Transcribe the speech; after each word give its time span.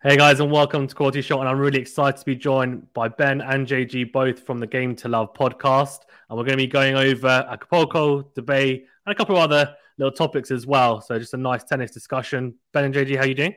Hey 0.00 0.16
guys, 0.16 0.38
and 0.38 0.48
welcome 0.48 0.86
to 0.86 0.94
Quality 0.94 1.20
Shot. 1.22 1.40
And 1.40 1.48
I'm 1.48 1.58
really 1.58 1.80
excited 1.80 2.20
to 2.20 2.24
be 2.24 2.36
joined 2.36 2.86
by 2.92 3.08
Ben 3.08 3.40
and 3.40 3.66
JG, 3.66 4.12
both 4.12 4.46
from 4.46 4.60
the 4.60 4.66
Game 4.68 4.94
to 4.94 5.08
Love 5.08 5.34
podcast. 5.34 6.02
And 6.30 6.38
we're 6.38 6.44
going 6.44 6.56
to 6.56 6.56
be 6.56 6.68
going 6.68 6.94
over 6.94 7.44
Acapulco, 7.50 8.22
Dubai, 8.36 8.74
and 8.74 9.12
a 9.12 9.14
couple 9.16 9.36
of 9.36 9.42
other 9.42 9.74
little 9.98 10.12
topics 10.12 10.52
as 10.52 10.68
well. 10.68 11.00
So 11.00 11.18
just 11.18 11.34
a 11.34 11.36
nice 11.36 11.64
tennis 11.64 11.90
discussion. 11.90 12.54
Ben 12.72 12.84
and 12.84 12.94
JG, 12.94 13.16
how 13.16 13.24
you 13.24 13.34
doing? 13.34 13.56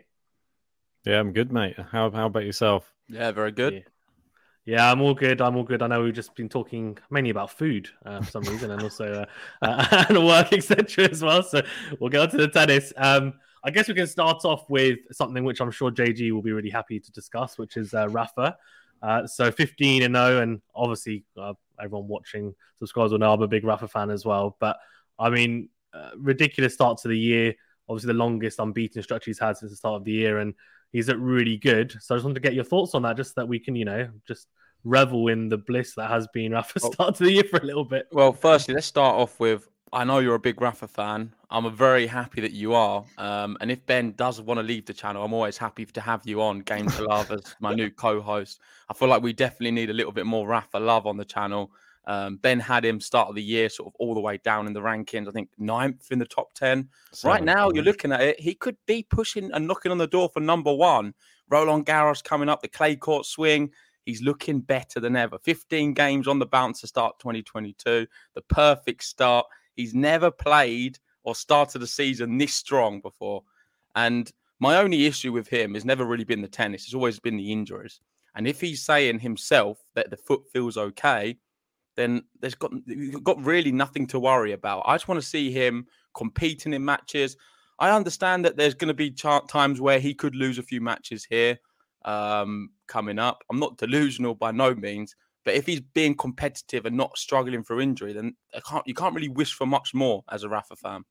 Yeah, 1.05 1.19
I'm 1.19 1.31
good, 1.31 1.51
mate. 1.51 1.75
How 1.91 2.09
how 2.09 2.25
about 2.25 2.45
yourself? 2.45 2.91
Yeah, 3.07 3.29
very 3.29 3.51
good. 3.51 3.73
Yeah. 3.73 3.79
Yeah, 4.65 4.91
I'm 4.91 5.01
all 5.01 5.13
good. 5.13 5.41
I'm 5.41 5.55
all 5.55 5.63
good. 5.63 5.83
I 5.83 5.87
know 5.87 6.01
we've 6.01 6.11
just 6.11 6.33
been 6.33 6.49
talking 6.49 6.97
mainly 7.11 7.29
about 7.29 7.51
food 7.51 7.89
uh, 8.03 8.21
for 8.21 8.31
some 8.31 8.43
reason, 8.45 8.71
and 8.71 8.81
also 8.81 9.27
uh, 9.61 9.65
uh, 9.65 10.05
and 10.09 10.25
work, 10.25 10.53
etc. 10.53 11.07
as 11.07 11.21
well. 11.21 11.43
So 11.43 11.61
we'll 11.99 12.09
get 12.09 12.21
on 12.21 12.29
to 12.31 12.37
the 12.37 12.47
tennis. 12.47 12.93
Um, 12.97 13.33
I 13.63 13.71
guess 13.71 13.87
we 13.87 13.93
can 13.93 14.07
start 14.07 14.43
off 14.43 14.69
with 14.69 14.99
something 15.11 15.43
which 15.43 15.61
I'm 15.61 15.71
sure 15.71 15.91
JG 15.91 16.31
will 16.31 16.41
be 16.41 16.51
really 16.51 16.69
happy 16.69 16.99
to 16.99 17.11
discuss, 17.11 17.57
which 17.57 17.77
is 17.77 17.93
uh, 17.93 18.09
Rafa. 18.09 18.57
Uh, 19.01 19.25
so 19.27 19.51
15 19.51 20.03
and 20.03 20.15
0, 20.15 20.41
and 20.41 20.61
obviously 20.75 21.23
uh, 21.39 21.53
everyone 21.81 22.07
watching 22.07 22.53
subscribers 22.79 23.11
will 23.11 23.19
know 23.19 23.33
I'm 23.33 23.41
a 23.41 23.47
big 23.47 23.63
Rafa 23.63 23.87
fan 23.87 24.09
as 24.09 24.25
well. 24.25 24.57
But 24.59 24.77
I 25.19 25.29
mean, 25.29 25.69
uh, 25.93 26.11
ridiculous 26.17 26.73
start 26.73 26.99
to 26.99 27.07
the 27.07 27.17
year. 27.17 27.53
Obviously, 27.89 28.07
the 28.07 28.19
longest 28.19 28.59
unbeaten 28.59 29.03
stretch 29.03 29.25
he's 29.25 29.39
had 29.39 29.57
since 29.57 29.71
the 29.71 29.75
start 29.75 29.95
of 29.95 30.05
the 30.05 30.11
year, 30.11 30.39
and 30.39 30.53
he's 30.91 31.09
at 31.09 31.19
really 31.19 31.57
good. 31.57 31.91
So 31.99 32.15
I 32.15 32.17
just 32.17 32.25
wanted 32.25 32.35
to 32.35 32.41
get 32.41 32.53
your 32.53 32.63
thoughts 32.63 32.95
on 32.95 33.01
that, 33.03 33.17
just 33.17 33.35
so 33.35 33.41
that 33.41 33.47
we 33.47 33.59
can, 33.59 33.75
you 33.75 33.85
know, 33.85 34.09
just 34.27 34.47
revel 34.83 35.27
in 35.27 35.49
the 35.49 35.57
bliss 35.57 35.93
that 35.95 36.09
has 36.09 36.27
been 36.33 36.51
Rafa's 36.51 36.83
start 36.83 37.15
to 37.15 37.23
the 37.23 37.31
year 37.31 37.43
for 37.43 37.57
a 37.57 37.65
little 37.65 37.85
bit. 37.85 38.07
Well, 38.11 38.33
firstly, 38.33 38.73
let's 38.73 38.87
start 38.87 39.15
off 39.15 39.39
with 39.39 39.67
I 39.93 40.05
know 40.05 40.19
you're 40.19 40.35
a 40.35 40.39
big 40.39 40.61
Rafa 40.61 40.87
fan. 40.87 41.33
I'm 41.49 41.75
very 41.75 42.07
happy 42.07 42.39
that 42.41 42.53
you 42.53 42.73
are. 42.73 43.03
Um, 43.17 43.57
and 43.59 43.69
if 43.69 43.85
Ben 43.85 44.13
does 44.13 44.39
want 44.39 44.57
to 44.57 44.63
leave 44.63 44.85
the 44.85 44.93
channel, 44.93 45.23
I'm 45.23 45.33
always 45.33 45.57
happy 45.57 45.85
to 45.85 46.01
have 46.01 46.21
you 46.25 46.41
on 46.41 46.59
Game 46.61 46.87
to 46.91 47.03
Love 47.03 47.29
as 47.31 47.55
my 47.59 47.73
new 47.73 47.89
co-host. 47.89 48.61
I 48.89 48.93
feel 48.93 49.09
like 49.09 49.21
we 49.21 49.33
definitely 49.33 49.71
need 49.71 49.89
a 49.89 49.93
little 49.93 50.13
bit 50.13 50.25
more 50.25 50.47
Rafa 50.47 50.79
love 50.79 51.05
on 51.05 51.17
the 51.17 51.25
channel. 51.25 51.71
Um, 52.05 52.37
ben 52.37 52.59
had 52.59 52.83
him 52.83 52.99
start 52.99 53.29
of 53.29 53.35
the 53.35 53.43
year 53.43 53.69
sort 53.69 53.87
of 53.87 53.93
all 53.99 54.15
the 54.15 54.21
way 54.21 54.39
down 54.43 54.65
in 54.65 54.73
the 54.73 54.79
rankings. 54.79 55.27
I 55.27 55.31
think 55.31 55.49
ninth 55.57 56.11
in 56.11 56.19
the 56.19 56.25
top 56.25 56.53
ten. 56.53 56.89
right 57.23 57.43
now, 57.43 57.69
you're 57.69 57.83
looking 57.83 58.11
at 58.11 58.21
it. 58.21 58.39
He 58.39 58.55
could 58.55 58.77
be 58.87 59.03
pushing 59.03 59.51
and 59.51 59.67
knocking 59.67 59.91
on 59.91 59.97
the 59.97 60.07
door 60.07 60.29
for 60.33 60.39
number 60.39 60.73
one. 60.73 61.13
Roland 61.49 61.85
Garros 61.85 62.23
coming 62.23 62.49
up, 62.49 62.61
the 62.61 62.67
clay 62.69 62.95
court 62.95 63.25
swing. 63.25 63.71
He's 64.05 64.23
looking 64.23 64.61
better 64.61 64.99
than 64.99 65.15
ever. 65.15 65.37
15 65.37 65.93
games 65.93 66.27
on 66.27 66.39
the 66.39 66.45
bounce 66.45 66.81
to 66.81 66.87
start 66.87 67.19
2022. 67.19 68.07
The 68.33 68.41
perfect 68.41 69.03
start. 69.03 69.45
He's 69.75 69.93
never 69.93 70.31
played 70.31 70.99
or 71.23 71.35
started 71.35 71.81
a 71.81 71.87
season 71.87 72.37
this 72.37 72.53
strong 72.53 72.99
before. 73.01 73.43
And 73.95 74.31
my 74.59 74.77
only 74.77 75.05
issue 75.05 75.31
with 75.31 75.47
him 75.47 75.73
has 75.73 75.85
never 75.85 76.05
really 76.05 76.23
been 76.23 76.41
the 76.41 76.47
tennis, 76.47 76.85
it's 76.85 76.93
always 76.93 77.19
been 77.19 77.37
the 77.37 77.51
injuries. 77.51 77.99
And 78.35 78.47
if 78.47 78.61
he's 78.61 78.81
saying 78.81 79.19
himself 79.19 79.83
that 79.95 80.09
the 80.09 80.17
foot 80.17 80.43
feels 80.53 80.77
okay, 80.77 81.37
then 81.95 82.23
there's 82.39 82.55
got 82.55 82.71
got 83.23 83.43
really 83.43 83.71
nothing 83.71 84.07
to 84.07 84.19
worry 84.19 84.53
about. 84.53 84.83
I 84.85 84.95
just 84.95 85.07
want 85.07 85.19
to 85.21 85.27
see 85.27 85.51
him 85.51 85.85
competing 86.13 86.73
in 86.73 86.85
matches. 86.85 87.35
I 87.79 87.91
understand 87.91 88.45
that 88.45 88.55
there's 88.55 88.75
going 88.75 88.87
to 88.87 88.93
be 88.93 89.11
times 89.11 89.81
where 89.81 89.99
he 89.99 90.13
could 90.13 90.35
lose 90.35 90.57
a 90.57 90.63
few 90.63 90.79
matches 90.79 91.25
here 91.29 91.57
um, 92.05 92.69
coming 92.87 93.19
up. 93.19 93.43
I'm 93.49 93.59
not 93.59 93.77
delusional 93.77 94.35
by 94.35 94.51
no 94.51 94.73
means, 94.75 95.15
but 95.43 95.55
if 95.55 95.65
he's 95.65 95.79
being 95.79 96.15
competitive 96.15 96.85
and 96.85 96.95
not 96.95 97.17
struggling 97.17 97.63
for 97.63 97.81
injury, 97.81 98.13
then 98.13 98.35
I 98.55 98.59
can't, 98.59 98.85
you 98.87 98.93
can't 98.93 99.15
really 99.15 99.29
wish 99.29 99.53
for 99.53 99.65
much 99.65 99.93
more 99.93 100.23
as 100.29 100.43
a 100.43 100.49
Rafa 100.49 100.75
fan. 100.75 101.03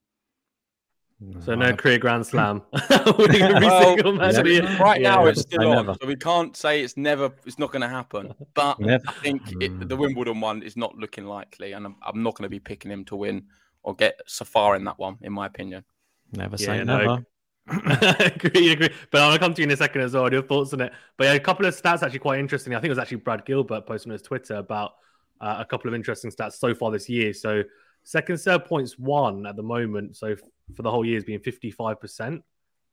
So 1.41 1.55
no 1.55 1.75
career 1.75 1.99
Grand 1.99 2.27
Slam. 2.27 2.63
well, 2.91 3.27
yeah. 3.31 4.83
Right 4.83 5.03
now 5.03 5.27
it's 5.27 5.43
still 5.43 5.71
on, 5.71 5.95
so 6.01 6.07
we 6.07 6.17
can't 6.17 6.57
say 6.57 6.83
it's 6.83 6.97
never, 6.97 7.31
it's 7.45 7.59
not 7.59 7.73
going 7.73 7.83
to 7.83 7.89
happen. 7.89 8.35
But 8.55 8.81
never. 8.81 9.05
I 9.07 9.13
think 9.13 9.43
it, 9.61 9.71
mm. 9.73 9.89
the 9.89 9.97
Wimbledon 9.97 10.41
one 10.41 10.63
is 10.63 10.77
not 10.77 10.97
looking 10.97 11.25
likely, 11.25 11.73
and 11.73 11.87
I'm, 11.87 11.97
I'm 12.03 12.23
not 12.23 12.37
going 12.37 12.45
to 12.45 12.49
be 12.49 12.59
picking 12.59 12.91
him 12.91 13.05
to 13.07 13.17
win 13.17 13.45
or 13.83 13.95
get 13.95 14.21
so 14.27 14.45
far 14.45 14.77
in 14.77 14.85
that 14.85 14.99
one, 14.99 15.19
in 15.21 15.33
my 15.33 15.47
opinion. 15.47 15.85
Never 16.33 16.57
say 16.57 16.77
yeah, 16.77 16.85
never. 16.85 17.05
No, 17.05 17.25
agree, 18.21 18.73
agree. 18.73 18.91
But 19.11 19.23
I'll 19.23 19.39
come 19.39 19.55
to 19.55 19.63
you 19.63 19.65
in 19.65 19.71
a 19.71 19.77
second 19.77 20.03
as 20.03 20.15
well. 20.15 20.31
Your 20.33 20.43
thoughts 20.43 20.73
on 20.73 20.81
it. 20.81 20.93
But 21.17 21.25
yeah, 21.25 21.33
a 21.35 21.41
couple 21.41 21.67
of 21.67 21.75
stats 21.75 22.03
actually 22.03 22.19
quite 22.19 22.41
interesting. 22.41 22.75
I 22.75 22.77
think 22.79 22.87
it 22.87 22.91
was 22.91 22.99
actually 22.99 23.19
Brad 23.19 23.45
Gilbert 23.45 23.87
posting 23.87 24.11
on 24.11 24.15
his 24.15 24.23
Twitter 24.23 24.57
about 24.57 24.95
uh, 25.41 25.57
a 25.59 25.65
couple 25.65 25.89
of 25.89 25.95
interesting 25.95 26.31
stats 26.31 26.55
so 26.55 26.75
far 26.75 26.91
this 26.91 27.09
year. 27.09 27.33
So 27.33 27.63
second 28.03 28.39
serve 28.39 28.65
points 28.65 28.99
one 28.99 29.47
at 29.47 29.57
the 29.57 29.63
moment. 29.63 30.17
So 30.17 30.35
for 30.75 30.83
the 30.83 30.91
whole 30.91 31.05
year 31.05 31.15
has 31.15 31.25
been 31.25 31.41
fifty 31.41 31.71
five 31.71 32.01
percent, 32.01 32.43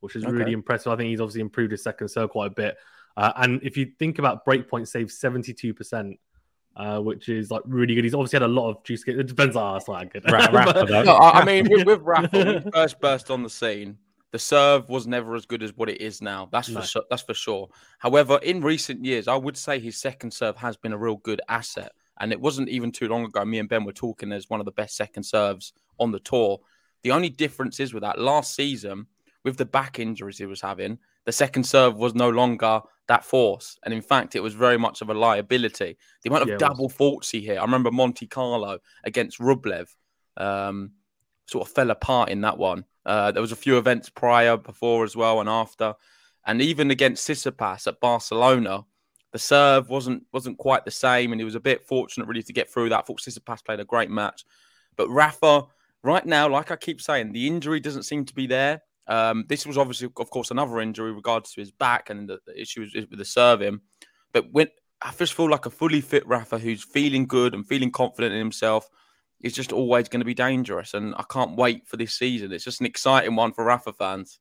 which 0.02 0.16
is 0.16 0.24
okay. 0.24 0.34
really 0.34 0.54
impressive. 0.54 0.92
I 0.92 0.96
think 0.96 1.10
he's 1.10 1.22
obviously 1.22 1.42
improved 1.42 1.72
his 1.72 1.84
second 1.84 2.10
serve 2.10 2.30
quite 2.30 2.48
a 2.48 2.56
bit. 2.56 2.78
Uh, 3.16 3.34
and 3.38 3.62
if 3.64 3.78
you 3.78 3.92
think 3.98 4.20
about 4.20 4.46
breakpoint 4.46 4.88
save 4.88 5.12
seventy 5.12 5.54
two 5.54 5.74
percent. 5.74 6.20
Uh, 6.76 7.00
which 7.00 7.28
is 7.28 7.50
like 7.50 7.64
really 7.66 7.96
good. 7.96 8.04
He's 8.04 8.14
obviously 8.14 8.36
had 8.36 8.44
a 8.44 8.48
lot 8.48 8.70
of 8.70 8.84
juice. 8.84 9.04
It 9.08 9.26
depends 9.26 9.56
on 9.56 9.74
oh, 9.74 9.78
it's 9.78 9.88
not 9.88 10.14
good. 10.14 10.32
Rafa, 10.32 10.86
no, 11.06 11.18
I 11.18 11.44
mean, 11.44 11.68
with, 11.68 11.88
with 11.88 12.02
Rafa, 12.04 12.30
when 12.32 12.62
he 12.62 12.70
first 12.70 13.02
burst 13.02 13.32
on 13.32 13.42
the 13.42 13.50
scene, 13.50 13.98
the 14.38 14.42
serve 14.42 14.88
was 14.88 15.08
never 15.08 15.34
as 15.34 15.48
good 15.48 15.64
as 15.64 15.76
what 15.76 15.90
it 15.90 16.00
is 16.00 16.22
now. 16.22 16.48
That's 16.52 16.70
no. 16.70 16.80
for 16.80 16.86
sure. 16.86 17.04
That's 17.10 17.24
for 17.24 17.34
sure. 17.34 17.70
However, 17.98 18.40
in 18.44 18.62
recent 18.62 19.04
years, 19.04 19.28
I 19.28 19.36
would 19.36 19.58
say 19.58 19.80
his 19.80 19.98
second 19.98 20.32
serve 20.32 20.56
has 20.58 20.78
been 20.78 20.94
a 20.94 20.98
real 20.98 21.16
good 21.16 21.42
asset. 21.50 21.92
And 22.20 22.32
it 22.32 22.40
wasn't 22.40 22.70
even 22.70 22.92
too 22.92 23.08
long 23.08 23.26
ago. 23.26 23.44
Me 23.44 23.58
and 23.58 23.68
Ben 23.68 23.84
were 23.84 23.92
talking 23.92 24.32
as 24.32 24.48
one 24.48 24.60
of 24.60 24.68
the 24.68 24.72
best 24.72 24.96
second 24.96 25.24
serves 25.24 25.74
on 26.00 26.12
the 26.12 26.20
tour. 26.20 26.60
The 27.02 27.10
only 27.10 27.30
difference 27.30 27.80
is 27.80 27.96
with 27.96 28.04
that 28.04 28.20
last 28.20 28.54
season, 28.54 29.08
with 29.44 29.58
the 29.58 29.66
back 29.66 29.98
injuries 29.98 30.38
he 30.38 30.46
was 30.46 30.62
having, 30.62 31.00
the 31.26 31.32
second 31.32 31.64
serve 31.64 31.98
was 31.98 32.14
no 32.14 32.30
longer 32.30 32.82
that 33.08 33.26
force. 33.26 33.80
And 33.86 33.92
in 33.92 34.04
fact, 34.04 34.36
it 34.36 34.42
was 34.42 34.54
very 34.54 34.78
much 34.78 35.02
of 35.02 35.10
a 35.10 35.16
liability. 35.16 35.98
The 36.22 36.30
amount 36.30 36.44
of 36.44 36.50
yeah, 36.50 36.58
double 36.58 36.90
faults 36.90 37.32
he 37.32 37.42
hit. 37.42 37.58
I 37.58 37.64
remember 37.64 37.90
Monte 37.90 38.28
Carlo 38.28 38.78
against 39.04 39.40
Rublev 39.40 39.88
um, 40.38 40.92
sort 41.48 41.68
of 41.68 41.74
fell 41.74 41.90
apart 41.90 42.30
in 42.30 42.42
that 42.42 42.58
one. 42.58 42.86
Uh, 43.06 43.32
there 43.32 43.42
was 43.42 43.52
a 43.52 43.58
few 43.58 43.78
events 43.78 44.10
prior, 44.10 44.58
before 44.58 45.04
as 45.04 45.16
well, 45.16 45.40
and 45.40 45.50
after, 45.50 45.96
and 46.46 46.62
even 46.62 46.92
against 46.92 47.28
Tsitsipas 47.28 47.88
at 47.88 48.00
Barcelona, 48.00 48.86
the 49.32 49.40
serve 49.40 49.90
wasn't 49.90 50.24
wasn't 50.32 50.58
quite 50.58 50.86
the 50.86 50.92
same, 50.92 51.32
and 51.32 51.42
he 51.42 51.46
was 51.46 51.56
a 51.56 51.60
bit 51.60 51.88
fortunate 51.88 52.28
really 52.28 52.44
to 52.44 52.54
get 52.54 52.70
through 52.70 52.90
that. 52.90 53.00
I 53.00 53.02
thought 53.02 53.22
Tsitsipas 53.22 53.66
played 53.66 53.80
a 53.80 53.86
great 53.86 54.10
match, 54.10 54.44
but 54.96 55.10
Rafa, 55.10 55.64
right 56.04 56.26
now, 56.26 56.50
like 56.50 56.72
I 56.72 56.76
keep 56.76 57.02
saying, 57.02 57.32
the 57.32 57.48
injury 57.48 57.80
doesn't 57.80 58.04
seem 58.04 58.26
to 58.26 58.34
be 58.34 58.48
there. 58.48 58.82
Um, 59.08 59.46
this 59.48 59.66
was 59.66 59.78
obviously, 59.78 60.10
of 60.18 60.30
course, 60.30 60.52
another 60.52 60.82
injury 60.82 61.14
regards 61.14 61.54
to 61.54 61.62
his 61.62 61.72
back 61.72 62.10
and 62.10 62.28
the, 62.28 62.40
the 62.46 62.60
issues 62.60 62.94
with 62.94 63.18
the 63.18 63.26
serving. 63.26 63.80
But 64.34 64.52
when 64.52 64.68
I 65.02 65.12
just 65.18 65.34
feel 65.34 65.50
like 65.50 65.66
a 65.66 65.70
fully 65.70 66.02
fit 66.02 66.28
Rafa 66.28 66.60
who's 66.60 66.84
feeling 66.84 67.26
good 67.26 67.54
and 67.54 67.66
feeling 67.66 67.92
confident 67.92 68.34
in 68.34 68.40
himself, 68.40 68.90
is 69.42 69.54
just 69.54 69.72
always 69.72 70.10
going 70.10 70.22
to 70.22 70.26
be 70.26 70.34
dangerous. 70.34 70.94
And 70.94 71.14
I 71.16 71.24
can't 71.30 71.56
wait 71.56 71.88
for 71.88 71.98
this 71.98 72.14
season. 72.14 72.52
It's 72.52 72.64
just 72.64 72.80
an 72.80 72.86
exciting 72.86 73.36
one 73.36 73.54
for 73.54 73.64
Rafa 73.64 73.94
fans. 73.94 74.40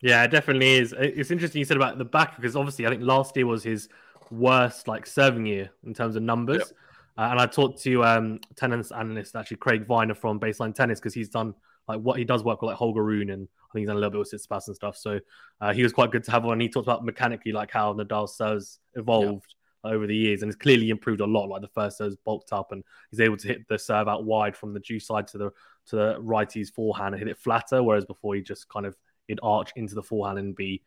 Yeah, 0.00 0.22
it 0.24 0.30
definitely 0.30 0.74
is. 0.74 0.94
It's 0.98 1.30
interesting 1.30 1.60
you 1.60 1.64
said 1.64 1.76
about 1.76 1.98
the 1.98 2.04
back 2.04 2.36
because 2.36 2.56
obviously 2.56 2.86
I 2.86 2.90
think 2.90 3.02
last 3.02 3.36
year 3.36 3.46
was 3.46 3.62
his 3.62 3.88
worst 4.30 4.88
like 4.88 5.06
serving 5.06 5.46
year 5.46 5.70
in 5.84 5.94
terms 5.94 6.16
of 6.16 6.22
numbers. 6.22 6.58
Yep. 6.58 6.68
Uh, 7.16 7.30
and 7.30 7.40
I 7.40 7.46
talked 7.46 7.80
to 7.82 8.04
um, 8.04 8.40
tennis 8.56 8.90
analyst 8.90 9.36
actually 9.36 9.58
Craig 9.58 9.86
Viner 9.86 10.14
from 10.14 10.40
Baseline 10.40 10.74
Tennis 10.74 10.98
because 11.00 11.14
he's 11.14 11.28
done 11.28 11.54
like 11.86 12.00
what 12.00 12.18
he 12.18 12.24
does 12.24 12.42
work 12.42 12.60
with 12.60 12.68
like 12.68 12.76
Holger 12.76 13.04
Rune 13.04 13.30
and 13.30 13.46
I 13.46 13.72
think 13.72 13.82
he's 13.82 13.86
done 13.86 13.96
a 13.96 14.00
little 14.00 14.10
bit 14.10 14.18
with 14.18 14.32
Tsitsipas 14.32 14.66
and 14.66 14.76
stuff. 14.76 14.96
So 14.96 15.20
uh, 15.60 15.72
he 15.72 15.82
was 15.82 15.92
quite 15.92 16.10
good 16.10 16.24
to 16.24 16.30
have 16.32 16.44
on. 16.44 16.60
He 16.60 16.68
talked 16.68 16.86
about 16.86 17.04
mechanically 17.04 17.52
like 17.52 17.70
how 17.70 17.92
Nadal 17.94 18.28
serves 18.28 18.80
evolved 18.94 19.54
over 19.84 20.06
the 20.06 20.16
years, 20.16 20.42
and 20.42 20.50
it's 20.50 20.60
clearly 20.60 20.90
improved 20.90 21.20
a 21.20 21.26
lot. 21.26 21.48
Like 21.48 21.62
the 21.62 21.68
first 21.68 21.98
serve's 21.98 22.16
bulked 22.16 22.52
up, 22.52 22.72
and 22.72 22.82
he's 23.10 23.20
able 23.20 23.36
to 23.36 23.48
hit 23.48 23.68
the 23.68 23.78
serve 23.78 24.08
out 24.08 24.24
wide 24.24 24.56
from 24.56 24.74
the 24.74 24.80
due 24.80 25.00
side 25.00 25.28
to 25.28 25.38
the 25.38 25.50
to 25.86 25.96
the 25.96 26.20
righty's 26.20 26.70
forehand 26.70 27.14
and 27.14 27.20
hit 27.20 27.28
it 27.28 27.38
flatter, 27.38 27.82
whereas 27.82 28.04
before 28.04 28.34
he 28.34 28.40
just 28.40 28.68
kind 28.68 28.86
of 28.86 28.96
he'd 29.28 29.40
arch 29.42 29.70
into 29.76 29.94
the 29.94 30.02
forehand 30.02 30.38
and 30.38 30.56
be 30.56 30.82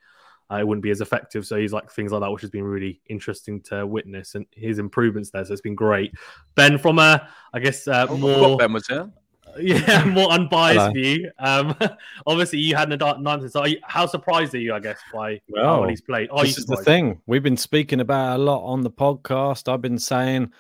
uh, 0.52 0.58
it 0.58 0.68
wouldn't 0.68 0.84
be 0.84 0.92
as 0.92 1.02
effective. 1.02 1.46
So 1.46 1.58
he's 1.58 1.74
like 1.74 1.92
things 1.92 2.12
like 2.12 2.22
that, 2.22 2.32
which 2.32 2.42
has 2.42 2.50
been 2.50 2.64
really 2.64 3.02
interesting 3.08 3.62
to 3.64 3.86
witness, 3.86 4.36
and 4.36 4.46
his 4.52 4.80
improvements 4.80 5.30
there. 5.30 5.44
So 5.46 5.54
it's 5.54 5.62
been 5.62 5.76
great. 5.76 6.14
Ben, 6.56 6.78
from 6.78 7.00
a 7.00 7.30
I 7.54 7.60
guess 7.60 7.88
uh, 7.88 8.08
oh, 8.10 8.18
more 8.18 8.58
Ben 8.58 8.74
was 8.74 8.88
here. 8.88 9.12
yeah, 9.62 10.04
more 10.06 10.30
unbiased 10.32 10.80
Hello. 10.80 10.92
view. 10.92 11.32
Um, 11.40 11.76
obviously, 12.28 12.60
you 12.60 12.76
had 12.76 12.90
Nadal 12.90 13.22
nine. 13.22 13.48
So, 13.50 13.66
you, 13.66 13.78
how 13.84 14.06
surprised 14.06 14.54
are 14.56 14.60
you? 14.60 14.74
I 14.74 14.80
guess 14.80 15.00
by 15.14 15.42
well, 15.50 15.82
how 15.82 15.88
he's 15.88 16.02
played. 16.02 16.30
Are 16.32 16.44
this 16.44 16.58
is 16.58 16.66
the 16.66 16.78
thing 16.78 17.22
we've 17.26 17.44
been 17.44 17.58
speaking 17.58 18.00
about 18.00 18.40
a 18.40 18.42
lot 18.42 18.64
on 18.64 18.82
the 18.82 18.92
podcast. 18.92 19.72
I've 19.72 19.82
been 19.82 20.00
saying 20.00 20.52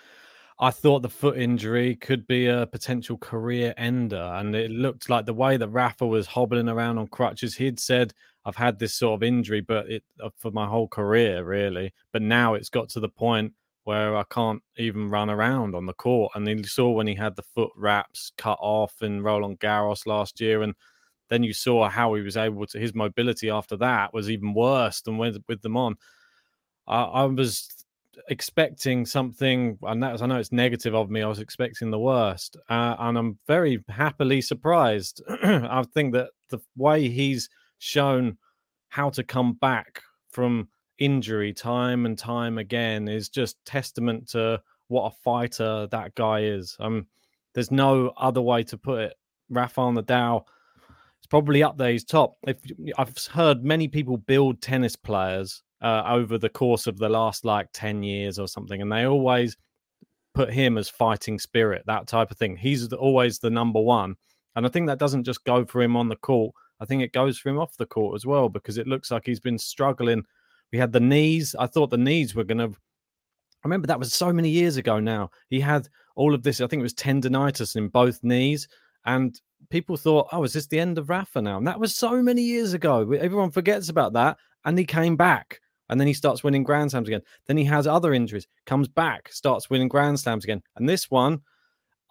I 0.60 0.72
thought 0.72 1.02
the 1.02 1.10
foot 1.10 1.38
injury 1.38 1.96
could 1.96 2.26
be 2.26 2.48
a 2.48 2.66
potential 2.66 3.18
career 3.18 3.74
ender, 3.78 4.32
and 4.36 4.56
it 4.56 4.72
looked 4.72 5.10
like 5.10 5.26
the 5.26 5.34
way 5.34 5.58
that 5.58 5.70
Rafa 5.70 6.06
was 6.06 6.28
hobbling 6.28 6.70
around 6.70 6.98
on 6.98 7.08
crutches. 7.08 7.56
He'd 7.56 7.80
said, 7.80 8.14
"I've 8.46 8.56
had 8.56 8.80
this 8.80 8.96
sort 8.96 9.20
of 9.20 9.24
injury, 9.24 9.62
but 9.62 9.90
it 9.90 10.04
uh, 10.24 10.30
for 10.38 10.52
my 10.52 10.66
whole 10.66 10.88
career, 10.88 11.44
really." 11.44 11.94
But 12.12 12.24
now 12.24 12.56
it's 12.56 12.70
got 12.70 12.90
to 12.90 13.00
the 13.00 13.10
point 13.10 13.54
where 13.88 14.18
I 14.18 14.24
can't 14.30 14.62
even 14.78 15.10
run 15.10 15.30
around 15.30 15.74
on 15.74 15.86
the 15.86 15.94
court. 15.94 16.34
And 16.36 16.46
then 16.46 16.58
you 16.58 16.66
saw 16.66 16.90
when 16.90 17.08
he 17.08 17.16
had 17.16 17.38
the 17.38 17.42
foot 17.56 17.72
wraps 17.74 18.34
cut 18.38 18.58
off 18.60 19.02
in 19.02 19.24
Roland 19.24 19.62
Garros 19.62 20.06
last 20.06 20.42
year, 20.42 20.62
and 20.62 20.76
then 21.30 21.42
you 21.42 21.54
saw 21.54 21.88
how 21.88 22.14
he 22.14 22.22
was 22.22 22.36
able 22.36 22.66
to 22.68 22.80
his 22.80 22.94
mobility 22.94 23.50
after 23.50 23.78
that 23.78 24.14
was 24.14 24.30
even 24.30 24.54
worse 24.54 25.00
than 25.00 25.18
with 25.18 25.42
with 25.48 25.62
them 25.62 25.78
on. 25.78 25.96
I, 26.86 27.02
I 27.02 27.24
was 27.28 27.86
expecting 28.28 29.06
something, 29.06 29.78
and 29.84 30.04
that 30.04 30.12
was, 30.12 30.22
I 30.22 30.26
know 30.26 30.38
it's 30.38 30.52
negative 30.52 30.94
of 30.94 31.10
me. 31.10 31.22
I 31.22 31.28
was 31.30 31.40
expecting 31.40 31.90
the 31.90 31.98
worst, 31.98 32.58
uh, 32.70 32.98
and 33.00 33.18
I'm 33.18 33.40
very 33.48 33.82
happily 33.88 34.42
surprised. 34.42 35.22
I 35.30 35.86
think 35.94 36.12
that 36.12 36.32
the 36.50 36.60
way 36.76 37.08
he's 37.08 37.48
shown 37.80 38.38
how 38.90 39.12
to 39.12 39.24
come 39.24 39.54
back 39.54 40.02
from 40.30 40.68
injury 41.00 41.54
time 41.54 42.06
and 42.06 42.18
time 42.18 42.58
again 42.58 43.08
is 43.08 43.30
just 43.30 43.64
testament 43.66 44.28
to 44.30 44.62
what 44.88 45.12
a 45.12 45.16
fighter 45.24 45.88
that 45.92 46.16
guy 46.16 46.42
is. 46.42 46.76
Um, 46.80 47.08
there's 47.54 47.72
no 47.72 48.14
other 48.18 48.42
way 48.42 48.64
to 48.64 48.78
put 48.78 49.02
it. 49.02 49.14
Rafael 49.50 49.92
Nadal 49.92 50.44
is 51.22 51.28
probably 51.28 51.64
up 51.64 51.78
there. 51.78 51.92
He's 51.92 52.04
top. 52.04 52.38
If, 52.48 52.58
I've 52.98 53.18
heard 53.28 53.64
many 53.64 53.88
people 53.88 54.18
build 54.18 54.62
tennis 54.62 54.96
players 54.96 55.64
uh, 55.82 56.04
over 56.08 56.38
the 56.38 56.50
course 56.50 56.88
of 56.88 56.98
the 56.98 57.10
last 57.10 57.46
like 57.46 57.70
10 57.74 58.04
years 58.04 58.40
or 58.40 58.48
something, 58.48 58.82
and 58.82 58.92
they 58.92 59.06
always 59.06 59.58
put 60.34 60.54
him 60.54 60.78
as 60.78 60.88
fighting 60.88 61.40
spirit, 61.40 61.84
that 61.88 62.08
type 62.08 62.32
of 62.32 62.38
thing. 62.38 62.56
He's 62.56 62.92
always 62.94 63.40
the 63.40 63.50
number 63.50 63.82
one. 63.82 64.16
And 64.56 64.66
I 64.66 64.70
think 64.70 64.88
that 64.88 65.00
doesn't 65.00 65.24
just 65.24 65.44
go 65.44 65.66
for 65.66 65.82
him 65.82 65.96
on 65.96 66.10
the 66.10 66.16
court. 66.16 66.54
I 66.80 66.86
think 66.86 67.02
it 67.02 67.12
goes 67.12 67.38
for 67.40 67.50
him 67.50 67.60
off 67.60 67.78
the 67.78 67.86
court 67.86 68.16
as 68.16 68.26
well 68.26 68.50
because 68.50 68.78
it 68.78 68.88
looks 68.88 69.10
like 69.10 69.26
he's 69.26 69.40
been 69.40 69.58
struggling. 69.58 70.24
We 70.72 70.80
had 70.80 70.92
the 70.92 71.00
knees. 71.00 71.56
I 71.58 71.68
thought 71.68 71.90
the 71.90 71.98
knees 71.98 72.36
were 72.36 72.44
going 72.44 72.58
to. 72.60 72.70
I 72.70 73.68
remember 73.68 73.88
that 73.88 74.00
was 74.00 74.14
so 74.14 74.32
many 74.32 74.50
years 74.50 74.78
ago 74.78 75.00
now. 75.00 75.32
He 75.50 75.60
had 75.60 75.88
all 76.16 76.34
of 76.34 76.44
this, 76.44 76.62
I 76.62 76.68
think 76.68 76.82
it 76.82 76.84
was 76.84 76.94
tendonitis 76.94 77.76
in 77.76 77.88
both 77.90 78.24
knees. 78.24 78.68
And 79.06 79.40
people 79.70 79.98
thought, 79.98 80.28
oh, 80.32 80.44
is 80.44 80.54
this 80.54 80.68
the 80.68 80.80
end 80.80 80.98
of 80.98 81.10
Rafa 81.10 81.42
now? 81.42 81.58
And 81.58 81.68
that 81.68 81.80
was 81.80 81.96
so 81.96 82.22
many 82.22 82.42
years 82.42 82.74
ago. 82.74 83.12
Everyone 83.14 83.52
forgets 83.52 83.90
about 83.90 84.14
that. 84.14 84.38
And 84.66 84.78
he 84.78 84.86
came 84.86 85.16
back 85.16 85.60
and 85.90 86.00
then 86.00 86.08
he 86.08 86.14
starts 86.14 86.44
winning 86.44 86.64
Grand 86.64 86.92
Slams 86.92 87.08
again. 87.08 87.22
Then 87.48 87.58
he 87.58 87.64
has 87.66 87.88
other 87.88 88.14
injuries, 88.14 88.48
comes 88.66 88.88
back, 88.88 89.32
starts 89.32 89.70
winning 89.70 89.88
Grand 89.88 90.20
Slams 90.20 90.44
again. 90.44 90.62
And 90.76 90.88
this 90.88 91.10
one, 91.10 91.42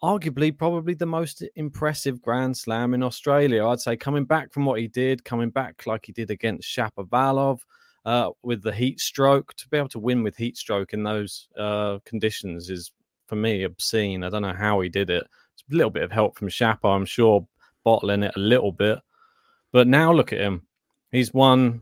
arguably, 0.01 0.55
probably 0.57 0.93
the 0.93 1.05
most 1.05 1.43
impressive 1.55 2.21
Grand 2.21 2.57
Slam 2.57 2.93
in 2.93 3.03
Australia. 3.03 3.67
I'd 3.67 3.79
say 3.79 3.95
coming 3.95 4.25
back 4.25 4.51
from 4.51 4.65
what 4.65 4.79
he 4.79 4.87
did, 4.87 5.23
coming 5.23 5.49
back 5.49 5.85
like 5.85 6.05
he 6.05 6.11
did 6.11 6.31
against 6.31 6.67
Shapovalov. 6.67 7.59
Uh, 8.07 8.31
with 8.41 8.63
the 8.63 8.71
heat 8.71 9.01
stroke, 9.01 9.53
to 9.55 9.67
be 9.67 9.75
able 9.75 9.89
to 9.89 9.99
win 9.99 10.23
with 10.23 10.37
heat 10.37 10.55
stroke 10.55 10.93
in 10.93 11.03
those 11.03 11.49
uh, 11.59 11.99
conditions 12.05 12.69
is, 12.69 12.89
for 13.27 13.35
me, 13.35 13.63
obscene. 13.63 14.23
I 14.23 14.29
don't 14.29 14.43
know 14.43 14.53
how 14.53 14.79
he 14.79 14.87
did 14.87 15.09
it. 15.09 15.27
It's 15.53 15.63
a 15.69 15.75
little 15.75 15.89
bit 15.89 16.03
of 16.03 16.11
help 16.13 16.37
from 16.37 16.47
Shapo, 16.47 16.95
I'm 16.95 17.03
sure, 17.03 17.45
bottling 17.83 18.23
it 18.23 18.31
a 18.37 18.39
little 18.39 18.71
bit. 18.71 18.99
But 19.73 19.89
now 19.89 20.13
look 20.13 20.31
at 20.31 20.39
him. 20.39 20.61
He's 21.11 21.33
won 21.33 21.81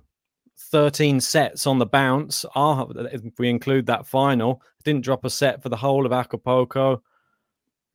13 0.72 1.22
sets 1.22 1.68
on 1.68 1.77
the 1.77 1.86
bounce. 1.86 2.44
Ah, 2.56 2.88
if 2.89 3.21
we 3.38 3.48
include 3.48 3.86
that 3.86 4.07
final, 4.07 4.63
didn't 4.83 5.06
drop 5.06 5.25
a 5.25 5.30
set 5.30 5.62
for 5.62 5.69
the 5.69 5.78
whole 5.78 6.07
of 6.07 6.12
Acapulco. 6.12 7.04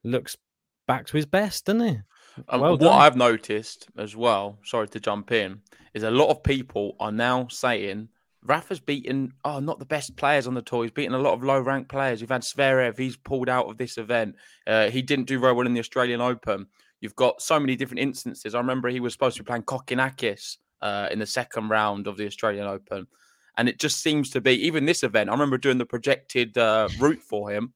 Looks 0.04 0.36
back 0.86 1.04
to 1.06 1.16
his 1.16 1.26
best, 1.26 1.64
doesn't 1.64 1.80
he? 1.84 1.98
Um, 2.48 2.60
well 2.60 2.78
what 2.78 2.92
I've 2.92 3.16
noticed 3.16 3.88
as 3.98 4.14
well, 4.14 4.60
sorry 4.62 4.86
to 4.90 5.00
jump 5.00 5.32
in, 5.32 5.62
is 5.94 6.04
a 6.04 6.10
lot 6.12 6.28
of 6.28 6.44
people 6.44 6.94
are 7.00 7.10
now 7.10 7.48
saying 7.48 8.08
Rafa's 8.44 8.80
beaten, 8.80 9.34
oh, 9.44 9.60
not 9.60 9.78
the 9.78 9.84
best 9.84 10.16
players 10.16 10.46
on 10.46 10.54
the 10.54 10.62
tour. 10.62 10.82
He's 10.82 10.90
beaten 10.90 11.14
a 11.14 11.18
lot 11.18 11.34
of 11.34 11.44
low 11.44 11.60
ranked 11.60 11.90
players. 11.90 12.20
You've 12.20 12.30
had 12.30 12.42
Zverev, 12.42 12.98
he's 12.98 13.16
pulled 13.16 13.48
out 13.48 13.68
of 13.68 13.76
this 13.76 13.98
event. 13.98 14.36
Uh, 14.66 14.88
he 14.88 15.02
didn't 15.02 15.26
do 15.26 15.38
very 15.38 15.52
well 15.52 15.66
in 15.66 15.74
the 15.74 15.80
Australian 15.80 16.20
Open. 16.20 16.66
You've 17.00 17.16
got 17.16 17.42
so 17.42 17.60
many 17.60 17.76
different 17.76 18.00
instances. 18.00 18.54
I 18.54 18.58
remember 18.58 18.88
he 18.88 19.00
was 19.00 19.12
supposed 19.12 19.36
to 19.36 19.42
be 19.42 19.46
playing 19.46 19.64
Kokkinakis 19.64 20.56
uh, 20.80 21.08
in 21.10 21.18
the 21.18 21.26
second 21.26 21.68
round 21.68 22.06
of 22.06 22.16
the 22.16 22.26
Australian 22.26 22.66
Open. 22.66 23.06
And 23.56 23.68
it 23.68 23.78
just 23.78 24.00
seems 24.00 24.30
to 24.30 24.40
be, 24.40 24.52
even 24.66 24.86
this 24.86 25.02
event, 25.02 25.28
I 25.28 25.32
remember 25.32 25.58
doing 25.58 25.78
the 25.78 25.86
projected 25.86 26.56
uh, 26.56 26.88
route 26.98 27.20
for 27.20 27.50
him. 27.50 27.74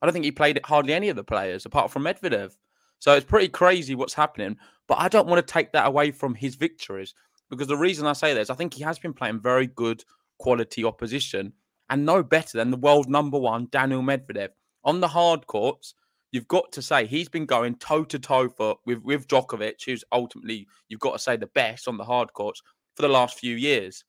I 0.00 0.06
don't 0.06 0.12
think 0.12 0.24
he 0.24 0.32
played 0.32 0.60
hardly 0.64 0.94
any 0.94 1.08
of 1.08 1.16
the 1.16 1.24
players 1.24 1.64
apart 1.64 1.90
from 1.90 2.04
Medvedev. 2.04 2.56
So 2.98 3.14
it's 3.14 3.26
pretty 3.26 3.48
crazy 3.48 3.94
what's 3.94 4.14
happening. 4.14 4.56
But 4.88 4.98
I 4.98 5.08
don't 5.08 5.28
want 5.28 5.46
to 5.46 5.52
take 5.52 5.72
that 5.72 5.86
away 5.86 6.10
from 6.10 6.34
his 6.34 6.56
victories 6.56 7.14
because 7.52 7.68
the 7.68 7.76
reason 7.76 8.06
I 8.06 8.14
say 8.14 8.32
this, 8.32 8.48
I 8.48 8.54
think 8.54 8.72
he 8.72 8.82
has 8.82 8.98
been 8.98 9.12
playing 9.12 9.40
very 9.40 9.66
good 9.66 10.02
quality 10.38 10.86
opposition 10.86 11.52
and 11.90 12.06
no 12.06 12.22
better 12.22 12.56
than 12.56 12.70
the 12.70 12.78
world 12.78 13.10
number 13.10 13.38
one, 13.38 13.68
Daniel 13.70 14.00
Medvedev. 14.00 14.48
On 14.84 15.00
the 15.00 15.08
hard 15.08 15.46
courts, 15.46 15.92
you've 16.30 16.48
got 16.48 16.72
to 16.72 16.80
say 16.80 17.04
he's 17.04 17.28
been 17.28 17.44
going 17.44 17.74
toe 17.74 18.04
to 18.04 18.18
toe 18.18 18.48
for 18.48 18.76
with 18.86 19.02
with 19.02 19.28
Djokovic, 19.28 19.84
who's 19.84 20.02
ultimately 20.12 20.66
you've 20.88 21.00
got 21.00 21.12
to 21.12 21.18
say 21.18 21.36
the 21.36 21.48
best 21.48 21.88
on 21.88 21.98
the 21.98 22.04
hard 22.04 22.32
courts 22.32 22.62
for 22.96 23.02
the 23.02 23.08
last 23.08 23.38
few 23.38 23.54
years. 23.54 24.02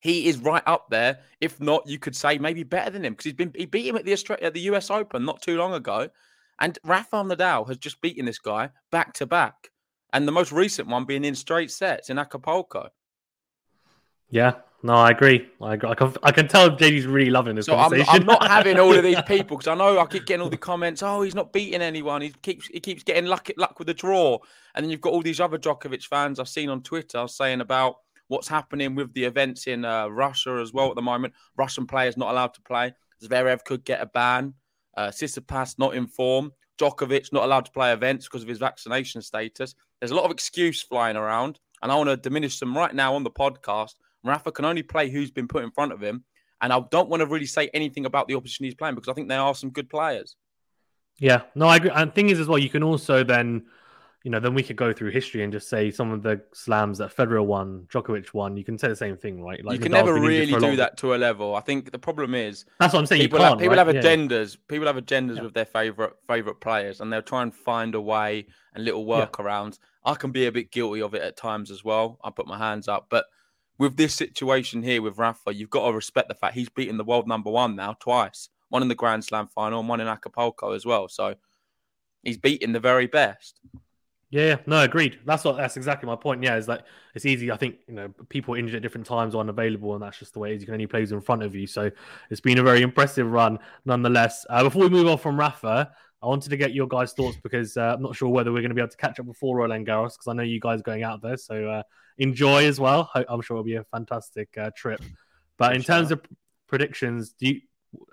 He 0.00 0.28
is 0.28 0.38
right 0.38 0.62
up 0.64 0.86
there. 0.88 1.18
If 1.42 1.60
not, 1.60 1.86
you 1.86 1.98
could 1.98 2.16
say 2.16 2.38
maybe 2.38 2.62
better 2.62 2.88
than 2.90 3.04
him 3.04 3.12
because 3.12 3.24
he's 3.24 3.34
been 3.34 3.52
he 3.54 3.66
beat 3.66 3.86
him 3.86 3.96
at 3.96 4.06
the 4.06 4.14
Australia, 4.14 4.46
at 4.46 4.54
the 4.54 4.68
US 4.72 4.90
Open 4.90 5.26
not 5.26 5.42
too 5.42 5.58
long 5.58 5.74
ago, 5.74 6.08
and 6.58 6.78
Rafael 6.82 7.24
Nadal 7.24 7.68
has 7.68 7.76
just 7.76 8.00
beaten 8.00 8.24
this 8.24 8.38
guy 8.38 8.70
back 8.90 9.12
to 9.14 9.26
back, 9.26 9.68
and 10.12 10.26
the 10.26 10.32
most 10.32 10.52
recent 10.52 10.88
one 10.88 11.04
being 11.04 11.24
in 11.24 11.34
straight 11.34 11.70
sets 11.70 12.10
in 12.10 12.18
Acapulco. 12.18 12.88
Yeah, 14.30 14.54
no, 14.82 14.94
I 14.94 15.10
agree. 15.10 15.48
I 15.60 15.74
agree. 15.74 15.90
I 15.90 15.94
can, 15.94 16.14
I 16.22 16.30
can 16.30 16.46
tell 16.46 16.70
JD's 16.70 17.06
really 17.06 17.30
loving 17.30 17.56
this 17.56 17.66
so 17.66 17.74
conversation. 17.74 18.08
I'm, 18.08 18.20
I'm 18.20 18.26
not 18.26 18.46
having 18.46 18.78
all 18.78 18.94
of 18.94 19.02
these 19.02 19.20
people 19.26 19.56
because 19.56 19.66
I 19.66 19.74
know 19.74 19.98
I 19.98 20.06
keep 20.06 20.26
getting 20.26 20.42
all 20.42 20.50
the 20.50 20.56
comments. 20.56 21.02
Oh, 21.02 21.22
he's 21.22 21.34
not 21.34 21.52
beating 21.52 21.82
anyone. 21.82 22.22
He 22.22 22.30
keeps 22.42 22.68
he 22.68 22.78
keeps 22.78 23.02
getting 23.02 23.26
luck 23.26 23.50
luck 23.56 23.78
with 23.78 23.88
the 23.88 23.94
draw. 23.94 24.38
And 24.74 24.84
then 24.84 24.90
you've 24.90 25.00
got 25.00 25.12
all 25.12 25.22
these 25.22 25.40
other 25.40 25.58
Djokovic 25.58 26.04
fans 26.04 26.38
I've 26.38 26.48
seen 26.48 26.68
on 26.68 26.82
Twitter 26.82 27.26
saying 27.26 27.60
about 27.60 27.96
what's 28.28 28.46
happening 28.46 28.94
with 28.94 29.12
the 29.14 29.24
events 29.24 29.66
in 29.66 29.84
uh, 29.84 30.06
Russia 30.08 30.60
as 30.62 30.72
well 30.72 30.90
at 30.90 30.94
the 30.94 31.02
moment. 31.02 31.34
Russian 31.56 31.86
players 31.86 32.16
not 32.16 32.30
allowed 32.30 32.54
to 32.54 32.62
play. 32.62 32.94
Zverev 33.22 33.64
could 33.64 33.84
get 33.84 34.00
a 34.00 34.06
ban. 34.06 34.54
Uh, 34.96 35.08
Tsitsipas 35.08 35.78
not 35.78 35.94
in 35.94 36.06
form. 36.06 36.52
Djokovic 36.78 37.32
not 37.32 37.44
allowed 37.44 37.64
to 37.66 37.72
play 37.72 37.92
events 37.92 38.26
because 38.26 38.42
of 38.42 38.48
his 38.48 38.58
vaccination 38.58 39.22
status. 39.22 39.74
There's 40.00 40.12
a 40.12 40.16
lot 40.16 40.24
of 40.24 40.30
excuse 40.30 40.82
flying 40.82 41.16
around, 41.16 41.58
and 41.82 41.90
I 41.90 41.96
want 41.96 42.08
to 42.08 42.16
diminish 42.16 42.58
them 42.58 42.76
right 42.76 42.94
now 42.94 43.14
on 43.14 43.24
the 43.24 43.30
podcast 43.30 43.94
Rafa 44.24 44.52
can 44.52 44.64
only 44.64 44.82
play 44.82 45.10
who's 45.10 45.30
been 45.30 45.48
put 45.48 45.64
in 45.64 45.70
front 45.70 45.92
of 45.92 46.02
him. 46.02 46.24
And 46.60 46.72
I 46.72 46.80
don't 46.90 47.08
want 47.08 47.20
to 47.20 47.26
really 47.26 47.46
say 47.46 47.70
anything 47.72 48.04
about 48.04 48.26
the 48.26 48.34
opposition 48.34 48.64
he's 48.64 48.74
playing 48.74 48.96
because 48.96 49.08
I 49.08 49.12
think 49.12 49.28
there 49.28 49.40
are 49.40 49.54
some 49.54 49.70
good 49.70 49.88
players. 49.88 50.34
Yeah, 51.18 51.42
no, 51.54 51.68
I 51.68 51.76
agree. 51.76 51.90
And 51.90 52.10
the 52.10 52.14
thing 52.14 52.30
is, 52.30 52.40
as 52.40 52.48
well, 52.48 52.58
you 52.58 52.68
can 52.68 52.82
also 52.82 53.22
then, 53.22 53.66
you 54.24 54.30
know, 54.32 54.40
then 54.40 54.52
we 54.52 54.62
could 54.62 54.76
go 54.76 54.92
through 54.92 55.10
history 55.10 55.44
and 55.44 55.52
just 55.52 55.68
say 55.68 55.90
some 55.90 56.10
of 56.10 56.22
the 56.22 56.40
slams 56.52 56.98
that 56.98 57.14
Federer 57.14 57.44
won, 57.44 57.86
Djokovic 57.88 58.34
won. 58.34 58.56
You 58.56 58.64
can 58.64 58.76
say 58.76 58.88
the 58.88 58.96
same 58.96 59.16
thing, 59.16 59.42
right? 59.42 59.64
Like 59.64 59.74
you 59.74 59.80
can 59.80 59.92
never 59.92 60.14
really 60.14 60.46
do 60.46 60.76
that 60.76 60.96
to 60.98 61.14
a 61.14 61.16
level. 61.16 61.54
I 61.54 61.60
think 61.60 61.92
the 61.92 61.98
problem 61.98 62.34
is 62.34 62.64
that's 62.80 62.94
what 62.94 63.00
I'm 63.00 63.06
saying. 63.06 63.22
People, 63.22 63.40
have, 63.40 63.58
people 63.58 63.76
right? 63.76 63.86
have 63.86 63.94
agendas. 63.94 64.56
Yeah. 64.56 64.60
People 64.66 64.86
have 64.88 64.96
agendas 64.96 65.36
yeah. 65.36 65.42
with 65.42 65.54
their 65.54 65.66
favorite 65.66 66.14
favorite 66.26 66.60
players, 66.60 67.00
and 67.00 67.12
they'll 67.12 67.22
try 67.22 67.42
and 67.42 67.54
find 67.54 67.94
a 67.94 68.00
way 68.00 68.46
and 68.74 68.84
little 68.84 69.06
workarounds. 69.06 69.78
Yeah. 70.04 70.12
I 70.12 70.14
can 70.14 70.32
be 70.32 70.46
a 70.46 70.52
bit 70.52 70.72
guilty 70.72 71.00
of 71.00 71.14
it 71.14 71.22
at 71.22 71.36
times 71.36 71.70
as 71.70 71.84
well. 71.84 72.18
I 72.24 72.30
put 72.30 72.46
my 72.46 72.58
hands 72.58 72.88
up, 72.88 73.06
but 73.08 73.26
with 73.78 73.96
this 73.96 74.14
situation 74.14 74.82
here 74.82 75.00
with 75.00 75.18
Rafa, 75.18 75.54
you've 75.54 75.70
got 75.70 75.86
to 75.86 75.92
respect 75.92 76.28
the 76.28 76.34
fact 76.34 76.54
he's 76.54 76.68
beaten 76.68 76.96
the 76.96 77.04
world 77.04 77.28
number 77.28 77.50
one 77.50 77.76
now 77.76 77.94
twice, 78.00 78.48
one 78.68 78.82
in 78.82 78.88
the 78.88 78.94
Grand 78.96 79.24
Slam 79.24 79.46
final 79.46 79.78
and 79.78 79.88
one 79.88 80.00
in 80.00 80.08
Acapulco 80.08 80.72
as 80.72 80.84
well. 80.84 81.08
So 81.08 81.36
he's 82.24 82.36
beaten 82.36 82.72
the 82.72 82.80
very 82.80 83.06
best. 83.06 83.60
Yeah, 84.30 84.56
no, 84.66 84.82
agreed. 84.82 85.20
That's 85.24 85.42
what 85.44 85.56
that's 85.56 85.78
exactly 85.78 86.06
my 86.06 86.16
point. 86.16 86.42
Yeah, 86.42 86.56
is 86.56 86.68
like 86.68 86.82
it's 87.14 87.24
easy. 87.24 87.50
I 87.50 87.56
think 87.56 87.76
you 87.88 87.94
know 87.94 88.08
people 88.28 88.54
injured 88.54 88.76
at 88.76 88.82
different 88.82 89.06
times 89.06 89.34
are 89.34 89.38
unavailable, 89.38 89.94
and 89.94 90.02
that's 90.02 90.18
just 90.18 90.34
the 90.34 90.38
way 90.38 90.52
it 90.52 90.56
is. 90.56 90.62
You 90.62 90.66
can 90.66 90.74
only 90.74 90.86
play 90.86 91.02
in 91.02 91.20
front 91.22 91.42
of 91.42 91.54
you. 91.54 91.66
So 91.66 91.90
it's 92.30 92.40
been 92.40 92.58
a 92.58 92.62
very 92.62 92.82
impressive 92.82 93.26
run, 93.26 93.58
nonetheless. 93.86 94.44
Uh, 94.50 94.64
before 94.64 94.82
we 94.82 94.90
move 94.90 95.06
on 95.06 95.16
from 95.16 95.38
Rafa, 95.38 95.90
I 96.22 96.26
wanted 96.26 96.50
to 96.50 96.58
get 96.58 96.74
your 96.74 96.86
guys' 96.86 97.14
thoughts 97.14 97.38
because 97.42 97.78
uh, 97.78 97.94
I'm 97.96 98.02
not 98.02 98.16
sure 98.16 98.28
whether 98.28 98.52
we're 98.52 98.60
going 98.60 98.70
to 98.70 98.74
be 98.74 98.82
able 98.82 98.90
to 98.90 98.96
catch 98.98 99.18
up 99.18 99.24
before 99.24 99.56
Roland 99.56 99.86
Garros 99.86 100.12
because 100.12 100.26
I 100.28 100.34
know 100.34 100.42
you 100.42 100.60
guys 100.60 100.82
going 100.82 101.04
out 101.04 101.22
there. 101.22 101.38
So 101.38 101.66
uh, 101.70 101.82
enjoy 102.18 102.66
as 102.66 102.78
well. 102.78 103.10
I'm 103.14 103.40
sure 103.40 103.56
it'll 103.56 103.64
be 103.64 103.76
a 103.76 103.84
fantastic 103.84 104.48
uh, 104.58 104.70
trip. 104.76 105.00
But 105.56 105.74
in 105.74 105.82
terms 105.82 106.10
of 106.10 106.20
predictions, 106.66 107.30
do 107.30 107.48
you, 107.48 107.60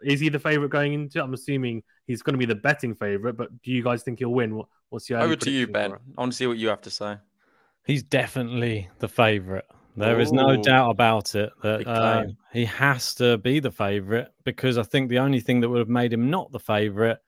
is 0.01 0.21
he 0.21 0.29
the 0.29 0.39
favorite 0.39 0.69
going 0.69 0.93
into? 0.93 1.21
I'm 1.21 1.33
assuming 1.33 1.83
he's 2.07 2.21
going 2.21 2.33
to 2.33 2.37
be 2.37 2.45
the 2.45 2.55
betting 2.55 2.95
favorite, 2.95 3.33
but 3.33 3.49
do 3.61 3.71
you 3.71 3.83
guys 3.83 4.03
think 4.03 4.19
he'll 4.19 4.29
win? 4.29 4.61
What's 4.89 5.09
your 5.09 5.19
over 5.19 5.35
to 5.35 5.51
you, 5.51 5.67
Ben? 5.67 5.93
I 5.93 6.21
want 6.21 6.31
to 6.31 6.37
see 6.37 6.47
what 6.47 6.57
you 6.57 6.67
have 6.69 6.81
to 6.81 6.89
say. 6.89 7.17
He's 7.85 8.03
definitely 8.03 8.89
the 8.99 9.07
favorite. 9.07 9.65
There 9.97 10.17
Ooh. 10.17 10.21
is 10.21 10.31
no 10.31 10.61
doubt 10.61 10.89
about 10.89 11.35
it 11.35 11.51
that 11.61 11.87
uh, 11.87 12.25
he 12.51 12.65
has 12.65 13.15
to 13.15 13.37
be 13.37 13.59
the 13.59 13.71
favorite 13.71 14.33
because 14.43 14.77
I 14.77 14.83
think 14.83 15.09
the 15.09 15.19
only 15.19 15.39
thing 15.39 15.61
that 15.61 15.69
would 15.69 15.79
have 15.79 15.87
made 15.87 16.11
him 16.11 16.29
not 16.29 16.51
the 16.51 16.59
favorite 16.59 17.19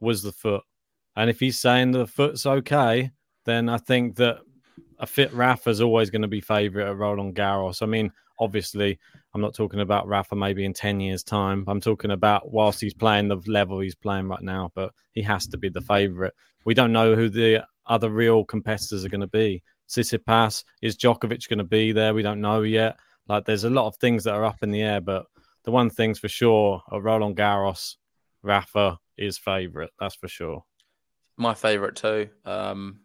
was 0.00 0.22
the 0.22 0.32
foot. 0.32 0.62
And 1.16 1.30
if 1.30 1.40
he's 1.40 1.58
saying 1.58 1.92
the 1.92 2.06
foot's 2.06 2.44
okay, 2.44 3.10
then 3.46 3.68
I 3.68 3.78
think 3.78 4.16
that 4.16 4.40
a 4.98 5.06
fit 5.06 5.32
Rafa 5.32 5.70
is 5.70 5.80
always 5.80 6.10
going 6.10 6.22
to 6.22 6.28
be 6.28 6.40
favourite 6.40 6.88
at 6.88 6.96
Roland 6.96 7.34
Garros. 7.34 7.82
I 7.82 7.86
mean, 7.86 8.12
obviously, 8.40 8.98
I'm 9.34 9.40
not 9.40 9.54
talking 9.54 9.80
about 9.80 10.08
Rafa 10.08 10.34
maybe 10.34 10.64
in 10.64 10.72
10 10.72 10.98
years' 10.98 11.22
time. 11.22 11.64
I'm 11.68 11.80
talking 11.80 12.10
about 12.10 12.50
whilst 12.50 12.80
he's 12.80 12.94
playing 12.94 13.28
the 13.28 13.36
level 13.46 13.78
he's 13.78 13.94
playing 13.94 14.26
right 14.28 14.42
now, 14.42 14.72
but 14.74 14.92
he 15.12 15.22
has 15.22 15.46
to 15.48 15.58
be 15.58 15.68
the 15.68 15.82
favourite. 15.82 16.32
We 16.64 16.74
don't 16.74 16.92
know 16.92 17.14
who 17.14 17.28
the 17.28 17.64
other 17.86 18.10
real 18.10 18.44
competitors 18.44 19.04
are 19.04 19.08
going 19.08 19.20
to 19.20 19.26
be. 19.26 19.62
Tsitsipas. 19.88 20.64
Is 20.82 20.96
Djokovic 20.96 21.48
going 21.48 21.58
to 21.58 21.64
be 21.64 21.92
there? 21.92 22.14
We 22.14 22.22
don't 22.22 22.40
know 22.40 22.62
yet. 22.62 22.98
Like, 23.28 23.44
there's 23.44 23.64
a 23.64 23.70
lot 23.70 23.86
of 23.86 23.96
things 23.96 24.24
that 24.24 24.34
are 24.34 24.44
up 24.44 24.62
in 24.62 24.70
the 24.70 24.82
air, 24.82 25.00
but 25.00 25.26
the 25.64 25.70
one 25.70 25.90
thing's 25.90 26.18
for 26.18 26.28
sure: 26.28 26.82
Roland 26.90 27.36
Garros, 27.36 27.96
Rafa 28.42 28.98
is 29.16 29.36
favourite. 29.36 29.90
That's 29.98 30.14
for 30.14 30.28
sure. 30.28 30.64
My 31.36 31.54
favourite 31.54 31.96
too. 31.96 32.28
Um, 32.44 33.00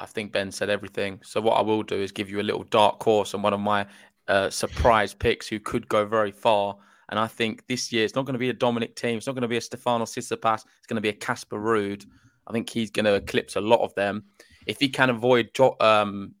I 0.00 0.06
think 0.06 0.32
Ben 0.32 0.50
said 0.50 0.70
everything. 0.70 1.20
So 1.22 1.40
what 1.40 1.58
I 1.58 1.60
will 1.60 1.82
do 1.82 1.96
is 1.96 2.10
give 2.10 2.30
you 2.30 2.40
a 2.40 2.42
little 2.42 2.64
dark 2.64 3.02
horse 3.02 3.34
and 3.34 3.42
one 3.42 3.52
of 3.52 3.60
my 3.60 3.86
uh, 4.28 4.50
surprise 4.50 5.14
picks 5.14 5.48
who 5.48 5.58
could 5.58 5.88
go 5.88 6.04
very 6.06 6.30
far. 6.30 6.76
And 7.08 7.18
I 7.18 7.26
think 7.26 7.66
this 7.66 7.92
year 7.92 8.04
it's 8.04 8.14
not 8.14 8.24
going 8.24 8.34
to 8.34 8.38
be 8.38 8.50
a 8.50 8.54
Dominic 8.54 8.94
Thiem. 8.94 9.16
It's 9.16 9.26
not 9.26 9.34
going 9.34 9.42
to 9.42 9.48
be 9.48 9.56
a 9.56 9.60
Stefano 9.60 10.04
Tsitsipas. 10.04 10.64
It's 10.78 10.86
going 10.86 10.96
to 10.96 11.00
be 11.00 11.08
a 11.08 11.12
Casper 11.12 11.58
Ruud. 11.58 12.06
I 12.46 12.52
think 12.52 12.70
he's 12.70 12.90
going 12.90 13.04
to 13.04 13.14
eclipse 13.14 13.56
a 13.56 13.60
lot 13.60 13.80
of 13.80 13.94
them. 13.94 14.24
If 14.66 14.78
he 14.78 14.88
can 14.88 15.10
avoid, 15.10 15.50
um, 15.80 16.34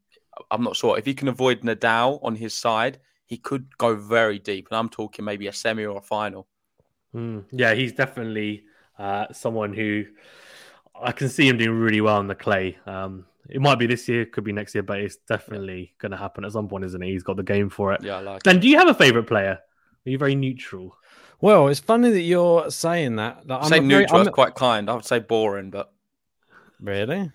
I'm 0.50 0.62
not 0.62 0.76
sure. 0.76 0.98
If 0.98 1.06
he 1.06 1.14
can 1.14 1.28
avoid 1.28 1.62
Nadal 1.62 2.20
on 2.22 2.36
his 2.36 2.54
side, 2.56 2.98
he 3.26 3.36
could 3.36 3.76
go 3.78 3.96
very 3.96 4.38
deep. 4.38 4.68
And 4.70 4.78
I'm 4.78 4.88
talking 4.88 5.24
maybe 5.24 5.48
a 5.48 5.52
semi 5.52 5.84
or 5.84 5.98
a 5.98 6.02
final. 6.02 6.46
Mm, 7.14 7.44
yeah, 7.50 7.74
he's 7.74 7.92
definitely 7.92 8.64
uh, 8.98 9.26
someone 9.32 9.72
who 9.72 10.04
I 11.00 11.12
can 11.12 11.28
see 11.28 11.48
him 11.48 11.58
doing 11.58 11.78
really 11.78 12.00
well 12.00 12.16
on 12.16 12.28
the 12.28 12.34
clay. 12.34 12.78
Um, 12.86 13.26
it 13.48 13.60
might 13.60 13.78
be 13.78 13.86
this 13.86 14.08
year, 14.08 14.26
could 14.26 14.44
be 14.44 14.52
next 14.52 14.74
year, 14.74 14.82
but 14.82 15.00
it's 15.00 15.16
definitely 15.28 15.94
going 15.98 16.12
to 16.12 16.16
happen 16.16 16.44
at 16.44 16.52
some 16.52 16.68
point, 16.68 16.84
isn't 16.84 17.02
it? 17.02 17.06
He's 17.06 17.22
got 17.22 17.36
the 17.36 17.42
game 17.42 17.70
for 17.70 17.92
it. 17.92 18.02
Yeah, 18.02 18.18
I 18.18 18.20
like. 18.20 18.42
Then, 18.42 18.56
it. 18.56 18.60
do 18.60 18.68
you 18.68 18.78
have 18.78 18.88
a 18.88 18.94
favorite 18.94 19.26
player? 19.26 19.58
Are 20.06 20.10
you 20.10 20.18
very 20.18 20.34
neutral? 20.34 20.96
Well, 21.40 21.68
it's 21.68 21.80
funny 21.80 22.10
that 22.10 22.20
you're 22.20 22.70
saying 22.70 23.16
that. 23.16 23.46
Like, 23.46 23.64
say 23.64 23.80
neutral 23.80 24.24
very, 24.24 24.32
quite 24.32 24.54
kind. 24.54 24.90
I 24.90 24.94
would 24.94 25.04
say 25.04 25.20
boring, 25.20 25.70
but 25.70 25.92
really, 26.80 27.30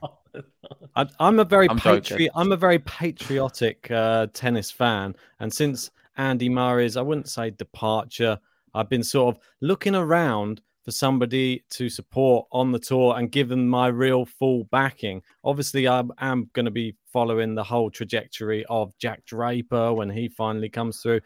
I, 0.95 1.07
am 1.19 1.39
a 1.39 1.43
very 1.43 1.69
I'm, 1.69 1.79
patri- 1.79 2.29
I'm 2.35 2.51
a 2.51 2.57
very 2.57 2.79
patriotic 2.79 3.89
uh, 3.89 4.27
tennis 4.33 4.69
fan, 4.69 5.15
and 5.39 5.51
since 5.51 5.89
Andy 6.17 6.49
Murray's, 6.49 6.97
I 6.97 7.01
wouldn't 7.01 7.29
say 7.29 7.49
departure, 7.49 8.39
I've 8.73 8.89
been 8.89 9.03
sort 9.03 9.35
of 9.35 9.41
looking 9.61 9.95
around 9.95 10.61
for 10.85 10.91
somebody 10.91 11.65
to 11.71 11.89
support 11.89 12.45
on 12.51 12.71
the 12.71 12.79
tour 12.79 13.17
and 13.17 13.31
give 13.31 13.49
them 13.49 13.67
my 13.67 13.87
real 13.87 14.23
full 14.23 14.65
backing. 14.65 15.21
Obviously, 15.43 15.87
I 15.87 16.03
am 16.19 16.49
going 16.53 16.65
to 16.65 16.71
be 16.71 16.95
following 17.11 17.55
the 17.55 17.63
whole 17.63 17.89
trajectory 17.89 18.63
of 18.69 18.95
Jack 18.99 19.25
Draper 19.25 19.93
when 19.93 20.11
he 20.11 20.29
finally 20.29 20.69
comes 20.69 21.01
through. 21.01 21.21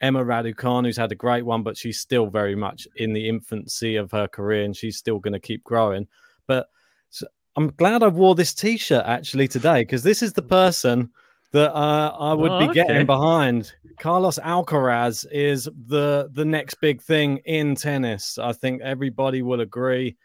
Emma 0.00 0.24
Raducanu, 0.24 0.86
who's 0.86 0.96
had 0.96 1.12
a 1.12 1.16
great 1.16 1.44
one, 1.44 1.62
but 1.62 1.76
she's 1.76 2.00
still 2.00 2.28
very 2.28 2.54
much 2.54 2.86
in 2.96 3.12
the 3.12 3.28
infancy 3.28 3.96
of 3.96 4.10
her 4.12 4.28
career 4.28 4.64
and 4.64 4.74
she's 4.74 4.96
still 4.96 5.18
going 5.18 5.34
to 5.34 5.40
keep 5.40 5.62
growing. 5.64 6.06
But 6.46 6.68
I'm 7.56 7.72
glad 7.72 8.02
I 8.02 8.08
wore 8.08 8.34
this 8.34 8.54
t 8.54 8.76
shirt 8.76 9.04
actually 9.06 9.48
today 9.48 9.82
because 9.82 10.04
this 10.04 10.22
is 10.22 10.32
the 10.32 10.42
person 10.42 11.10
that 11.52 11.74
uh, 11.74 12.16
I 12.18 12.34
would 12.34 12.50
oh, 12.50 12.68
be 12.68 12.74
getting 12.74 13.06
behind. 13.06 13.72
Carlos 13.98 14.38
Alcaraz 14.38 15.26
is 15.30 15.68
the 15.86 16.30
the 16.32 16.44
next 16.44 16.74
big 16.80 17.02
thing 17.02 17.38
in 17.44 17.74
tennis. 17.74 18.38
I 18.38 18.52
think 18.52 18.82
everybody 18.82 19.42
will 19.42 19.60
agree. 19.60 20.16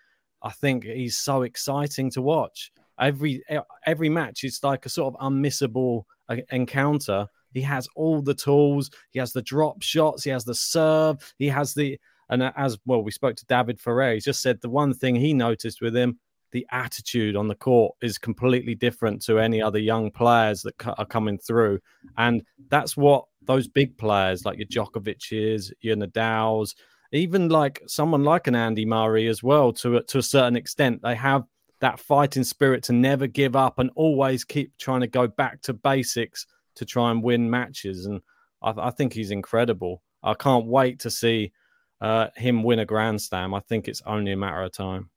I 0.42 0.52
think 0.52 0.84
he's 0.84 1.18
so 1.18 1.42
exciting 1.42 2.12
to 2.12 2.22
watch. 2.22 2.72
Every 3.00 3.44
every 3.86 4.10
match 4.10 4.44
is 4.44 4.64
like 4.64 4.86
a 4.86 4.90
sort 4.90 5.14
of 5.14 5.20
unmissable 5.20 6.04
uh, 6.30 6.38
encounter. 6.52 7.28
He 7.54 7.62
has 7.62 7.88
all 7.96 8.22
the 8.22 8.34
tools. 8.34 8.92
He 9.12 9.20
has 9.20 9.34
the 9.34 9.42
drop 9.42 9.82
shots. 9.82 10.24
He 10.24 10.30
has 10.30 10.46
the 10.46 10.56
serve. 10.56 11.34
He 11.38 11.48
has 11.48 11.74
the 11.74 12.00
and 12.30 12.44
as 12.56 12.78
well. 12.86 13.04
We 13.04 13.12
spoke 13.12 13.36
to 13.38 13.46
David 13.46 13.80
Ferrer. 13.80 14.14
He 14.14 14.20
just 14.20 14.42
said 14.42 14.62
the 14.62 14.70
one 14.70 14.94
thing 14.94 15.16
he 15.16 15.34
noticed 15.34 15.82
with 15.82 15.96
him 15.96 16.20
the 16.56 16.66
attitude 16.72 17.36
on 17.36 17.50
the 17.50 17.54
court 17.54 17.94
is 18.02 18.18
completely 18.18 18.76
different 18.76 19.22
to 19.22 19.40
any 19.40 19.62
other 19.62 19.78
young 19.78 20.10
players 20.10 20.62
that 20.62 20.74
are 20.98 21.06
coming 21.06 21.38
through. 21.38 21.78
And 22.18 22.44
that's 22.70 22.96
what 22.96 23.26
those 23.42 23.68
big 23.68 23.98
players 23.98 24.46
like 24.46 24.58
your 24.58 24.68
Djokovic's, 24.68 25.74
your 25.82 25.98
Nadal's, 25.98 26.74
even 27.12 27.50
like 27.50 27.82
someone 27.88 28.24
like 28.24 28.48
an 28.48 28.56
Andy 28.56 28.86
Murray 28.86 29.28
as 29.28 29.44
well, 29.44 29.74
to, 29.74 30.02
to 30.02 30.18
a 30.18 30.24
certain 30.24 30.56
extent, 30.56 31.02
they 31.02 31.14
have 31.14 31.44
that 31.82 32.00
fighting 32.00 32.46
spirit 32.46 32.84
to 32.84 32.94
never 32.94 33.28
give 33.28 33.58
up 33.58 33.78
and 33.78 33.90
always 33.96 34.46
keep 34.46 34.72
trying 34.78 35.02
to 35.02 35.08
go 35.08 35.28
back 35.28 35.62
to 35.64 35.74
basics 35.74 36.48
to 36.76 36.86
try 36.86 37.12
and 37.12 37.22
win 37.22 37.50
matches. 37.50 38.06
And 38.06 38.22
I, 38.62 38.74
I 38.78 38.92
think 38.92 39.12
he's 39.12 39.32
incredible. 39.32 40.02
I 40.24 40.36
can't 40.36 40.68
wait 40.68 41.02
to 41.02 41.12
see 41.12 41.52
uh, 42.00 42.28
him 42.38 42.64
win 42.64 42.80
a 42.80 42.86
Grand 42.86 43.22
Slam. 43.22 43.54
I 43.54 43.60
think 43.60 43.90
it's 43.90 44.02
only 44.06 44.32
a 44.32 44.38
matter 44.38 44.64
of 44.64 44.72
time. 44.72 45.10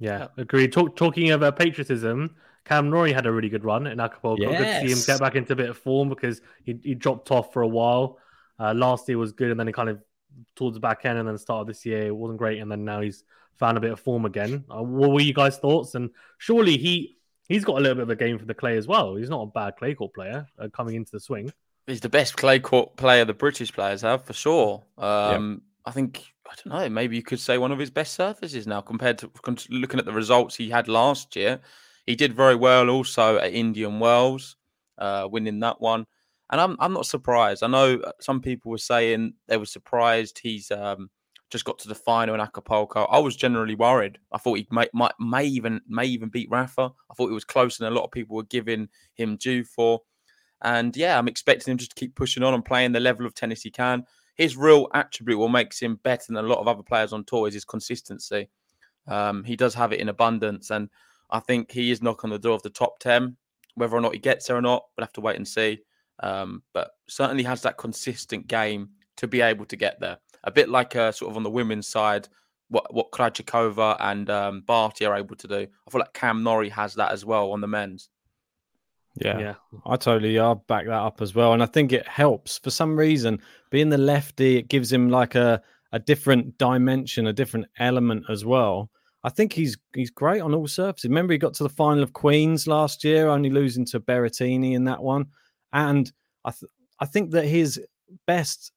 Yeah, 0.00 0.28
agreed. 0.36 0.72
Talk, 0.72 0.96
talking 0.96 1.30
of 1.30 1.42
uh, 1.42 1.52
patriotism, 1.52 2.34
Cam 2.64 2.90
Norrie 2.90 3.12
had 3.12 3.26
a 3.26 3.32
really 3.32 3.48
good 3.48 3.64
run 3.64 3.86
in 3.86 4.00
Acapulco. 4.00 4.42
Yes. 4.42 4.58
Good 4.58 4.88
to 4.88 4.94
see 4.94 5.00
him 5.00 5.06
get 5.06 5.20
back 5.20 5.36
into 5.36 5.52
a 5.52 5.56
bit 5.56 5.70
of 5.70 5.78
form 5.78 6.08
because 6.08 6.40
he, 6.64 6.78
he 6.82 6.94
dropped 6.94 7.30
off 7.30 7.52
for 7.52 7.62
a 7.62 7.68
while. 7.68 8.18
Uh, 8.58 8.74
last 8.74 9.08
year 9.08 9.18
was 9.18 9.32
good, 9.32 9.50
and 9.50 9.60
then 9.60 9.66
he 9.66 9.72
kind 9.72 9.88
of 9.88 10.00
towards 10.56 10.74
the 10.74 10.80
back 10.80 11.04
end, 11.04 11.18
and 11.18 11.28
then 11.28 11.34
the 11.34 11.38
start 11.38 11.62
of 11.62 11.66
this 11.66 11.84
year 11.86 12.06
it 12.06 12.16
wasn't 12.16 12.38
great, 12.38 12.60
and 12.60 12.70
then 12.70 12.84
now 12.84 13.00
he's 13.00 13.24
found 13.58 13.76
a 13.76 13.80
bit 13.80 13.92
of 13.92 14.00
form 14.00 14.24
again. 14.24 14.64
Uh, 14.70 14.82
what 14.82 15.10
were 15.10 15.20
you 15.20 15.34
guys' 15.34 15.58
thoughts? 15.58 15.94
And 15.94 16.10
surely 16.38 16.76
he 16.76 17.18
he's 17.48 17.64
got 17.64 17.78
a 17.78 17.80
little 17.80 17.96
bit 17.96 18.02
of 18.02 18.10
a 18.10 18.16
game 18.16 18.38
for 18.38 18.46
the 18.46 18.54
clay 18.54 18.76
as 18.76 18.86
well. 18.86 19.16
He's 19.16 19.30
not 19.30 19.42
a 19.42 19.46
bad 19.46 19.76
clay 19.76 19.94
court 19.94 20.14
player 20.14 20.46
uh, 20.58 20.68
coming 20.68 20.94
into 20.94 21.12
the 21.12 21.20
swing. 21.20 21.52
He's 21.86 22.00
the 22.00 22.08
best 22.08 22.36
clay 22.36 22.58
court 22.58 22.96
player 22.96 23.24
the 23.24 23.34
British 23.34 23.72
players 23.72 24.02
have 24.02 24.24
for 24.24 24.32
sure. 24.32 24.82
Um, 24.96 25.62
I 25.84 25.90
think 25.90 26.24
I 26.50 26.54
don't 26.56 26.74
know. 26.78 26.88
Maybe 26.88 27.16
you 27.16 27.22
could 27.22 27.38
say 27.38 27.58
one 27.58 27.70
of 27.70 27.78
his 27.78 27.90
best 27.90 28.14
surfaces 28.14 28.66
now 28.66 28.80
compared 28.80 29.18
to 29.18 29.30
looking 29.70 30.00
at 30.00 30.04
the 30.04 30.12
results 30.12 30.56
he 30.56 30.68
had 30.68 30.88
last 30.88 31.36
year. 31.36 31.60
He 32.06 32.16
did 32.16 32.34
very 32.34 32.56
well 32.56 32.90
also 32.90 33.38
at 33.38 33.52
Indian 33.52 34.00
Wells, 34.00 34.56
uh, 34.98 35.28
winning 35.30 35.60
that 35.60 35.80
one. 35.80 36.06
And 36.50 36.60
I'm 36.60 36.76
I'm 36.80 36.92
not 36.92 37.06
surprised. 37.06 37.62
I 37.62 37.68
know 37.68 38.00
uh, 38.00 38.10
some 38.20 38.40
people 38.40 38.72
were 38.72 38.78
saying 38.78 39.34
they 39.46 39.58
were 39.58 39.66
surprised 39.66 40.40
he's 40.42 40.72
um, 40.72 41.08
just 41.50 41.64
got 41.64 41.78
to 41.80 41.88
the 41.88 41.94
final 41.94 42.34
in 42.34 42.40
Acapulco. 42.40 43.04
I 43.04 43.20
was 43.20 43.36
generally 43.36 43.76
worried. 43.76 44.18
I 44.32 44.38
thought 44.38 44.58
he 44.58 44.66
might, 44.70 44.92
might 44.92 45.12
may 45.20 45.44
even 45.44 45.80
may 45.86 46.06
even 46.06 46.30
beat 46.30 46.50
Rafa. 46.50 46.90
I 47.10 47.14
thought 47.14 47.30
it 47.30 47.34
was 47.34 47.44
close, 47.44 47.78
and 47.78 47.86
a 47.86 47.92
lot 47.92 48.04
of 48.04 48.10
people 48.10 48.34
were 48.34 48.42
giving 48.42 48.88
him 49.14 49.36
due 49.36 49.62
for. 49.62 50.00
And 50.62 50.96
yeah, 50.96 51.16
I'm 51.16 51.28
expecting 51.28 51.70
him 51.70 51.78
just 51.78 51.92
to 51.92 52.00
keep 52.00 52.16
pushing 52.16 52.42
on 52.42 52.54
and 52.54 52.64
playing 52.64 52.90
the 52.90 53.00
level 53.00 53.24
of 53.24 53.34
tennis 53.34 53.62
he 53.62 53.70
can 53.70 54.04
his 54.34 54.56
real 54.56 54.88
attribute, 54.94 55.38
what 55.38 55.50
makes 55.50 55.80
him 55.80 56.00
better 56.02 56.24
than 56.28 56.44
a 56.44 56.48
lot 56.48 56.58
of 56.58 56.68
other 56.68 56.82
players 56.82 57.12
on 57.12 57.24
tour, 57.24 57.48
is 57.48 57.54
his 57.54 57.64
consistency. 57.64 58.48
Um, 59.06 59.44
he 59.44 59.56
does 59.56 59.74
have 59.74 59.92
it 59.92 60.00
in 60.00 60.08
abundance, 60.08 60.70
and 60.70 60.88
I 61.30 61.40
think 61.40 61.70
he 61.70 61.90
is 61.90 62.02
knocking 62.02 62.30
the 62.30 62.38
door 62.38 62.54
of 62.54 62.62
the 62.62 62.70
top 62.70 62.98
ten. 62.98 63.36
Whether 63.74 63.96
or 63.96 64.00
not 64.00 64.14
he 64.14 64.18
gets 64.18 64.46
there 64.46 64.56
or 64.56 64.62
not, 64.62 64.84
we'll 64.96 65.04
have 65.04 65.12
to 65.14 65.20
wait 65.20 65.36
and 65.36 65.46
see. 65.46 65.80
Um, 66.22 66.62
but 66.74 66.90
certainly 67.08 67.44
has 67.44 67.62
that 67.62 67.78
consistent 67.78 68.46
game 68.46 68.90
to 69.16 69.26
be 69.26 69.40
able 69.40 69.64
to 69.66 69.76
get 69.76 70.00
there. 70.00 70.18
A 70.44 70.50
bit 70.50 70.68
like 70.68 70.96
uh, 70.96 71.12
sort 71.12 71.30
of 71.30 71.36
on 71.36 71.42
the 71.42 71.50
women's 71.50 71.88
side, 71.88 72.28
what 72.68 72.92
what 72.92 73.10
Krejcikova 73.10 73.96
and 74.00 74.30
um, 74.30 74.62
Barty 74.62 75.04
are 75.04 75.16
able 75.16 75.36
to 75.36 75.48
do. 75.48 75.66
I 75.86 75.90
feel 75.90 76.00
like 76.00 76.12
Cam 76.14 76.42
Norrie 76.42 76.68
has 76.70 76.94
that 76.94 77.12
as 77.12 77.24
well 77.24 77.52
on 77.52 77.60
the 77.60 77.68
men's. 77.68 78.08
Yeah, 79.20 79.38
yeah, 79.38 79.54
I 79.86 79.96
totally 79.96 80.38
I'll 80.38 80.56
back 80.56 80.86
that 80.86 80.92
up 80.92 81.20
as 81.20 81.34
well. 81.34 81.52
And 81.52 81.62
I 81.62 81.66
think 81.66 81.92
it 81.92 82.06
helps 82.06 82.58
for 82.58 82.70
some 82.70 82.96
reason. 82.96 83.40
Being 83.70 83.90
the 83.90 83.98
lefty, 83.98 84.56
it 84.56 84.68
gives 84.68 84.92
him 84.92 85.10
like 85.10 85.34
a, 85.34 85.62
a 85.92 85.98
different 85.98 86.58
dimension, 86.58 87.26
a 87.26 87.32
different 87.32 87.66
element 87.78 88.24
as 88.28 88.44
well. 88.44 88.90
I 89.22 89.28
think 89.28 89.52
he's 89.52 89.76
he's 89.94 90.10
great 90.10 90.40
on 90.40 90.54
all 90.54 90.66
surfaces. 90.66 91.08
Remember, 91.08 91.32
he 91.32 91.38
got 91.38 91.54
to 91.54 91.62
the 91.62 91.68
final 91.68 92.02
of 92.02 92.12
Queens 92.12 92.66
last 92.66 93.04
year, 93.04 93.28
only 93.28 93.50
losing 93.50 93.84
to 93.86 94.00
Berrettini 94.00 94.72
in 94.74 94.84
that 94.84 95.02
one. 95.02 95.26
And 95.72 96.10
I 96.44 96.50
th- 96.50 96.70
I 97.00 97.06
think 97.06 97.32
that 97.32 97.44
his 97.44 97.80
best 98.26 98.72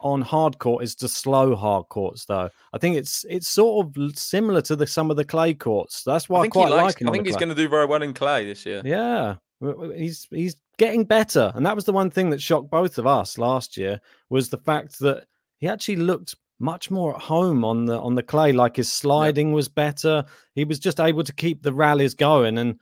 on 0.00 0.20
hard 0.20 0.58
court 0.58 0.84
is 0.84 0.94
the 0.94 1.08
slow 1.08 1.56
hard 1.56 1.88
courts, 1.88 2.26
though. 2.26 2.50
I 2.72 2.78
think 2.78 2.96
it's 2.96 3.24
it's 3.28 3.48
sort 3.48 3.86
of 3.86 4.18
similar 4.18 4.60
to 4.62 4.76
the 4.76 4.86
some 4.86 5.10
of 5.10 5.16
the 5.16 5.24
clay 5.24 5.54
courts. 5.54 6.02
That's 6.04 6.28
why 6.28 6.40
I, 6.40 6.42
I 6.42 6.48
quite 6.48 6.70
likes, 6.70 6.82
like 6.82 7.00
him. 7.00 7.08
I 7.08 7.12
think 7.12 7.26
he's 7.26 7.36
going 7.36 7.48
to 7.48 7.54
do 7.54 7.68
very 7.68 7.86
well 7.86 8.02
in 8.02 8.12
clay 8.12 8.44
this 8.44 8.66
year. 8.66 8.82
Yeah, 8.84 9.36
He's 9.60 10.26
he's 10.30 10.56
getting 10.78 11.04
better, 11.04 11.52
and 11.54 11.64
that 11.64 11.74
was 11.74 11.84
the 11.84 11.92
one 11.92 12.10
thing 12.10 12.30
that 12.30 12.42
shocked 12.42 12.70
both 12.70 12.98
of 12.98 13.06
us 13.06 13.38
last 13.38 13.76
year 13.76 14.00
was 14.28 14.48
the 14.48 14.58
fact 14.58 14.98
that 15.00 15.26
he 15.58 15.68
actually 15.68 15.96
looked 15.96 16.34
much 16.58 16.90
more 16.90 17.14
at 17.14 17.22
home 17.22 17.64
on 17.64 17.86
the 17.86 17.98
on 17.98 18.14
the 18.14 18.22
clay. 18.22 18.52
Like 18.52 18.76
his 18.76 18.92
sliding 18.92 19.52
was 19.52 19.68
better. 19.68 20.24
He 20.54 20.64
was 20.64 20.78
just 20.78 21.00
able 21.00 21.24
to 21.24 21.34
keep 21.34 21.62
the 21.62 21.72
rallies 21.72 22.14
going, 22.14 22.58
and 22.58 22.78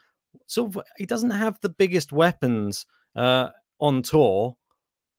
sort 0.46 0.74
of 0.74 0.82
he 0.96 1.06
doesn't 1.06 1.30
have 1.30 1.58
the 1.60 1.68
biggest 1.68 2.12
weapons 2.12 2.86
uh, 3.14 3.50
on 3.78 4.02
tour, 4.02 4.56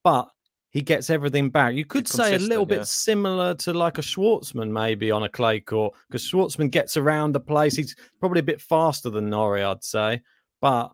but 0.04 0.28
he 0.72 0.82
gets 0.82 1.10
everything 1.10 1.50
back. 1.50 1.74
You 1.74 1.86
could 1.86 2.06
say 2.06 2.36
a 2.36 2.40
little 2.40 2.66
bit 2.66 2.80
yeah. 2.80 2.84
similar 2.84 3.56
to 3.56 3.72
like 3.74 3.98
a 3.98 4.02
Schwartzman 4.02 4.70
maybe 4.70 5.10
on 5.10 5.24
a 5.24 5.30
clay 5.30 5.62
court 5.62 5.94
because 6.10 6.30
Schwartzman 6.30 6.70
gets 6.70 6.98
around 6.98 7.32
the 7.32 7.40
place. 7.40 7.78
He's 7.78 7.96
probably 8.20 8.42
a 8.42 8.44
bit 8.44 8.60
faster 8.60 9.10
than 9.10 9.30
Norrie, 9.30 9.64
I'd 9.64 9.86
say, 9.86 10.22
but 10.60 10.92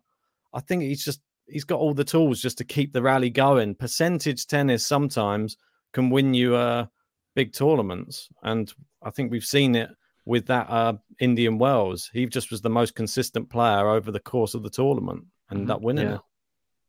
I 0.52 0.60
think 0.60 0.82
he's 0.82 1.04
just 1.04 1.20
he's 1.46 1.64
got 1.64 1.80
all 1.80 1.94
the 1.94 2.04
tools 2.04 2.40
just 2.40 2.58
to 2.58 2.64
keep 2.64 2.92
the 2.92 3.02
rally 3.02 3.30
going. 3.30 3.74
Percentage 3.74 4.46
tennis 4.46 4.86
sometimes 4.86 5.56
can 5.92 6.10
win 6.10 6.34
you 6.34 6.54
uh, 6.54 6.86
big 7.34 7.52
tournaments, 7.52 8.28
and 8.42 8.72
I 9.02 9.10
think 9.10 9.30
we've 9.30 9.44
seen 9.44 9.74
it 9.74 9.90
with 10.24 10.46
that 10.46 10.68
uh, 10.70 10.94
Indian 11.20 11.58
Wells. 11.58 12.10
He 12.12 12.26
just 12.26 12.50
was 12.50 12.60
the 12.60 12.70
most 12.70 12.94
consistent 12.94 13.50
player 13.50 13.88
over 13.88 14.10
the 14.10 14.20
course 14.20 14.54
of 14.54 14.62
the 14.62 14.70
tournament 14.70 15.24
and 15.50 15.62
mm-hmm. 15.62 15.70
up 15.70 15.82
winning 15.82 16.08
yeah. 16.08 16.14
it. 16.16 16.20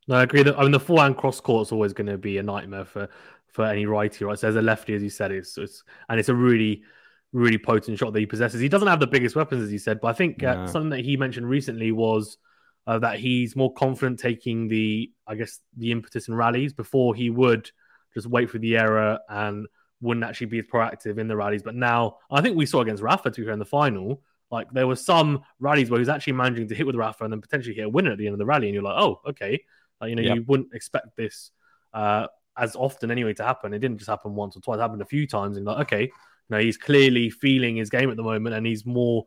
No, 0.08 0.16
I 0.16 0.24
agree. 0.24 0.44
That 0.44 0.58
I 0.58 0.64
mean, 0.64 0.72
the 0.72 0.80
forehand 0.80 1.18
cross 1.18 1.40
court 1.40 1.68
is 1.68 1.72
always 1.72 1.94
going 1.94 2.08
to 2.08 2.18
be 2.18 2.38
a 2.38 2.44
nightmare 2.44 2.86
for 2.86 3.10
for 3.48 3.66
any 3.66 3.86
righty. 3.86 4.26
Right, 4.26 4.38
so 4.38 4.48
as 4.48 4.56
a 4.56 4.62
lefty, 4.62 4.94
as 4.94 5.04
you 5.04 5.10
said, 5.10 5.32
it's, 5.32 5.58
it's 5.58 5.84
and 6.10 6.20
it's 6.20 6.30
a 6.30 6.36
really 6.36 6.84
really 7.32 7.58
potent 7.58 7.98
shot 7.98 8.14
that 8.14 8.20
he 8.20 8.26
possesses. 8.26 8.62
He 8.62 8.70
doesn't 8.70 8.88
have 8.88 9.00
the 9.00 9.08
biggest 9.08 9.36
weapons, 9.36 9.64
as 9.64 9.72
you 9.72 9.80
said, 9.80 10.00
but 10.00 10.10
I 10.10 10.14
think 10.14 10.44
uh, 10.44 10.68
something 10.68 10.92
that 10.92 11.04
he 11.04 11.18
mentioned 11.18 11.50
recently 11.50 11.92
was 11.92 12.38
uh, 12.86 13.00
that 13.00 13.20
he's 13.20 13.56
more 13.56 13.74
confident 13.74 14.20
taking 14.20 14.68
the, 14.68 15.12
I 15.28 15.36
guess, 15.36 15.60
the 15.78 15.92
impetus 15.92 16.28
in 16.28 16.36
rallies 16.36 16.74
before 16.74 17.16
he 17.16 17.30
would 17.30 17.70
just 18.14 18.28
wait 18.28 18.50
for 18.50 18.60
the 18.60 18.78
error 18.78 19.20
and 19.30 19.68
wouldn't 20.02 20.26
actually 20.26 20.48
be 20.48 20.60
as 20.60 20.66
proactive 20.66 21.18
in 21.18 21.28
the 21.28 21.36
rallies. 21.36 21.64
But 21.64 21.76
now, 21.76 22.18
I 22.30 22.42
think 22.42 22.58
we 22.58 22.66
saw 22.66 22.82
against 22.82 23.02
Rafa 23.02 23.32
to 23.32 23.46
be 23.46 23.52
in 23.52 23.60
the 23.60 23.66
final, 23.66 24.22
like 24.52 24.70
there 24.72 24.86
were 24.86 24.98
some 24.98 25.42
rallies 25.60 25.90
where 25.90 25.98
he 25.98 26.02
was 26.02 26.10
actually 26.10 26.34
managing 26.34 26.68
to 26.68 26.76
hit 26.76 26.86
with 26.86 26.96
Rafa 26.96 27.24
and 27.24 27.34
then 27.34 27.42
potentially 27.42 27.74
hit 27.74 27.86
a 27.86 27.90
winner 27.90 28.12
at 28.12 28.18
the 28.18 28.28
end 28.28 28.34
of 28.34 28.40
the 28.40 28.46
rally, 28.46 28.68
and 28.68 28.74
you're 28.74 28.84
like, 28.84 29.02
oh, 29.02 29.22
okay, 29.30 29.64
like, 30.00 30.10
you 30.10 30.16
know, 30.16 30.22
yep. 30.22 30.36
you 30.36 30.44
wouldn't 30.46 30.74
expect 30.74 31.16
this 31.16 31.52
uh, 31.94 32.28
as 32.58 32.76
often 32.76 33.10
anyway 33.10 33.34
to 33.34 33.44
happen. 33.44 33.74
It 33.74 33.80
didn't 33.80 33.98
just 33.98 34.10
happen 34.10 34.36
once 34.36 34.58
or 34.58 34.60
twice; 34.60 34.78
it 34.78 34.82
happened 34.82 35.02
a 35.02 35.06
few 35.06 35.26
times, 35.26 35.58
and 35.58 35.66
like, 35.66 35.88
okay, 35.88 36.04
you 36.04 36.10
know, 36.50 36.60
he's 36.60 36.78
clearly 36.78 37.30
feeling 37.30 37.78
his 37.78 37.90
game 37.90 38.12
at 38.12 38.18
the 38.18 38.24
moment, 38.24 38.56
and 38.56 38.66
he's 38.66 38.86
more 38.86 39.26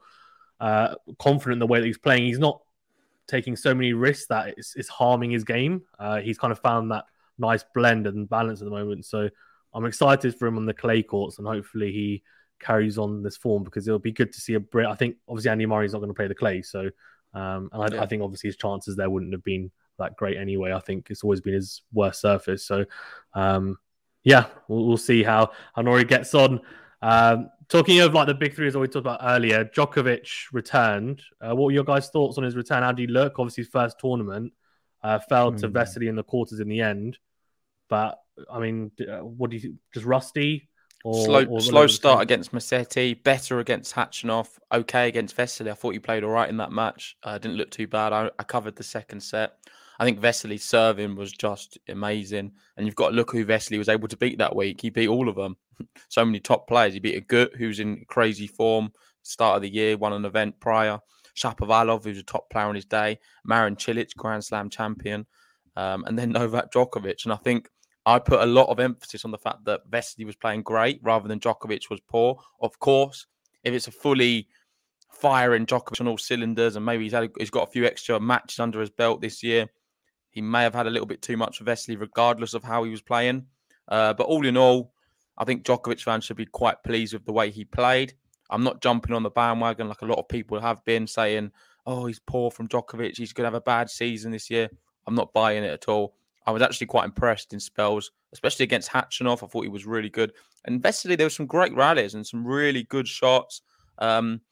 uh, 0.60 0.94
confident 1.18 1.54
in 1.54 1.58
the 1.58 1.66
way 1.66 1.80
that 1.80 1.86
he's 1.86 1.98
playing. 1.98 2.24
He's 2.24 2.38
not 2.38 2.60
taking 3.26 3.56
so 3.56 3.74
many 3.74 3.92
risks 3.92 4.26
that 4.28 4.54
it's, 4.56 4.76
it's 4.76 4.88
harming 4.88 5.30
his 5.30 5.44
game. 5.44 5.82
Uh, 5.98 6.20
he's 6.20 6.38
kind 6.38 6.52
of 6.52 6.58
found 6.60 6.90
that 6.90 7.04
nice 7.38 7.64
blend 7.74 8.06
and 8.06 8.28
balance 8.28 8.60
at 8.60 8.64
the 8.64 8.70
moment. 8.70 9.04
So 9.04 9.28
I'm 9.74 9.84
excited 9.84 10.38
for 10.38 10.46
him 10.46 10.56
on 10.56 10.66
the 10.66 10.74
clay 10.74 11.02
courts, 11.02 11.38
and 11.38 11.46
hopefully 11.46 11.92
he 11.92 12.22
carries 12.58 12.98
on 12.98 13.22
this 13.22 13.36
form 13.36 13.62
because 13.62 13.86
it'll 13.86 13.98
be 13.98 14.12
good 14.12 14.32
to 14.32 14.40
see 14.40 14.54
a 14.54 14.60
Brit. 14.60 14.86
I 14.86 14.94
think 14.94 15.16
obviously 15.28 15.50
Andy 15.50 15.66
Murray's 15.66 15.92
not 15.92 15.98
going 15.98 16.10
to 16.10 16.14
play 16.14 16.28
the 16.28 16.34
clay, 16.34 16.62
so 16.62 16.90
um, 17.34 17.68
and 17.72 17.82
I, 17.82 17.94
yeah. 17.94 18.02
I, 18.02 18.06
think 18.06 18.22
obviously 18.22 18.48
his 18.48 18.56
chances 18.56 18.96
there 18.96 19.10
wouldn't 19.10 19.32
have 19.32 19.44
been 19.44 19.70
that 19.98 20.16
great 20.16 20.38
anyway. 20.38 20.72
I 20.72 20.80
think 20.80 21.08
it's 21.10 21.22
always 21.22 21.40
been 21.40 21.54
his 21.54 21.82
worst 21.92 22.20
surface. 22.20 22.64
So 22.64 22.86
um, 23.34 23.78
yeah, 24.24 24.46
we'll, 24.68 24.86
we'll, 24.86 24.96
see 24.96 25.22
how 25.22 25.50
how 25.74 25.82
Norrie 25.82 26.04
gets 26.04 26.34
on. 26.34 26.60
Um, 27.02 27.50
talking 27.68 28.00
of 28.00 28.14
like 28.14 28.26
the 28.26 28.34
big 28.34 28.54
three, 28.54 28.66
as 28.66 28.76
we 28.76 28.86
talked 28.86 28.96
about 28.96 29.20
earlier, 29.22 29.64
Djokovic 29.64 30.28
returned. 30.52 31.22
Uh, 31.40 31.54
what 31.54 31.66
were 31.66 31.72
your 31.72 31.84
guys' 31.84 32.08
thoughts 32.08 32.38
on 32.38 32.44
his 32.44 32.56
return? 32.56 32.82
How 32.82 32.92
did 32.92 33.08
he 33.08 33.12
look? 33.12 33.38
Obviously, 33.38 33.64
his 33.64 33.70
first 33.70 33.98
tournament 33.98 34.52
uh, 35.02 35.18
fell 35.18 35.52
mm. 35.52 35.60
to 35.60 35.68
hmm. 35.68 35.76
Vesely 35.76 36.08
in 36.08 36.16
the 36.16 36.22
quarters 36.22 36.60
in 36.60 36.68
the 36.68 36.80
end. 36.80 37.18
But 37.88 38.18
I 38.50 38.58
mean, 38.58 38.90
uh, 39.00 39.18
what 39.18 39.50
do 39.50 39.56
you 39.56 39.76
just 39.92 40.06
rusty? 40.06 40.68
Or, 41.04 41.24
slow, 41.24 41.44
or 41.44 41.60
slow 41.60 41.86
start 41.86 42.20
against 42.22 42.52
Musetti, 42.52 43.22
better 43.22 43.60
against 43.60 43.94
Khachanov, 43.94 44.48
okay 44.72 45.06
against 45.06 45.36
Vesely. 45.36 45.70
I 45.70 45.74
thought 45.74 45.92
he 45.92 46.00
played 46.00 46.24
all 46.24 46.30
right 46.30 46.48
in 46.48 46.56
that 46.56 46.72
match. 46.72 47.16
Uh, 47.22 47.38
didn't 47.38 47.56
look 47.58 47.70
too 47.70 47.86
bad. 47.86 48.12
I, 48.12 48.30
I 48.40 48.42
covered 48.42 48.74
the 48.74 48.82
second 48.82 49.20
set. 49.20 49.52
I 49.98 50.04
think 50.04 50.20
Vesely's 50.20 50.64
serving 50.64 51.16
was 51.16 51.32
just 51.32 51.78
amazing. 51.88 52.52
And 52.76 52.86
you've 52.86 52.96
got 52.96 53.10
to 53.10 53.14
look 53.14 53.32
who 53.32 53.46
Vesely 53.46 53.78
was 53.78 53.88
able 53.88 54.08
to 54.08 54.16
beat 54.16 54.38
that 54.38 54.54
week. 54.54 54.80
He 54.80 54.90
beat 54.90 55.08
all 55.08 55.28
of 55.28 55.36
them. 55.36 55.56
so 56.08 56.24
many 56.24 56.40
top 56.40 56.68
players. 56.68 56.94
He 56.94 57.00
beat 57.00 57.16
a 57.16 57.20
Agut, 57.20 57.56
who's 57.56 57.80
in 57.80 58.04
crazy 58.08 58.46
form, 58.46 58.92
start 59.22 59.56
of 59.56 59.62
the 59.62 59.72
year, 59.72 59.96
won 59.96 60.12
an 60.12 60.24
event 60.24 60.58
prior. 60.60 61.00
Shapovalov, 61.36 62.04
who's 62.04 62.18
a 62.18 62.22
top 62.22 62.50
player 62.50 62.66
on 62.66 62.74
his 62.74 62.84
day. 62.84 63.18
Marin 63.44 63.76
Cilic, 63.76 64.14
Grand 64.16 64.44
Slam 64.44 64.70
champion. 64.70 65.26
Um, 65.76 66.04
and 66.04 66.18
then 66.18 66.30
Novak 66.32 66.72
Djokovic. 66.72 67.24
And 67.24 67.32
I 67.32 67.36
think 67.36 67.68
I 68.04 68.18
put 68.18 68.40
a 68.40 68.46
lot 68.46 68.68
of 68.68 68.80
emphasis 68.80 69.24
on 69.24 69.30
the 69.30 69.38
fact 69.38 69.64
that 69.64 69.90
Vesely 69.90 70.24
was 70.24 70.36
playing 70.36 70.62
great 70.62 71.00
rather 71.02 71.28
than 71.28 71.40
Djokovic 71.40 71.90
was 71.90 72.00
poor. 72.08 72.40
Of 72.60 72.78
course, 72.78 73.26
if 73.64 73.74
it's 73.74 73.88
a 73.88 73.92
fully 73.92 74.48
firing 75.10 75.66
Djokovic 75.66 76.00
on 76.00 76.08
all 76.08 76.18
cylinders 76.18 76.76
and 76.76 76.84
maybe 76.84 77.04
he's, 77.04 77.12
had, 77.12 77.30
he's 77.38 77.50
got 77.50 77.68
a 77.68 77.70
few 77.70 77.84
extra 77.84 78.20
matches 78.20 78.60
under 78.60 78.80
his 78.80 78.90
belt 78.90 79.20
this 79.20 79.42
year, 79.42 79.66
he 80.36 80.42
may 80.42 80.62
have 80.64 80.74
had 80.74 80.86
a 80.86 80.90
little 80.90 81.06
bit 81.06 81.22
too 81.22 81.38
much 81.38 81.62
of 81.62 81.66
Vesely, 81.66 81.98
regardless 81.98 82.52
of 82.52 82.62
how 82.62 82.84
he 82.84 82.90
was 82.90 83.00
playing. 83.00 83.46
Uh, 83.88 84.12
but 84.12 84.26
all 84.26 84.44
in 84.44 84.54
all, 84.54 84.92
I 85.38 85.46
think 85.46 85.64
Djokovic 85.64 86.02
fans 86.02 86.24
should 86.24 86.36
be 86.36 86.44
quite 86.44 86.82
pleased 86.84 87.14
with 87.14 87.24
the 87.24 87.32
way 87.32 87.50
he 87.50 87.64
played. 87.64 88.12
I'm 88.50 88.62
not 88.62 88.82
jumping 88.82 89.14
on 89.14 89.22
the 89.22 89.30
bandwagon 89.30 89.88
like 89.88 90.02
a 90.02 90.04
lot 90.04 90.18
of 90.18 90.28
people 90.28 90.60
have 90.60 90.84
been 90.84 91.06
saying, 91.06 91.52
oh, 91.86 92.04
he's 92.04 92.18
poor 92.18 92.50
from 92.50 92.68
Djokovic. 92.68 93.16
He's 93.16 93.32
going 93.32 93.44
to 93.44 93.46
have 93.46 93.54
a 93.54 93.62
bad 93.62 93.88
season 93.88 94.30
this 94.30 94.50
year. 94.50 94.68
I'm 95.06 95.14
not 95.14 95.32
buying 95.32 95.64
it 95.64 95.72
at 95.72 95.88
all. 95.88 96.16
I 96.46 96.50
was 96.50 96.60
actually 96.60 96.88
quite 96.88 97.06
impressed 97.06 97.54
in 97.54 97.60
spells, 97.60 98.10
especially 98.34 98.64
against 98.64 98.90
Khachanov. 98.90 99.42
I 99.42 99.46
thought 99.46 99.62
he 99.62 99.70
was 99.70 99.86
really 99.86 100.10
good. 100.10 100.34
And 100.66 100.82
Vesely, 100.82 101.16
there 101.16 101.24
were 101.24 101.30
some 101.30 101.46
great 101.46 101.74
rallies 101.74 102.12
and 102.12 102.26
some 102.26 102.46
really 102.46 102.82
good 102.82 103.08
shots. 103.08 103.62
Um, 104.00 104.42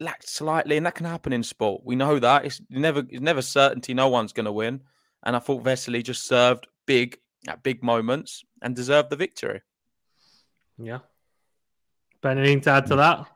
lacked 0.00 0.28
slightly, 0.28 0.76
and 0.76 0.86
that 0.86 0.94
can 0.94 1.06
happen 1.06 1.32
in 1.32 1.42
sport. 1.42 1.82
We 1.84 1.94
know 1.94 2.18
that 2.18 2.44
it's 2.44 2.60
never 2.70 3.04
it's 3.08 3.20
never 3.20 3.42
certainty. 3.42 3.94
No 3.94 4.08
one's 4.08 4.32
going 4.32 4.46
to 4.46 4.52
win, 4.52 4.80
and 5.24 5.36
I 5.36 5.38
thought 5.38 5.64
Vesely 5.64 6.02
just 6.02 6.26
served 6.26 6.66
big 6.86 7.18
at 7.48 7.62
big 7.62 7.82
moments 7.82 8.44
and 8.62 8.74
deserved 8.74 9.10
the 9.10 9.16
victory. 9.16 9.62
Yeah. 10.78 10.98
Ben, 12.22 12.38
anything 12.38 12.60
to 12.62 12.70
add 12.70 12.86
to 12.86 12.96
that? 12.96 13.26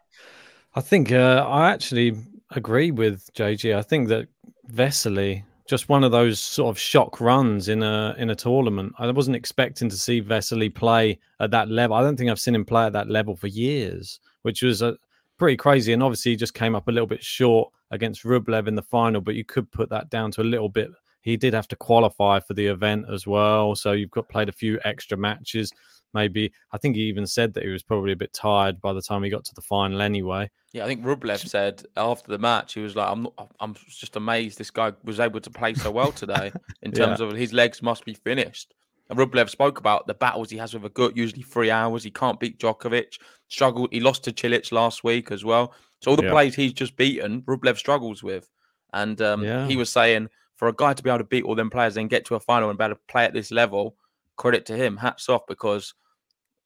I 0.75 0.81
think 0.81 1.13
uh, 1.13 1.47
I 1.49 1.71
actually 1.71 2.17
agree 2.51 2.91
with 2.91 3.33
JG. 3.35 3.77
I 3.77 3.83
think 3.83 4.09
that 4.09 4.29
Vesely 4.71 5.45
just 5.67 5.89
one 5.89 6.05
of 6.05 6.13
those 6.13 6.41
sort 6.41 6.69
of 6.69 6.79
shock 6.79 7.21
runs 7.21 7.69
in 7.69 7.83
a 7.83 8.15
in 8.19 8.31
a 8.31 8.35
tournament. 8.35 8.93
I 8.99 9.11
wasn't 9.11 9.37
expecting 9.37 9.89
to 9.89 9.97
see 9.97 10.21
Vesely 10.21 10.75
play 10.75 11.19
at 11.41 11.51
that 11.53 11.69
level. 11.69 11.97
I 11.97 12.03
don't 12.03 12.17
think 12.17 12.31
I've 12.31 12.41
seen 12.41 12.55
him 12.55 12.65
play 12.65 12.85
at 12.85 12.93
that 12.93 13.09
level 13.09 13.35
for 13.35 13.47
years, 13.47 14.21
which 14.43 14.63
was 14.63 14.83
a 14.83 14.97
pretty 15.39 15.57
crazy. 15.57 15.93
And 15.93 16.03
obviously, 16.03 16.33
he 16.33 16.37
just 16.37 16.55
came 16.55 16.75
up 16.75 16.89
a 16.89 16.93
little 16.93 17.07
bit 17.07 17.23
short 17.23 17.73
against 17.91 18.25
Rublev 18.25 18.67
in 18.67 18.75
the 18.75 18.83
final, 18.83 19.21
but 19.21 19.35
you 19.35 19.45
could 19.45 19.71
put 19.71 19.91
that 19.91 20.11
down 20.11 20.31
to 20.33 20.43
a 20.43 20.45
little 20.45 20.69
bit. 20.69 20.91
He 21.21 21.37
did 21.37 21.55
have 21.55 21.69
to 21.69 21.77
qualify 21.77 22.41
for 22.41 22.53
the 22.55 22.67
event 22.67 23.07
as 23.11 23.27
well, 23.27 23.75
so 23.75 23.93
you've 23.93 24.11
got 24.11 24.29
played 24.29 24.49
a 24.49 24.53
few 24.53 24.79
extra 24.85 25.17
matches. 25.17 25.73
Maybe 26.13 26.53
I 26.71 26.79
think 26.79 26.97
he 26.97 27.03
even 27.03 27.27
said 27.27 27.55
that 27.55 27.65
he 27.65 27.71
was 27.71 27.83
probably 27.83 28.13
a 28.13 28.17
bit 28.17 28.33
tired 28.33 28.81
by 28.81 28.93
the 28.93 29.03
time 29.03 29.23
he 29.23 29.31
got 29.31 29.45
to 29.47 29.55
the 29.55 29.63
final 29.63 30.01
anyway. 30.01 30.51
Yeah, 30.73 30.85
I 30.85 30.87
think 30.87 31.03
Rublev 31.03 31.49
said 31.49 31.83
after 31.97 32.31
the 32.31 32.39
match 32.39 32.75
he 32.75 32.81
was 32.81 32.95
like, 32.95 33.11
"I'm 33.11 33.23
not, 33.25 33.53
I'm 33.59 33.75
just 33.89 34.17
amazed 34.17 34.59
this 34.59 34.71
guy 34.71 34.93
was 35.03 35.19
able 35.19 35.41
to 35.41 35.51
play 35.51 35.75
so 35.75 35.91
well 35.91 36.13
today 36.13 36.53
in 36.83 36.93
terms 36.93 37.21
yeah. 37.21 37.27
of 37.27 37.33
his 37.33 37.53
legs 37.53 37.83
must 37.83 38.05
be 38.05 38.15
finished." 38.15 38.75
And 39.11 39.19
Rublev 39.19 39.51
spoke 39.51 39.79
about 39.79 40.07
the 40.07 40.15
battles 40.15 40.51
he 40.51 40.57
has 40.57 40.73
with 40.73 40.83
Agut, 40.83 41.17
usually 41.17 41.43
three 41.43 41.71
hours. 41.71 42.03
He 42.03 42.11
can't 42.11 42.41
beat 42.41 42.59
Djokovic. 42.59 43.19
Struggled. 43.49 43.93
He 43.93 44.01
lost 44.01 44.25
to 44.25 44.33
Cilic 44.33 44.73
last 44.73 45.05
week 45.05 45.31
as 45.31 45.45
well. 45.45 45.75
So 46.01 46.11
all 46.11 46.17
the 46.17 46.25
yeah. 46.25 46.31
plays 46.31 46.55
he's 46.55 46.73
just 46.73 46.97
beaten, 46.97 47.43
Rublev 47.43 47.77
struggles 47.77 48.23
with. 48.23 48.49
And 48.93 49.21
um, 49.21 49.43
yeah. 49.43 49.67
he 49.67 49.77
was 49.77 49.91
saying 49.91 50.29
for 50.57 50.69
a 50.69 50.73
guy 50.73 50.95
to 50.95 51.03
be 51.03 51.11
able 51.11 51.19
to 51.19 51.25
beat 51.25 51.45
all 51.45 51.55
them 51.55 51.71
players 51.71 51.97
and 51.97 52.09
get 52.09 52.25
to 52.27 52.35
a 52.35 52.41
final 52.41 52.71
and 52.71 52.79
be 52.79 52.85
able 52.85 52.95
to 52.95 53.01
play 53.09 53.25
at 53.25 53.35
this 53.35 53.51
level, 53.51 53.97
credit 54.37 54.65
to 54.67 54.77
him. 54.77 54.97
Hats 54.97 55.29
off 55.29 55.47
because 55.47 55.95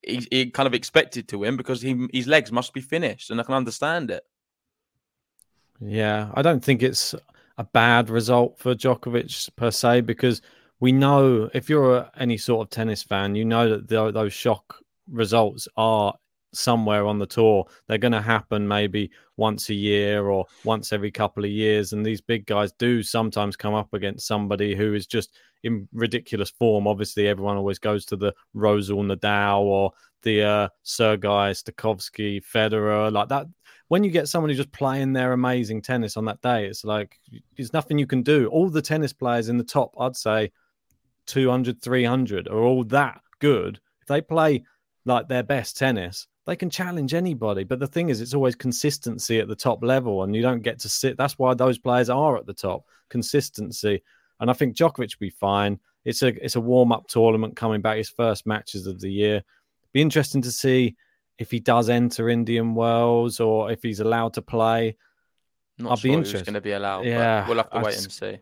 he, 0.03 0.27
he 0.31 0.51
kind 0.51 0.67
of 0.67 0.75
expected 0.75 1.29
to 1.29 1.39
win 1.39 1.57
because 1.57 1.83
he, 1.83 2.07
his 2.13 2.27
legs 2.27 2.53
must 2.53 2.73
be 2.73 2.81
finished, 2.81 3.31
and 3.31 3.41
I 3.41 3.45
can 3.45 3.55
understand 3.55 4.11
it. 4.11 4.25
Yeah, 5.81 6.31
I 6.35 6.43
don't 6.43 6.63
think 6.63 6.83
it's 6.83 7.15
a 7.57 7.65
bad 7.65 8.11
result 8.11 8.59
for 8.59 8.75
Djokovic 8.75 9.55
per 9.57 9.71
se 9.71 10.03
because 10.03 10.43
we 10.81 10.93
know 10.93 11.51
if 11.55 11.69
you're 11.69 12.09
any 12.19 12.37
sort 12.37 12.67
of 12.67 12.71
tennis 12.71 13.03
fan, 13.03 13.35
you 13.35 13.45
know 13.45 13.69
that 13.69 13.89
the, 13.89 14.11
those 14.13 14.33
shock 14.33 14.81
results 15.11 15.67
are 15.77 16.15
somewhere 16.53 17.07
on 17.07 17.19
the 17.19 17.27
tour. 17.27 17.67
They're 17.87 17.99
going 17.99 18.13
to 18.13 18.23
happen 18.23 18.67
maybe 18.67 19.11
once 19.37 19.69
a 19.69 19.75
year 19.75 20.29
or 20.29 20.47
once 20.65 20.93
every 20.93 21.11
couple 21.11 21.45
of 21.45 21.51
years. 21.51 21.93
And 21.93 22.05
these 22.05 22.21
big 22.21 22.47
guys 22.47 22.73
do 22.73 23.03
sometimes 23.03 23.57
come 23.57 23.75
up 23.75 23.93
against 23.93 24.27
somebody 24.27 24.75
who 24.75 24.95
is 24.95 25.07
just 25.07 25.37
in 25.63 25.89
ridiculous 25.93 26.51
form. 26.51 26.87
Obviously, 26.87 27.29
everyone 27.29 27.57
always 27.57 27.79
goes 27.79 28.05
to 28.07 28.17
the 28.17 28.33
Rosol 28.55 29.05
Nadal 29.05 29.61
or 29.61 29.93
the 30.23 30.43
uh, 30.43 30.69
Sergei 30.83 31.53
Stakhovsky 31.53 32.43
Federer 32.45 33.13
like 33.13 33.29
that. 33.29 33.47
When 33.89 34.05
you 34.05 34.11
get 34.11 34.29
someone 34.29 34.51
who's 34.51 34.59
just 34.59 34.73
playing 34.73 35.15
their 35.15 35.33
amazing 35.33 35.81
tennis 35.81 36.17
on 36.17 36.27
that 36.27 36.43
day, 36.43 36.67
it's 36.67 36.85
like 36.85 37.19
there's 37.57 37.73
nothing 37.73 37.99
you 37.99 38.07
can 38.07 38.23
do. 38.23 38.47
All 38.49 38.69
the 38.69 38.83
tennis 38.83 39.15
players 39.15 39.49
in 39.49 39.57
the 39.57 39.65
top, 39.65 39.95
I'd 39.99 40.17
say, 40.17 40.51
200, 41.29 41.81
300 41.81 42.49
are 42.49 42.63
all 42.63 42.83
that 42.85 43.21
good. 43.39 43.81
If 44.01 44.09
they 44.09 44.21
play 44.21 44.65
like 45.05 45.29
their 45.29 45.43
best 45.43 45.77
tennis, 45.77 46.27
they 46.47 46.57
can 46.57 46.71
challenge 46.71 47.15
anybody. 47.15 47.63
But 47.65 47.79
the 47.79 47.87
thing 47.87 48.09
is, 48.09 48.21
it's 48.21 48.35
always 48.35 48.55
consistency 48.55 49.39
at 49.39 49.49
the 49.49 49.55
top 49.55 49.85
level, 49.85 50.23
and 50.23 50.35
you 50.35 50.43
don't 50.43 50.63
get 50.63 50.79
to 50.81 50.89
sit. 50.89 51.17
That's 51.17 51.39
why 51.39 51.55
those 51.55 51.79
players 51.79 52.11
are 52.11 52.37
at 52.37 52.47
the 52.47 52.55
top. 52.55 52.85
Consistency, 53.11 54.03
and 54.41 54.51
I 54.51 54.55
think 54.55 54.77
Djokovic 54.77 54.99
will 54.99 55.27
be 55.27 55.31
fine. 55.31 55.79
It's 56.05 56.23
a 56.23 56.29
it's 56.45 56.57
a 56.57 56.61
warm 56.61 56.91
up 56.91 57.07
tournament 57.07 57.55
coming 57.55 57.83
back. 57.83 57.99
His 57.99 58.09
first 58.09 58.47
matches 58.47 58.87
of 58.87 59.01
the 59.01 59.11
year. 59.11 59.43
Be 59.93 60.01
interesting 60.01 60.43
to 60.43 60.51
see 60.51 60.97
if 61.39 61.51
he 61.51 61.61
does 61.61 61.89
enter 61.89 62.29
Indian 62.29 62.75
Wells 62.75 63.41
or 63.41 63.71
if 63.71 63.83
he's 63.83 64.01
allowed 64.01 64.35
to 64.35 64.43
play. 64.43 64.97
Not 65.79 65.91
I'll 65.91 65.97
sure 65.97 66.11
be 66.11 66.15
interested. 66.15 66.45
going 66.45 66.55
to 66.55 66.61
be 66.61 66.73
allowed. 66.73 67.05
Yeah, 67.07 67.47
we'll 67.47 67.59
have 67.59 67.71
to 67.71 67.81
wait 67.81 67.97
and 67.97 68.13
see. 68.13 68.39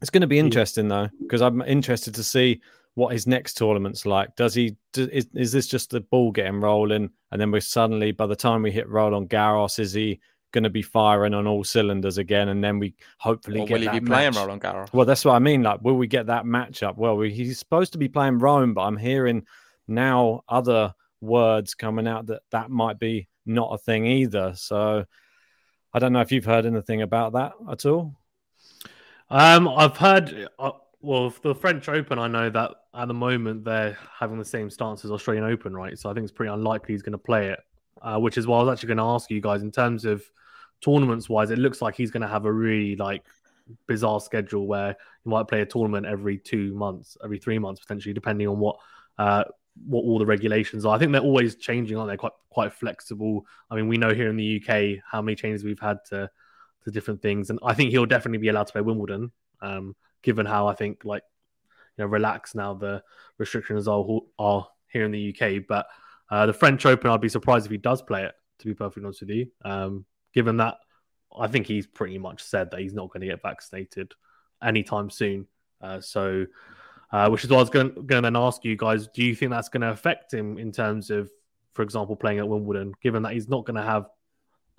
It's 0.00 0.10
going 0.10 0.20
to 0.20 0.26
be 0.26 0.38
interesting 0.38 0.88
though, 0.88 1.08
because 1.20 1.42
I'm 1.42 1.62
interested 1.62 2.14
to 2.14 2.24
see 2.24 2.60
what 2.94 3.12
his 3.12 3.26
next 3.26 3.54
tournament's 3.54 4.06
like. 4.06 4.34
Does 4.36 4.54
he? 4.54 4.76
Is, 4.96 5.28
is 5.34 5.52
this 5.52 5.66
just 5.66 5.90
the 5.90 6.00
ball 6.00 6.32
getting 6.32 6.60
rolling, 6.60 7.10
and 7.30 7.40
then 7.40 7.50
we're 7.50 7.60
suddenly 7.60 8.12
by 8.12 8.26
the 8.26 8.36
time 8.36 8.62
we 8.62 8.72
hit 8.72 8.88
Roland 8.88 9.30
Garros, 9.30 9.78
is 9.78 9.92
he 9.92 10.20
going 10.52 10.64
to 10.64 10.70
be 10.70 10.82
firing 10.82 11.34
on 11.34 11.46
all 11.46 11.62
cylinders 11.62 12.18
again, 12.18 12.48
and 12.48 12.62
then 12.64 12.78
we 12.78 12.94
hopefully 13.18 13.60
or 13.60 13.66
get 13.66 13.74
will 13.74 13.80
he 13.80 13.86
that 13.86 14.00
be 14.00 14.06
playing 14.06 14.30
match. 14.30 14.36
Roland 14.36 14.62
Garros? 14.62 14.92
Well, 14.92 15.06
that's 15.06 15.24
what 15.24 15.34
I 15.34 15.38
mean. 15.38 15.62
Like, 15.62 15.82
will 15.82 15.96
we 15.96 16.06
get 16.06 16.26
that 16.26 16.44
matchup? 16.44 16.96
Well, 16.96 17.16
we, 17.16 17.32
he's 17.32 17.58
supposed 17.58 17.92
to 17.92 17.98
be 17.98 18.08
playing 18.08 18.38
Rome, 18.38 18.74
but 18.74 18.82
I'm 18.82 18.96
hearing 18.96 19.46
now 19.86 20.42
other 20.48 20.94
words 21.20 21.74
coming 21.74 22.06
out 22.06 22.26
that 22.26 22.42
that 22.50 22.70
might 22.70 22.98
be 22.98 23.28
not 23.44 23.72
a 23.72 23.78
thing 23.78 24.06
either. 24.06 24.52
So 24.54 25.04
I 25.92 25.98
don't 25.98 26.12
know 26.12 26.20
if 26.20 26.32
you've 26.32 26.44
heard 26.44 26.66
anything 26.66 27.02
about 27.02 27.32
that 27.32 27.52
at 27.70 27.86
all. 27.86 28.14
Um, 29.30 29.68
I've 29.68 29.96
heard. 29.96 30.48
Uh, 30.58 30.72
well, 31.00 31.32
the 31.42 31.54
French 31.54 31.88
Open, 31.88 32.18
I 32.18 32.26
know 32.26 32.50
that 32.50 32.72
at 32.94 33.08
the 33.08 33.14
moment 33.14 33.64
they're 33.64 33.96
having 34.18 34.38
the 34.38 34.44
same 34.44 34.68
stance 34.68 35.04
as 35.04 35.10
Australian 35.10 35.44
Open, 35.44 35.74
right? 35.74 35.96
So 35.96 36.10
I 36.10 36.14
think 36.14 36.24
it's 36.24 36.32
pretty 36.32 36.52
unlikely 36.52 36.94
he's 36.94 37.02
going 37.02 37.12
to 37.12 37.18
play 37.18 37.48
it. 37.48 37.60
Uh, 38.00 38.18
which 38.18 38.38
is 38.38 38.46
why 38.46 38.58
I 38.58 38.62
was 38.62 38.72
actually 38.72 38.88
going 38.88 38.98
to 38.98 39.04
ask 39.04 39.28
you 39.28 39.40
guys 39.40 39.62
in 39.62 39.72
terms 39.72 40.04
of 40.04 40.22
tournaments 40.80 41.28
wise, 41.28 41.50
it 41.50 41.58
looks 41.58 41.82
like 41.82 41.96
he's 41.96 42.12
going 42.12 42.22
to 42.22 42.28
have 42.28 42.44
a 42.44 42.52
really 42.52 42.94
like 42.94 43.24
bizarre 43.88 44.20
schedule 44.20 44.68
where 44.68 44.96
he 45.24 45.30
might 45.30 45.48
play 45.48 45.62
a 45.62 45.66
tournament 45.66 46.06
every 46.06 46.38
two 46.38 46.72
months, 46.74 47.16
every 47.24 47.38
three 47.38 47.58
months 47.58 47.80
potentially, 47.80 48.14
depending 48.14 48.46
on 48.46 48.58
what 48.58 48.76
uh, 49.18 49.44
what 49.86 50.02
all 50.02 50.18
the 50.18 50.26
regulations 50.26 50.84
are. 50.84 50.94
I 50.94 50.98
think 50.98 51.12
they're 51.12 51.20
always 51.20 51.56
changing, 51.56 51.96
aren't 51.96 52.10
they? 52.10 52.16
Quite 52.16 52.32
quite 52.50 52.72
flexible. 52.72 53.44
I 53.70 53.74
mean, 53.74 53.88
we 53.88 53.96
know 53.96 54.14
here 54.14 54.30
in 54.30 54.36
the 54.36 54.62
UK 54.62 55.02
how 55.04 55.20
many 55.20 55.34
changes 55.34 55.64
we've 55.64 55.80
had 55.80 55.98
to 56.10 56.30
to 56.88 56.92
different 56.92 57.22
things, 57.22 57.50
and 57.50 57.58
I 57.62 57.74
think 57.74 57.90
he'll 57.90 58.06
definitely 58.06 58.38
be 58.38 58.48
allowed 58.48 58.66
to 58.66 58.72
play 58.72 58.82
Wimbledon, 58.82 59.32
um, 59.60 59.94
given 60.22 60.46
how 60.46 60.66
I 60.66 60.74
think 60.74 61.04
like 61.04 61.22
you 61.96 62.04
know 62.04 62.08
relaxed 62.08 62.54
now 62.54 62.74
the 62.74 63.02
restrictions 63.38 63.88
are 63.88 64.04
are 64.38 64.66
here 64.88 65.04
in 65.04 65.12
the 65.12 65.34
UK. 65.34 65.64
But 65.68 65.86
uh, 66.30 66.46
the 66.46 66.52
French 66.52 66.84
Open, 66.86 67.10
I'd 67.10 67.20
be 67.20 67.28
surprised 67.28 67.66
if 67.66 67.72
he 67.72 67.78
does 67.78 68.02
play 68.02 68.24
it. 68.24 68.34
To 68.60 68.66
be 68.66 68.74
perfectly 68.74 69.04
honest 69.04 69.20
with 69.20 69.30
you, 69.30 69.46
um, 69.64 70.04
given 70.34 70.56
that 70.56 70.78
I 71.36 71.46
think 71.46 71.66
he's 71.66 71.86
pretty 71.86 72.18
much 72.18 72.42
said 72.42 72.70
that 72.70 72.80
he's 72.80 72.94
not 72.94 73.10
going 73.10 73.20
to 73.20 73.28
get 73.28 73.42
vaccinated 73.42 74.14
anytime 74.62 75.10
soon. 75.10 75.46
Uh, 75.80 76.00
so, 76.00 76.46
uh, 77.12 77.28
which 77.28 77.44
is 77.44 77.50
what 77.50 77.58
I 77.58 77.60
was 77.60 77.70
going 77.70 77.94
to 77.94 78.20
then 78.20 78.36
ask 78.36 78.64
you 78.64 78.76
guys: 78.76 79.08
Do 79.08 79.22
you 79.22 79.34
think 79.34 79.50
that's 79.50 79.68
going 79.68 79.82
to 79.82 79.90
affect 79.90 80.34
him 80.34 80.58
in 80.58 80.72
terms 80.72 81.10
of, 81.10 81.30
for 81.74 81.82
example, 81.82 82.16
playing 82.16 82.38
at 82.38 82.48
Wimbledon? 82.48 82.94
Given 83.00 83.22
that 83.22 83.34
he's 83.34 83.48
not 83.48 83.64
going 83.64 83.76
to 83.76 83.82
have 83.82 84.06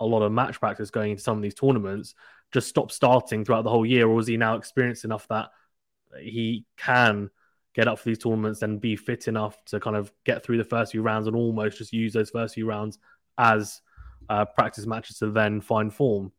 a 0.00 0.04
lot 0.04 0.22
of 0.22 0.32
match 0.32 0.58
practice 0.58 0.90
going 0.90 1.12
into 1.12 1.22
some 1.22 1.36
of 1.36 1.42
these 1.42 1.54
tournaments, 1.54 2.14
just 2.52 2.68
stop 2.68 2.90
starting 2.90 3.44
throughout 3.44 3.62
the 3.62 3.70
whole 3.70 3.86
year, 3.86 4.08
or 4.08 4.18
is 4.18 4.26
he 4.26 4.36
now 4.36 4.56
experienced 4.56 5.04
enough 5.04 5.28
that 5.28 5.50
he 6.20 6.64
can 6.76 7.30
get 7.74 7.86
up 7.86 7.98
for 7.98 8.08
these 8.08 8.18
tournaments 8.18 8.62
and 8.62 8.80
be 8.80 8.96
fit 8.96 9.28
enough 9.28 9.64
to 9.64 9.78
kind 9.78 9.96
of 9.96 10.12
get 10.24 10.42
through 10.42 10.58
the 10.58 10.64
first 10.64 10.92
few 10.92 11.02
rounds 11.02 11.26
and 11.26 11.36
almost 11.36 11.78
just 11.78 11.92
use 11.92 12.12
those 12.12 12.30
first 12.30 12.54
few 12.54 12.66
rounds 12.66 12.98
as 13.38 13.80
uh, 14.28 14.44
practice 14.44 14.86
matches 14.86 15.18
to 15.18 15.30
then 15.30 15.60
find 15.60 15.94
form. 15.94 16.32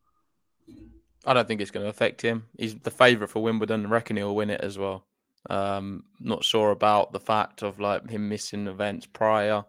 I 1.26 1.34
don't 1.34 1.48
think 1.48 1.62
it's 1.62 1.72
going 1.72 1.86
to 1.86 1.90
affect 1.90 2.22
him. 2.22 2.46
He's 2.58 2.76
the 2.76 2.92
favourite 2.92 3.30
for 3.30 3.44
Wimbledon. 3.44 3.86
I 3.86 3.90
reckon 3.90 4.18
he'll 4.18 4.36
win 4.36 4.50
it 4.50 4.62
as 4.62 4.78
well. 4.78 5.06
Um, 5.50 6.04
not 6.20 6.44
sure 6.44 6.72
about 6.72 7.14
the 7.14 7.20
fact 7.20 7.64
of 7.64 7.80
like 7.80 8.10
him 8.10 8.28
missing 8.30 8.68
events 8.68 9.06
prior. 9.06 9.64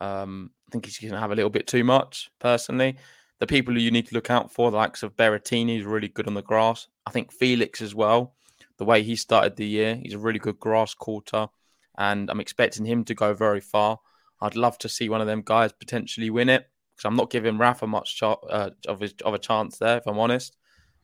Um, 0.00 0.50
I 0.68 0.72
think 0.72 0.86
he's 0.86 0.98
going 0.98 1.12
to 1.12 1.20
have 1.20 1.30
a 1.30 1.34
little 1.34 1.50
bit 1.50 1.66
too 1.66 1.84
much 1.84 2.30
personally. 2.38 2.96
The 3.40 3.46
people 3.46 3.74
who 3.74 3.80
you 3.80 3.90
need 3.90 4.08
to 4.08 4.14
look 4.14 4.30
out 4.30 4.52
for, 4.52 4.70
the 4.70 4.76
likes 4.76 5.02
of 5.02 5.16
Berrettini, 5.16 5.78
is 5.78 5.84
really 5.84 6.08
good 6.08 6.26
on 6.26 6.34
the 6.34 6.42
grass. 6.42 6.88
I 7.06 7.10
think 7.10 7.32
Felix 7.32 7.80
as 7.80 7.94
well. 7.94 8.34
The 8.78 8.84
way 8.84 9.02
he 9.02 9.16
started 9.16 9.56
the 9.56 9.66
year, 9.66 9.96
he's 9.96 10.14
a 10.14 10.18
really 10.18 10.38
good 10.38 10.58
grass 10.58 10.94
quarter, 10.94 11.48
and 11.96 12.30
I'm 12.30 12.40
expecting 12.40 12.84
him 12.84 13.04
to 13.04 13.14
go 13.14 13.34
very 13.34 13.60
far. 13.60 13.98
I'd 14.40 14.56
love 14.56 14.78
to 14.78 14.88
see 14.88 15.08
one 15.08 15.20
of 15.20 15.26
them 15.26 15.42
guys 15.44 15.72
potentially 15.72 16.30
win 16.30 16.48
it 16.48 16.68
because 16.94 17.06
I'm 17.06 17.16
not 17.16 17.30
giving 17.30 17.58
Rafa 17.58 17.86
much 17.86 18.16
ch- 18.16 18.22
uh, 18.22 18.70
of, 18.86 19.00
his, 19.00 19.14
of 19.24 19.34
a 19.34 19.38
chance 19.38 19.78
there, 19.78 19.98
if 19.98 20.06
I'm 20.06 20.18
honest. 20.18 20.56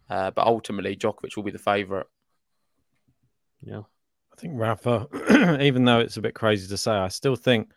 Uh, 0.08 0.30
but 0.30 0.46
ultimately, 0.46 0.96
Djokovic 0.96 1.36
will 1.36 1.42
be 1.42 1.50
the 1.50 1.58
favourite. 1.58 2.06
Yeah. 3.60 3.82
I 4.32 4.40
think 4.40 4.54
Rafa, 4.56 5.58
even 5.62 5.84
though 5.84 6.00
it's 6.00 6.16
a 6.16 6.20
bit 6.20 6.34
crazy 6.34 6.68
to 6.68 6.76
say, 6.76 6.92
I 6.92 7.08
still 7.08 7.36
think 7.36 7.70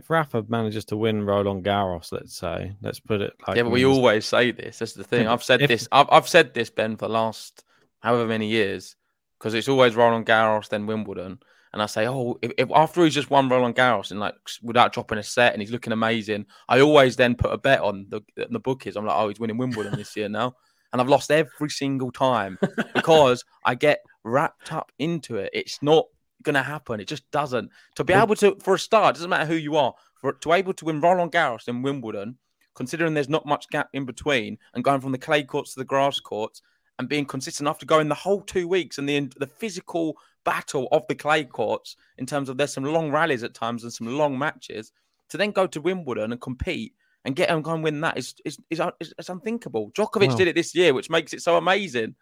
if 0.00 0.08
Rafa 0.08 0.46
manages 0.48 0.86
to 0.86 0.96
win 0.96 1.26
Roland 1.26 1.62
Garros, 1.62 2.10
let's 2.10 2.34
say, 2.34 2.72
let's 2.80 2.98
put 2.98 3.20
it 3.20 3.34
like 3.46 3.58
yeah, 3.58 3.64
but 3.64 3.70
we 3.70 3.84
always 3.84 4.24
say 4.24 4.50
this. 4.50 4.78
That's 4.78 4.94
the 4.94 5.04
thing. 5.04 5.28
I've 5.28 5.44
said 5.44 5.60
if, 5.60 5.68
this. 5.68 5.86
I've, 5.92 6.08
I've 6.10 6.28
said 6.28 6.54
this, 6.54 6.70
Ben, 6.70 6.96
for 6.96 7.06
the 7.06 7.12
last 7.12 7.64
however 8.00 8.26
many 8.26 8.48
years, 8.48 8.96
because 9.38 9.52
it's 9.52 9.68
always 9.68 9.94
Roland 9.94 10.24
Garros, 10.24 10.70
then 10.70 10.86
Wimbledon. 10.86 11.38
And 11.74 11.82
I 11.82 11.86
say, 11.86 12.08
oh, 12.08 12.38
if, 12.40 12.50
if, 12.56 12.70
after 12.74 13.04
he's 13.04 13.14
just 13.14 13.30
won 13.30 13.50
Roland 13.50 13.76
Garros 13.76 14.10
and 14.10 14.18
like 14.18 14.34
without 14.62 14.94
dropping 14.94 15.18
a 15.18 15.22
set 15.22 15.52
and 15.52 15.60
he's 15.60 15.70
looking 15.70 15.92
amazing, 15.92 16.46
I 16.66 16.80
always 16.80 17.14
then 17.16 17.34
put 17.34 17.52
a 17.52 17.58
bet 17.58 17.80
on 17.80 18.06
the 18.08 18.22
the 18.36 18.58
bookies. 18.58 18.96
I'm 18.96 19.04
like, 19.04 19.16
oh, 19.16 19.28
he's 19.28 19.38
winning 19.38 19.58
Wimbledon 19.58 19.96
this 19.96 20.16
year 20.16 20.30
now, 20.30 20.54
and 20.92 21.02
I've 21.02 21.08
lost 21.08 21.30
every 21.30 21.68
single 21.68 22.10
time 22.10 22.58
because 22.94 23.44
I 23.66 23.74
get 23.74 24.00
wrapped 24.24 24.72
up 24.72 24.92
into 24.98 25.36
it. 25.36 25.50
It's 25.52 25.82
not 25.82 26.06
going 26.42 26.54
to 26.54 26.62
happen. 26.62 27.00
It 27.00 27.08
just 27.08 27.30
doesn't. 27.30 27.70
To 27.96 28.04
be 28.04 28.12
able 28.12 28.36
to, 28.36 28.56
for 28.60 28.74
a 28.74 28.78
start, 28.78 29.14
doesn't 29.16 29.30
matter 29.30 29.46
who 29.46 29.54
you 29.54 29.76
are, 29.76 29.94
for 30.16 30.32
to 30.32 30.52
able 30.52 30.74
to 30.74 30.84
win 30.84 31.00
Roland 31.00 31.32
Garros 31.32 31.68
and 31.68 31.84
Wimbledon, 31.84 32.36
considering 32.74 33.14
there's 33.14 33.28
not 33.28 33.46
much 33.46 33.68
gap 33.70 33.88
in 33.92 34.04
between, 34.04 34.58
and 34.74 34.84
going 34.84 35.00
from 35.00 35.12
the 35.12 35.18
clay 35.18 35.42
courts 35.42 35.74
to 35.74 35.80
the 35.80 35.84
grass 35.84 36.20
courts, 36.20 36.62
and 36.98 37.08
being 37.08 37.24
consistent 37.24 37.64
enough 37.66 37.78
to 37.78 37.86
go 37.86 37.98
in 37.98 38.08
the 38.08 38.14
whole 38.14 38.42
two 38.42 38.68
weeks 38.68 38.98
and 38.98 39.08
the 39.08 39.20
the 39.38 39.46
physical 39.46 40.16
battle 40.44 40.86
of 40.92 41.02
the 41.08 41.14
clay 41.14 41.44
courts 41.44 41.96
in 42.18 42.26
terms 42.26 42.48
of 42.48 42.56
there's 42.58 42.72
some 42.72 42.84
long 42.84 43.10
rallies 43.10 43.42
at 43.42 43.54
times 43.54 43.84
and 43.84 43.92
some 43.92 44.06
long 44.06 44.38
matches 44.38 44.92
to 45.30 45.36
then 45.38 45.50
go 45.50 45.66
to 45.66 45.80
Wimbledon 45.80 46.32
and 46.32 46.40
compete 46.40 46.94
and 47.24 47.36
get 47.36 47.50
and 47.50 47.64
go 47.64 47.72
and 47.72 47.82
win 47.82 48.00
that 48.02 48.18
is 48.18 48.34
is 48.44 48.58
is, 48.68 48.80
is, 49.00 49.14
is 49.18 49.28
unthinkable. 49.30 49.90
Djokovic 49.92 50.28
Wow. 50.28 50.36
did 50.36 50.48
it 50.48 50.54
this 50.54 50.74
year, 50.74 50.92
which 50.92 51.08
makes 51.10 51.32
it 51.32 51.42
so 51.42 51.56
amazing. 51.56 52.14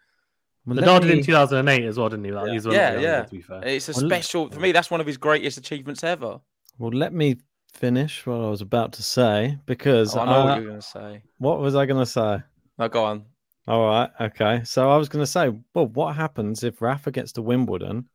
Well, 0.66 0.76
Nadal 0.76 0.86
let 0.94 1.02
did 1.02 1.10
it 1.10 1.14
me- 1.14 1.18
in 1.20 1.24
2008 1.24 1.84
as 1.84 1.98
well, 1.98 2.08
didn't 2.08 2.24
he? 2.26 2.32
Like, 2.32 2.46
Yeah. 2.48 2.52
he's 2.52 2.66
one 2.66 2.74
Yeah, 2.74 2.88
of 2.90 2.96
the 2.96 3.02
yeah. 3.02 3.22
To 3.24 3.30
be 3.30 3.40
fair. 3.40 3.64
It's 3.66 3.88
a 3.88 3.92
Well, 3.92 4.06
special 4.08 4.50
for 4.50 4.60
me. 4.60 4.72
That's 4.72 4.90
one 4.90 5.00
of 5.00 5.06
his 5.06 5.16
greatest 5.16 5.56
achievements 5.58 6.04
ever. 6.04 6.40
Well, 6.78 6.90
let 6.92 7.12
me 7.12 7.36
finish 7.72 8.26
what 8.26 8.36
I 8.40 8.48
was 8.50 8.60
about 8.60 8.92
to 8.94 9.02
say 9.02 9.58
because 9.66 10.14
Oh, 10.16 10.20
I 10.20 10.24
know 10.26 10.32
uh, 10.32 10.44
what 10.44 10.56
you're 10.56 10.68
going 10.70 10.80
to 10.80 10.86
say. 10.86 11.22
what 11.38 11.60
was 11.60 11.74
I 11.74 11.86
going 11.86 12.00
to 12.00 12.06
say? 12.10 12.38
No, 12.78 12.88
go 12.88 13.04
on. 13.04 13.24
All 13.66 13.84
right, 13.86 14.10
okay. 14.20 14.62
So 14.64 14.90
I 14.90 14.96
was 14.96 15.08
going 15.08 15.22
to 15.22 15.30
say, 15.30 15.50
well, 15.74 15.86
what 15.88 16.16
happens 16.16 16.64
if 16.64 16.80
Rafa 16.80 17.10
gets 17.10 17.32
to 17.32 17.42
Wimbledon? 17.42 18.08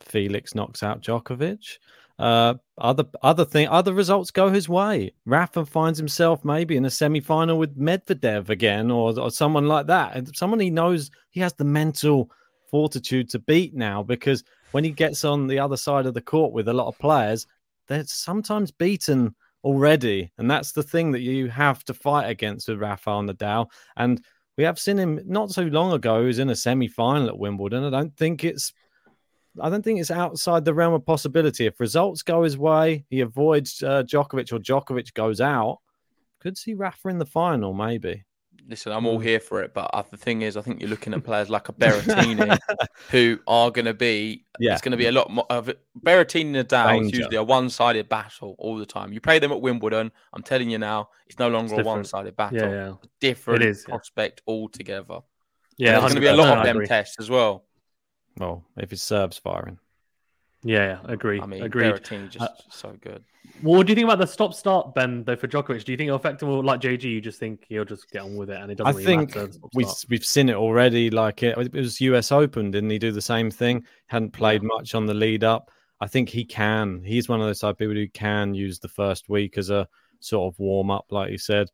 Felix 0.00 0.54
knocks 0.54 0.82
out 0.82 1.02
Djokovic. 1.02 1.78
Uh, 2.18 2.54
other 2.78 3.04
other 3.22 3.44
thing, 3.44 3.68
other 3.68 3.92
results 3.92 4.30
go 4.30 4.50
his 4.50 4.68
way. 4.68 5.12
Rafa 5.26 5.66
finds 5.66 5.98
himself 5.98 6.44
maybe 6.44 6.76
in 6.76 6.84
a 6.86 6.90
semi-final 6.90 7.58
with 7.58 7.78
Medvedev 7.78 8.48
again, 8.48 8.90
or 8.90 9.18
or 9.18 9.30
someone 9.30 9.68
like 9.68 9.86
that. 9.88 10.16
And 10.16 10.34
someone 10.36 10.60
he 10.60 10.70
knows 10.70 11.10
he 11.30 11.40
has 11.40 11.52
the 11.54 11.64
mental 11.64 12.30
fortitude 12.70 13.28
to 13.30 13.38
beat 13.38 13.74
now 13.74 14.02
because 14.02 14.44
when 14.72 14.82
he 14.82 14.90
gets 14.90 15.24
on 15.24 15.46
the 15.46 15.58
other 15.58 15.76
side 15.76 16.06
of 16.06 16.14
the 16.14 16.20
court 16.20 16.52
with 16.52 16.68
a 16.68 16.72
lot 16.72 16.88
of 16.88 16.98
players, 16.98 17.46
they're 17.86 18.04
sometimes 18.04 18.70
beaten 18.70 19.34
already, 19.62 20.30
and 20.38 20.50
that's 20.50 20.72
the 20.72 20.82
thing 20.82 21.12
that 21.12 21.20
you 21.20 21.48
have 21.48 21.84
to 21.84 21.94
fight 21.94 22.28
against 22.28 22.68
with 22.68 22.80
Rafa 22.80 23.10
Nadal. 23.10 23.66
And 23.96 24.24
we 24.56 24.64
have 24.64 24.78
seen 24.78 24.98
him 24.98 25.20
not 25.26 25.50
so 25.50 25.62
long 25.62 25.92
ago. 25.92 26.20
He 26.20 26.26
was 26.26 26.38
in 26.38 26.50
a 26.50 26.56
semi-final 26.56 27.28
at 27.28 27.38
Wimbledon. 27.38 27.84
I 27.84 27.90
don't 27.90 28.16
think 28.16 28.42
it's, 28.42 28.72
I 29.60 29.70
don't 29.70 29.82
think 29.82 30.00
it's 30.00 30.10
outside 30.10 30.64
the 30.64 30.74
realm 30.74 30.94
of 30.94 31.04
possibility. 31.04 31.66
If 31.66 31.80
results 31.80 32.22
go 32.22 32.42
his 32.42 32.58
way, 32.58 33.04
he 33.08 33.20
avoids 33.20 33.82
uh, 33.82 34.02
Djokovic, 34.02 34.52
or 34.52 34.58
Djokovic 34.58 35.14
goes 35.14 35.40
out. 35.40 35.78
Could 36.40 36.58
see 36.58 36.74
Rafa 36.74 37.08
in 37.08 37.18
the 37.18 37.26
final, 37.26 37.72
maybe. 37.72 38.24
Listen, 38.68 38.90
I'm 38.92 39.06
all 39.06 39.20
here 39.20 39.38
for 39.38 39.62
it, 39.62 39.72
but 39.74 39.88
uh, 39.94 40.02
the 40.10 40.16
thing 40.16 40.42
is, 40.42 40.56
I 40.56 40.60
think 40.60 40.80
you're 40.80 40.90
looking 40.90 41.14
at 41.14 41.22
players 41.22 41.48
like 41.48 41.68
a 41.68 41.72
Berrettini 41.74 42.58
who 43.10 43.38
are 43.46 43.70
going 43.70 43.84
to 43.84 43.94
be. 43.94 44.44
Yeah. 44.58 44.72
It's 44.72 44.82
going 44.82 44.90
to 44.90 44.96
be 44.96 45.06
a 45.06 45.12
lot 45.12 45.30
more 45.30 45.46
of 45.50 45.68
it. 45.68 45.80
Berrettini 46.04 46.56
and 46.56 46.68
Nadal 46.68 47.06
is 47.06 47.12
usually 47.12 47.36
a 47.36 47.44
one-sided 47.44 48.08
battle 48.08 48.56
all 48.58 48.76
the 48.76 48.86
time. 48.86 49.12
You 49.12 49.20
play 49.20 49.38
them 49.38 49.52
at 49.52 49.60
Wimbledon. 49.60 50.10
I'm 50.32 50.42
telling 50.42 50.68
you 50.68 50.78
now, 50.78 51.10
it's 51.26 51.38
no 51.38 51.48
longer 51.48 51.80
a 51.80 51.84
one-sided 51.84 52.36
battle. 52.36 52.58
Yeah, 52.58 52.70
yeah. 52.70 52.92
Different 53.20 53.62
It 53.62 53.68
is, 53.68 53.84
yeah. 53.86 53.94
prospect 53.94 54.42
altogether. 54.46 55.20
Yeah, 55.76 56.00
there's 56.00 56.14
going 56.14 56.14
to 56.14 56.20
be 56.20 56.26
a 56.26 56.32
100%, 56.32 56.36
lot 56.38 56.58
of 56.58 56.64
them 56.64 56.76
agree. 56.76 56.86
tests 56.86 57.16
as 57.20 57.30
well. 57.30 57.64
Well, 58.38 58.64
if 58.76 58.90
his 58.90 59.02
serves 59.02 59.38
firing. 59.38 59.78
Yeah, 60.62 60.98
yeah, 61.04 61.12
agree. 61.12 61.40
I 61.40 61.46
mean, 61.46 61.62
Agreed. 61.62 61.92
Berrettini 61.92 62.28
just 62.28 62.42
Uh, 62.42 62.48
so 62.70 62.96
good. 63.00 63.22
Well, 63.62 63.76
what 63.76 63.86
do 63.86 63.92
you 63.92 63.94
think 63.94 64.06
about 64.06 64.18
the 64.18 64.26
stop 64.26 64.52
start, 64.52 64.94
Ben, 64.94 65.22
though, 65.22 65.36
for 65.36 65.46
Djokovic? 65.46 65.84
Do 65.84 65.92
you 65.92 65.96
think 65.96 66.08
it'll 66.08 66.16
affect 66.16 66.42
him 66.42 66.48
or 66.48 66.64
like 66.64 66.80
JG? 66.80 67.04
You 67.04 67.20
just 67.20 67.38
think 67.38 67.64
he'll 67.68 67.84
just 67.84 68.10
get 68.10 68.22
on 68.22 68.36
with 68.36 68.50
it 68.50 68.60
and 68.60 68.72
it 68.72 68.74
doesn't 68.76 68.88
I 68.94 68.98
really 68.98 69.04
think 69.04 69.36
matter? 69.36 69.50
we've 69.74 69.86
we've 70.08 70.24
seen 70.24 70.48
it 70.48 70.56
already. 70.56 71.08
Like 71.10 71.42
it, 71.42 71.56
it 71.56 71.72
was 71.72 72.00
U.S. 72.00 72.32
Open, 72.32 72.70
didn't 72.70 72.90
he 72.90 72.98
do 72.98 73.12
the 73.12 73.22
same 73.22 73.50
thing? 73.50 73.84
Hadn't 74.08 74.32
played 74.32 74.62
much 74.62 74.94
on 74.94 75.06
the 75.06 75.14
lead 75.14 75.44
up. 75.44 75.70
I 76.00 76.08
think 76.08 76.28
he 76.28 76.44
can. 76.44 77.02
He's 77.04 77.28
one 77.28 77.40
of 77.40 77.46
those 77.46 77.60
type 77.60 77.74
of 77.74 77.78
people 77.78 77.94
who 77.94 78.08
can 78.08 78.52
use 78.52 78.78
the 78.80 78.88
first 78.88 79.28
week 79.28 79.56
as 79.56 79.70
a 79.70 79.86
sort 80.20 80.52
of 80.52 80.58
warm 80.58 80.90
up, 80.90 81.06
like 81.10 81.30
you 81.30 81.38
said. 81.38 81.68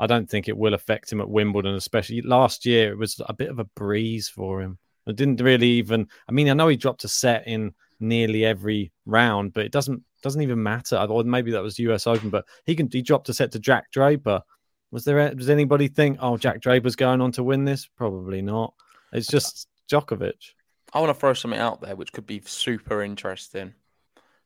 I 0.00 0.06
don't 0.06 0.28
think 0.28 0.48
it 0.48 0.56
will 0.56 0.74
affect 0.74 1.12
him 1.12 1.20
at 1.20 1.28
Wimbledon, 1.28 1.74
especially 1.74 2.22
last 2.22 2.64
year. 2.64 2.92
It 2.92 2.98
was 2.98 3.20
a 3.28 3.34
bit 3.34 3.50
of 3.50 3.58
a 3.58 3.64
breeze 3.64 4.28
for 4.28 4.62
him. 4.62 4.78
It 5.08 5.16
didn't 5.16 5.40
really 5.40 5.68
even. 5.68 6.06
I 6.28 6.32
mean, 6.32 6.48
I 6.48 6.54
know 6.54 6.68
he 6.68 6.76
dropped 6.76 7.04
a 7.04 7.08
set 7.08 7.46
in 7.46 7.74
nearly 8.00 8.44
every 8.44 8.92
round, 9.06 9.52
but 9.52 9.64
it 9.64 9.72
doesn't 9.72 10.02
doesn't 10.22 10.42
even 10.42 10.62
matter. 10.62 10.96
Or 10.96 11.24
maybe 11.24 11.50
that 11.52 11.62
was 11.62 11.78
U.S. 11.78 12.06
Open, 12.06 12.30
but 12.30 12.44
he 12.64 12.74
can 12.74 12.88
he 12.90 13.02
dropped 13.02 13.28
a 13.28 13.34
set 13.34 13.52
to 13.52 13.58
Jack 13.58 13.90
Draper 13.90 14.42
Was 14.90 15.04
there? 15.04 15.34
Does 15.34 15.50
anybody 15.50 15.88
think, 15.88 16.18
oh, 16.20 16.36
Jack 16.36 16.60
Draper's 16.60 16.96
going 16.96 17.20
on 17.20 17.32
to 17.32 17.42
win 17.42 17.64
this? 17.64 17.86
Probably 17.86 18.42
not. 18.42 18.74
It's 19.12 19.26
just 19.26 19.68
Djokovic. 19.90 20.52
I 20.92 21.00
want 21.00 21.10
to 21.10 21.18
throw 21.18 21.34
something 21.34 21.60
out 21.60 21.80
there 21.80 21.96
which 21.96 22.12
could 22.12 22.26
be 22.26 22.40
super 22.44 23.02
interesting. 23.02 23.74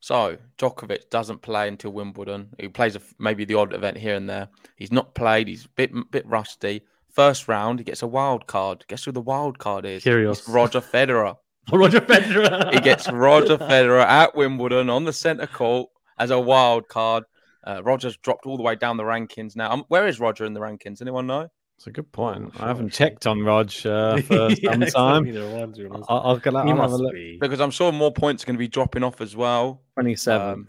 So 0.01 0.37
Djokovic 0.59 1.11
doesn't 1.11 1.43
play 1.43 1.69
until 1.69 1.93
Wimbledon. 1.93 2.49
He 2.59 2.67
plays 2.67 2.97
a, 2.97 3.01
maybe 3.21 3.45
the 3.45 3.55
odd 3.55 3.73
event 3.73 3.97
here 3.97 4.17
and 4.17 4.29
there. 4.29 4.49
He's 4.77 4.91
not 4.91 5.15
played. 5.15 5.47
He's 5.47 5.67
a 5.67 5.69
bit 5.71 5.93
bit 6.11 6.27
rusty. 6.27 6.83
First 7.13 7.47
round, 7.49 7.79
he 7.79 7.85
gets 7.85 8.03
a 8.03 8.07
wild 8.07 8.47
card. 8.47 8.85
Guess 8.89 9.05
who 9.05 9.13
the 9.13 9.21
wild 9.21 9.59
card 9.59 9.85
is? 9.85 10.03
Kyrgios. 10.03 10.39
It's 10.39 10.49
Roger 10.49 10.81
Federer. 10.81 11.37
Roger 11.73 12.01
Federer. 12.01 12.73
he 12.73 12.81
gets 12.81 13.11
Roger 13.11 13.59
Federer 13.59 14.03
at 14.05 14.35
Wimbledon 14.35 14.89
on 14.91 15.05
the 15.05 15.13
centre 15.13 15.47
court 15.47 15.91
as 16.19 16.31
a 16.31 16.41
wild 16.41 16.89
card. 16.89 17.25
Uh, 17.65 17.83
Roger's 17.85 18.17
dropped 18.17 18.47
all 18.47 18.57
the 18.57 18.63
way 18.63 18.75
down 18.77 18.97
the 18.97 19.05
rankings 19.05 19.55
now. 19.55 19.71
Um, 19.71 19.85
where 19.89 20.07
is 20.09 20.19
Roger 20.19 20.45
in 20.45 20.55
the 20.55 20.61
rankings? 20.61 21.01
Anyone 21.03 21.27
know? 21.27 21.49
It's 21.79 21.87
a 21.87 21.91
good 21.91 22.11
point. 22.13 22.53
I 22.61 22.67
haven't 22.69 22.91
checked 22.91 23.27
on 23.27 23.43
Rog 23.43 23.71
uh, 23.85 24.17
for 24.23 24.51
Yeah, 24.51 24.73
some 24.73 24.83
exactly, 24.83 24.91
time. 24.91 25.25
neither 25.25 25.49
one, 25.51 25.73
to 25.73 25.81
be 25.83 25.87
honest. 25.89 26.11
I'll, 26.11 26.21
I'll, 26.21 26.37
get, 26.39 26.55
I'll 26.57 26.65
He 26.65 26.71
have 26.71 26.93
a 26.93 26.97
look. 26.97 27.13
be. 27.13 27.39
Because 27.41 27.61
I'm 27.61 27.71
sure 27.71 27.93
more 27.93 28.13
points 28.13 28.43
are 28.43 28.47
going 28.47 28.55
to 28.57 28.59
be 28.59 28.69
dropping 28.69 29.05
off 29.05 29.21
as 29.21 29.37
well. 29.37 29.83
27th. 29.99 30.53
Um, 30.53 30.67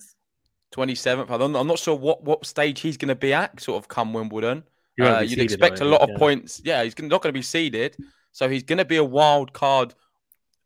27th. 0.76 1.56
I'm 1.60 1.68
not 1.68 1.80
sure 1.80 1.96
what, 1.96 2.24
what 2.24 2.46
stage 2.46 2.82
he's 2.82 2.98
going 2.98 3.10
to 3.10 3.16
be 3.16 3.34
at, 3.34 3.60
sort 3.60 3.82
of 3.82 3.88
come 3.88 4.12
Wimbledon. 4.14 4.64
Uh, 5.00 5.20
you'd 5.20 5.30
seeded, 5.30 5.44
expect 5.46 5.82
a 5.82 5.86
lot 5.86 6.02
of 6.02 6.10
yeah. 6.10 6.18
points. 6.18 6.62
Yeah, 6.64 6.84
he's 6.84 6.98
not 7.00 7.22
going 7.22 7.34
to 7.34 7.38
be 7.38 7.42
seeded. 7.42 7.98
So 8.32 8.50
he's 8.50 8.64
going 8.64 8.78
to 8.78 8.86
be 8.86 8.98
a 8.98 9.04
wild 9.04 9.54
card 9.54 9.94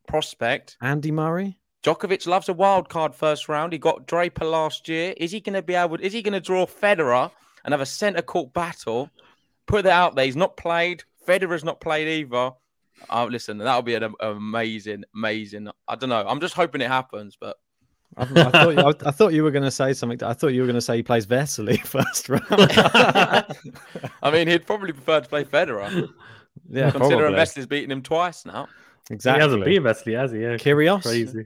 prospect. 0.08 0.78
Andy 0.82 1.12
Murray? 1.12 1.60
Djokovic 1.84 2.28
loves 2.28 2.50
a 2.50 2.54
wild 2.54 2.90
card 2.90 3.16
first 3.16 3.48
round. 3.48 3.72
He 3.72 3.80
got 3.80 4.08
Draper 4.08 4.46
last 4.46 4.90
year. 4.90 5.14
Is 5.18 5.32
he 5.32 5.40
going 5.40 5.54
to 5.54 5.62
be 5.62 5.76
able? 5.76 5.96
Is 5.96 6.14
he 6.14 6.22
going 6.22 6.34
to 6.34 6.42
draw 6.42 6.66
Federer 6.66 7.32
and 7.64 7.74
have 7.74 7.82
a 7.82 7.86
centre 7.86 8.22
court 8.22 8.54
battle? 8.54 9.10
Put 9.68 9.84
that 9.84 9.94
out 9.94 10.16
there. 10.16 10.26
He's 10.26 10.36
not 10.36 10.58
played. 10.58 11.04
Federer's 11.28 11.64
not 11.64 11.80
played 11.80 12.08
either. 12.08 12.52
Oh, 13.10 13.26
listen, 13.26 13.58
that'll 13.60 13.82
be 13.84 13.96
an 13.96 14.04
am- 14.04 14.16
amazing, 14.20 15.04
amazing. 15.14 15.70
I 15.88 15.96
don't 15.96 16.10
know. 16.10 16.26
I'm 16.28 16.40
just 16.40 16.56
hoping 16.56 16.82
it 16.82 16.88
happens, 16.88 17.38
but 17.40 17.58
I, 18.16 18.22
I, 18.24 18.26
thought, 18.26 18.70
you- 18.74 18.80
I, 18.80 19.10
I 19.10 19.12
thought 19.12 19.34
you 19.34 19.44
were 19.44 19.52
going 19.52 19.64
to 19.64 19.72
say 19.72 19.94
something. 19.94 20.24
I 20.24 20.34
thought 20.34 20.48
you 20.48 20.62
were 20.62 20.68
going 20.68 20.76
to 20.76 20.82
say 20.82 20.98
he 20.98 21.04
plays 21.04 21.26
Vesely 21.28 21.80
first 21.86 22.30
round. 22.30 22.46
I 24.24 24.32
mean, 24.32 24.48
he'd 24.48 24.66
probably 24.66 24.94
prefer 24.94 25.22
to 25.22 25.28
play 25.30 25.44
Federer, 25.44 26.10
yeah, 26.70 26.92
considering 26.92 27.20
probably. 27.20 27.40
Vesely's 27.40 27.68
beaten 27.68 27.92
him 27.92 28.02
twice 28.02 28.46
now. 28.46 28.68
Exactly. 29.12 29.40
He 29.40 29.44
hasn't 29.44 29.66
beaten 29.66 29.84
Vesely, 29.84 30.20
has 30.20 30.32
he? 30.32 30.40
Yeah. 30.42 30.56
Kyrgios? 30.58 31.04
Crazy. 31.04 31.46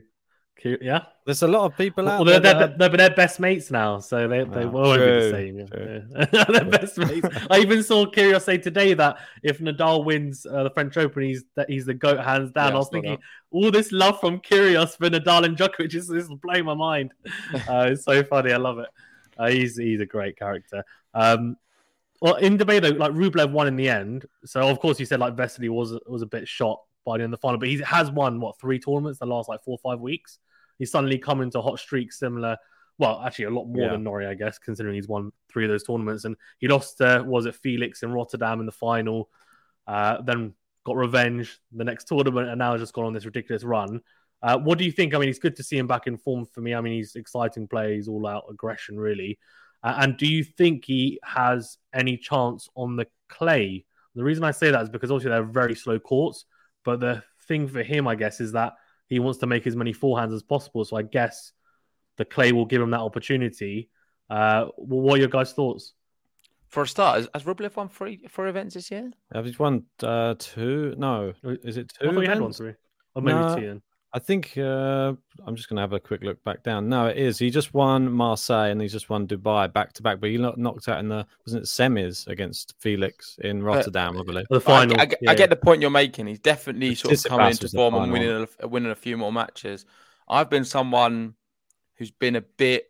Yeah. 0.64 1.04
There's 1.24 1.42
a 1.42 1.48
lot 1.48 1.64
of 1.66 1.76
people 1.76 2.08
out 2.08 2.18
Well, 2.18 2.24
there. 2.24 2.40
they're, 2.40 2.54
that 2.54 2.58
they're, 2.58 2.78
they're, 2.78 2.90
but 2.90 2.96
they're 2.98 3.14
best 3.16 3.38
mates 3.40 3.70
now, 3.70 3.98
so 4.00 4.26
they, 4.28 4.44
they 4.44 4.64
Oh, 4.64 4.68
won't 4.68 5.00
be 5.00 5.06
the 5.06 5.30
same. 5.30 5.58
yeah. 5.58 6.26
Yeah. 6.32 6.44
they're 6.48 6.64
best 6.64 6.98
mates. 6.98 7.28
I 7.50 7.58
even 7.58 7.82
saw 7.82 8.06
Kyrgios 8.06 8.42
say 8.42 8.58
today 8.58 8.94
that 8.94 9.18
if 9.42 9.58
Nadal 9.58 10.04
wins 10.04 10.46
uh, 10.46 10.64
the 10.64 10.70
French 10.70 10.96
Open, 10.96 11.22
he's 11.22 11.44
that 11.54 11.70
he's 11.70 11.86
the 11.86 11.94
goat 11.94 12.18
hands 12.20 12.50
down. 12.52 12.70
Yeah, 12.70 12.74
I 12.74 12.78
was 12.78 12.88
thinking 12.88 13.18
all 13.50 13.70
this 13.70 13.92
love 13.92 14.18
from 14.20 14.40
Kyrgios 14.40 14.96
for 14.96 15.08
Nadal 15.10 15.44
and 15.44 15.56
Djokovic 15.56 15.94
is, 15.94 16.10
is 16.10 16.28
blowing 16.42 16.64
my 16.64 16.74
mind. 16.74 17.12
Uh, 17.68 17.88
it's 17.90 18.04
so 18.04 18.22
funny. 18.24 18.52
I 18.52 18.56
love 18.56 18.78
it. 18.78 18.88
Uh, 19.38 19.48
he's 19.48 19.76
he's 19.76 20.00
a 20.00 20.06
great 20.06 20.36
character. 20.38 20.84
Um, 21.14 21.56
well, 22.20 22.34
in 22.36 22.56
Dubai 22.58 22.80
though, 22.80 22.90
like 22.90 23.12
Rublev 23.12 23.50
won 23.52 23.66
in 23.66 23.76
the 23.76 23.88
end. 23.88 24.26
So 24.44 24.60
of 24.68 24.78
course 24.80 24.98
you 25.00 25.06
said 25.06 25.20
like 25.20 25.34
Vesely 25.36 25.68
was 25.68 25.98
was 26.06 26.22
a 26.22 26.26
bit 26.26 26.46
shot 26.48 26.80
by 27.04 27.18
the 27.18 27.24
end 27.24 27.34
of 27.34 27.40
the 27.40 27.42
final, 27.42 27.58
but 27.58 27.68
he 27.68 27.78
has 27.82 28.10
won 28.10 28.40
what 28.40 28.58
three 28.60 28.78
tournaments 28.78 29.18
the 29.18 29.26
last 29.26 29.48
like 29.48 29.62
four 29.64 29.78
or 29.82 29.90
five 29.92 30.00
weeks. 30.00 30.38
He's 30.82 30.90
suddenly 30.90 31.16
come 31.16 31.42
into 31.42 31.60
hot 31.62 31.78
streak 31.78 32.12
similar. 32.12 32.56
Well, 32.98 33.22
actually, 33.24 33.44
a 33.44 33.50
lot 33.50 33.66
more 33.66 33.84
Yeah. 33.84 33.92
than 33.92 34.02
Norrie, 34.02 34.26
I 34.26 34.34
guess, 34.34 34.58
considering 34.58 34.96
he's 34.96 35.06
won 35.06 35.30
three 35.48 35.64
of 35.64 35.70
those 35.70 35.84
tournaments. 35.84 36.24
And 36.24 36.34
he 36.58 36.66
lost, 36.66 37.00
uh, 37.00 37.22
was 37.24 37.46
it 37.46 37.54
Felix 37.54 38.02
in 38.02 38.10
Rotterdam 38.12 38.58
in 38.58 38.66
the 38.66 38.72
final, 38.72 39.30
uh, 39.86 40.22
then 40.22 40.54
got 40.82 40.96
revenge 40.96 41.60
the 41.70 41.84
next 41.84 42.08
tournament, 42.08 42.48
and 42.48 42.58
now 42.58 42.72
has 42.72 42.80
just 42.80 42.94
gone 42.94 43.04
on 43.04 43.12
this 43.12 43.26
ridiculous 43.26 43.62
run. 43.62 44.00
Uh, 44.42 44.58
what 44.58 44.76
do 44.76 44.84
you 44.84 44.90
think? 44.90 45.14
I 45.14 45.18
mean, 45.18 45.28
it's 45.28 45.38
good 45.38 45.54
to 45.54 45.62
see 45.62 45.78
him 45.78 45.86
back 45.86 46.08
in 46.08 46.16
form 46.16 46.46
for 46.46 46.62
me. 46.62 46.74
I 46.74 46.80
mean, 46.80 46.94
he's 46.94 47.14
exciting 47.14 47.68
play, 47.68 47.94
he's 47.94 48.08
all 48.08 48.26
out 48.26 48.46
aggression, 48.50 48.98
really. 48.98 49.38
Uh, 49.84 49.98
and 50.00 50.16
do 50.16 50.26
you 50.26 50.42
think 50.42 50.84
he 50.84 51.20
has 51.22 51.78
any 51.94 52.16
chance 52.16 52.68
on 52.74 52.96
the 52.96 53.06
clay? 53.28 53.84
The 54.16 54.24
reason 54.24 54.42
I 54.42 54.50
say 54.50 54.72
that 54.72 54.82
is 54.82 54.88
because 54.90 55.12
obviously 55.12 55.30
they're 55.30 55.44
very 55.44 55.76
slow 55.76 56.00
courts, 56.00 56.44
but 56.84 56.98
the 56.98 57.22
thing 57.46 57.68
for 57.68 57.84
him, 57.84 58.08
I 58.08 58.16
guess, 58.16 58.40
is 58.40 58.50
that 58.52 58.74
he 59.12 59.18
wants 59.18 59.38
to 59.40 59.46
make 59.46 59.66
as 59.66 59.76
many 59.76 59.92
forehands 59.92 60.34
as 60.34 60.42
possible. 60.42 60.82
So 60.86 60.96
I 60.96 61.02
guess 61.02 61.52
the 62.16 62.24
clay 62.24 62.52
will 62.52 62.64
give 62.64 62.80
him 62.80 62.92
that 62.92 63.00
opportunity. 63.00 63.90
Uh, 64.30 64.66
what 64.76 65.16
are 65.16 65.18
your 65.18 65.28
guys' 65.28 65.52
thoughts? 65.52 65.92
For 66.68 66.84
a 66.84 66.88
start, 66.88 67.16
has, 67.18 67.28
has 67.34 67.44
Rublev 67.44 67.76
won 67.76 67.90
three 67.90 68.24
four 68.30 68.46
events 68.48 68.74
this 68.74 68.90
year? 68.90 69.10
Have 69.34 69.46
you 69.46 69.52
won 69.58 69.84
uh, 70.02 70.34
two? 70.38 70.94
No, 70.96 71.34
is 71.42 71.76
it 71.76 71.92
two? 71.92 72.08
I 72.08 72.14
thought 72.14 72.20
you 72.22 72.28
had 72.30 72.40
one 72.40 72.52
events? 72.52 72.56
three, 72.56 72.74
or 73.14 73.20
maybe 73.20 73.38
No. 73.38 73.54
two. 73.54 73.66
Then. 73.66 73.82
I 74.14 74.18
think 74.18 74.58
uh, 74.58 75.14
I'm 75.46 75.56
just 75.56 75.70
going 75.70 75.76
to 75.76 75.80
have 75.80 75.94
a 75.94 76.00
quick 76.00 76.22
look 76.22 76.42
back 76.44 76.62
down. 76.62 76.88
No, 76.88 77.06
it 77.06 77.16
is. 77.16 77.38
He 77.38 77.48
just 77.48 77.72
won 77.72 78.12
Marseille 78.12 78.70
and 78.70 78.80
he's 78.80 78.92
just 78.92 79.08
won 79.08 79.26
Dubai 79.26 79.72
back 79.72 79.94
to 79.94 80.02
back, 80.02 80.20
but 80.20 80.28
he 80.28 80.36
not 80.36 80.58
knocked 80.58 80.86
out 80.88 81.00
in 81.00 81.08
the 81.08 81.26
wasn't 81.46 81.62
it 81.62 81.66
semis 81.66 82.26
against 82.28 82.74
Felix 82.78 83.38
in 83.42 83.62
Rotterdam, 83.62 84.18
I 84.18 84.22
believe. 84.22 84.44
The 84.50 84.60
But 84.60 84.72
I- 84.72 84.76
final. 84.78 85.00
I, 85.00 85.06
get- 85.06 85.18
yeah. 85.22 85.30
I 85.30 85.34
get 85.34 85.48
the 85.50 85.56
point 85.56 85.80
you're 85.80 85.90
making. 85.90 86.26
He's 86.26 86.40
definitely 86.40 86.94
sort 86.94 87.14
of 87.14 87.24
coming 87.24 87.46
into 87.52 87.68
form 87.70 87.94
and 87.94 88.12
winning 88.12 88.46
a, 88.60 88.68
winning 88.68 88.90
a 88.92 88.94
few 88.94 89.16
more 89.16 89.32
matches. 89.32 89.86
I've 90.28 90.50
been 90.50 90.64
someone 90.66 91.34
who's 91.96 92.10
been 92.10 92.36
a 92.36 92.42
bit 92.42 92.88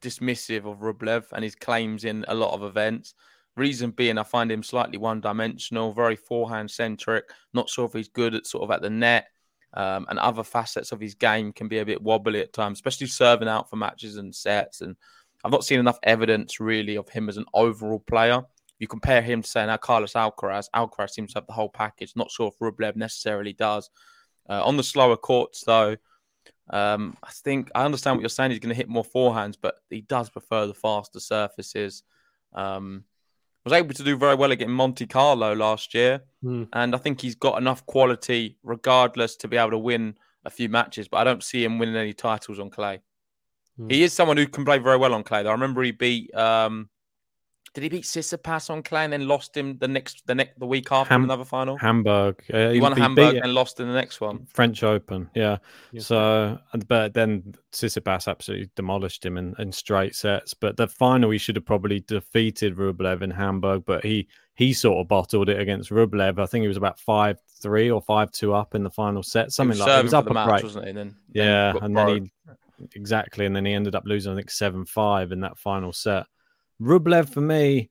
dismissive 0.00 0.64
of 0.70 0.78
Rublev 0.80 1.26
and 1.32 1.44
his 1.44 1.54
claims 1.54 2.04
in 2.04 2.24
a 2.28 2.34
lot 2.34 2.54
of 2.54 2.62
events. 2.62 3.14
Reason 3.56 3.90
being, 3.90 4.18
I 4.18 4.22
find 4.22 4.50
him 4.52 4.62
slightly 4.62 4.98
one-dimensional, 4.98 5.92
very 5.92 6.16
forehand 6.16 6.70
centric. 6.70 7.24
Not 7.54 7.70
sure 7.70 7.86
if 7.86 7.92
he's 7.94 8.08
good 8.08 8.34
at 8.34 8.46
sort 8.46 8.64
of 8.64 8.70
at 8.70 8.82
the 8.82 8.90
net, 8.90 9.28
um, 9.74 10.06
and 10.08 10.18
other 10.18 10.42
facets 10.42 10.92
of 10.92 11.00
his 11.00 11.14
game 11.14 11.52
can 11.52 11.68
be 11.68 11.78
a 11.78 11.86
bit 11.86 12.02
wobbly 12.02 12.40
at 12.40 12.52
times, 12.52 12.78
especially 12.78 13.06
serving 13.06 13.48
out 13.48 13.68
for 13.68 13.76
matches 13.76 14.16
and 14.16 14.34
sets. 14.34 14.80
And 14.80 14.96
I've 15.44 15.52
not 15.52 15.64
seen 15.64 15.80
enough 15.80 15.98
evidence 16.02 16.60
really 16.60 16.96
of 16.96 17.08
him 17.08 17.28
as 17.28 17.36
an 17.36 17.44
overall 17.52 18.00
player. 18.00 18.42
You 18.78 18.88
compare 18.88 19.22
him 19.22 19.42
to 19.42 19.48
say 19.48 19.64
now 19.66 19.76
Carlos 19.76 20.12
Alcaraz. 20.12 20.68
Alcaraz 20.74 21.10
seems 21.10 21.32
to 21.32 21.38
have 21.38 21.46
the 21.46 21.52
whole 21.52 21.68
package. 21.68 22.12
Not 22.16 22.30
sure 22.30 22.48
if 22.48 22.58
Rublev 22.58 22.96
necessarily 22.96 23.52
does. 23.52 23.90
Uh, 24.48 24.62
on 24.64 24.76
the 24.76 24.82
slower 24.82 25.16
courts, 25.16 25.64
though, 25.64 25.96
um, 26.70 27.16
I 27.22 27.30
think 27.30 27.70
I 27.74 27.84
understand 27.84 28.16
what 28.16 28.22
you're 28.22 28.28
saying. 28.28 28.50
He's 28.50 28.60
going 28.60 28.74
to 28.74 28.76
hit 28.76 28.88
more 28.88 29.04
forehands, 29.04 29.56
but 29.60 29.76
he 29.90 30.02
does 30.02 30.30
prefer 30.30 30.66
the 30.66 30.74
faster 30.74 31.20
surfaces. 31.20 32.02
Um, 32.52 33.04
was 33.66 33.72
able 33.72 33.92
to 33.94 34.04
do 34.04 34.16
very 34.16 34.36
well 34.36 34.52
against 34.52 34.70
Monte 34.70 35.06
Carlo 35.08 35.52
last 35.54 35.92
year, 35.92 36.22
Hmm. 36.40 36.64
and 36.72 36.94
I 36.94 36.98
think 36.98 37.20
he's 37.20 37.34
got 37.34 37.58
enough 37.58 37.84
quality, 37.86 38.56
regardless, 38.62 39.34
to 39.38 39.48
be 39.48 39.56
able 39.56 39.72
to 39.72 39.78
win 39.78 40.16
a 40.44 40.50
few 40.50 40.68
matches. 40.68 41.08
But 41.08 41.18
I 41.18 41.24
don't 41.24 41.42
see 41.42 41.64
him 41.64 41.78
winning 41.78 41.96
any 41.96 42.12
titles 42.12 42.60
on 42.60 42.70
clay. 42.70 43.00
Hmm. 43.76 43.90
He 43.90 44.04
is 44.04 44.12
someone 44.12 44.36
who 44.36 44.46
can 44.46 44.64
play 44.64 44.78
very 44.78 44.96
well 44.96 45.12
on 45.14 45.24
clay. 45.24 45.42
Though 45.42 45.48
I 45.50 45.52
remember 45.52 45.82
he 45.82 45.90
beat. 45.90 46.32
Um, 46.34 46.88
did 47.76 47.82
he 47.82 47.90
beat 47.90 48.04
Tsitsipas 48.04 48.70
on 48.70 48.82
clay 48.82 49.04
and 49.04 49.12
then 49.12 49.28
lost 49.28 49.54
him 49.54 49.76
the 49.76 49.86
next 49.86 50.26
the 50.26 50.34
next 50.34 50.58
the 50.58 50.64
week 50.64 50.90
after 50.90 51.12
Ham- 51.12 51.24
another 51.24 51.44
final? 51.44 51.76
Hamburg. 51.76 52.42
Uh, 52.50 52.70
he 52.70 52.80
won 52.80 52.96
he 52.96 53.02
Hamburg 53.02 53.34
beat 53.34 53.42
and 53.42 53.52
lost 53.52 53.78
in 53.80 53.86
the 53.86 53.92
next 53.92 54.18
one. 54.18 54.46
French 54.46 54.82
Open. 54.82 55.28
Yeah. 55.34 55.58
Yeah. 55.92 56.00
So, 56.00 56.58
but 56.88 57.12
then 57.12 57.54
Tsitsipas 57.72 58.28
absolutely 58.28 58.70
demolished 58.76 59.26
him 59.26 59.36
in, 59.36 59.54
in 59.58 59.70
straight 59.72 60.14
sets. 60.14 60.54
But 60.54 60.78
the 60.78 60.88
final, 60.88 61.28
he 61.28 61.36
should 61.36 61.56
have 61.56 61.66
probably 61.66 62.00
defeated 62.00 62.76
Rublev 62.76 63.20
in 63.20 63.30
Hamburg, 63.30 63.84
but 63.84 64.02
he 64.02 64.26
he 64.54 64.72
sort 64.72 64.98
of 64.98 65.08
bottled 65.08 65.50
it 65.50 65.60
against 65.60 65.90
Rublev. 65.90 66.38
I 66.38 66.46
think 66.46 66.62
he 66.62 66.68
was 66.68 66.78
about 66.78 66.98
five 66.98 67.38
three 67.60 67.90
or 67.90 68.00
five 68.00 68.32
two 68.32 68.54
up 68.54 68.74
in 68.74 68.84
the 68.84 68.90
final 68.90 69.22
set, 69.22 69.52
something 69.52 69.76
he 69.76 69.80
like 69.82 69.86
that. 69.86 69.92
He 69.92 69.96
serving 69.98 70.06
was 70.06 70.14
up 70.14 70.24
the 70.24 70.30
a 70.30 70.34
match, 70.34 70.48
break. 70.48 70.62
wasn't 70.62 70.86
he? 70.86 70.92
Then 70.92 71.14
Yeah, 71.30 71.74
got 71.74 71.82
and 71.82 71.94
then 71.94 72.08
he 72.08 72.32
exactly, 72.94 73.44
and 73.44 73.54
then 73.54 73.66
he 73.66 73.74
ended 73.74 73.94
up 73.94 74.04
losing, 74.06 74.32
I 74.32 74.36
think, 74.36 74.50
seven 74.50 74.86
five 74.86 75.30
in 75.30 75.40
that 75.40 75.58
final 75.58 75.92
set. 75.92 76.24
Rublev 76.80 77.28
for 77.28 77.40
me, 77.40 77.90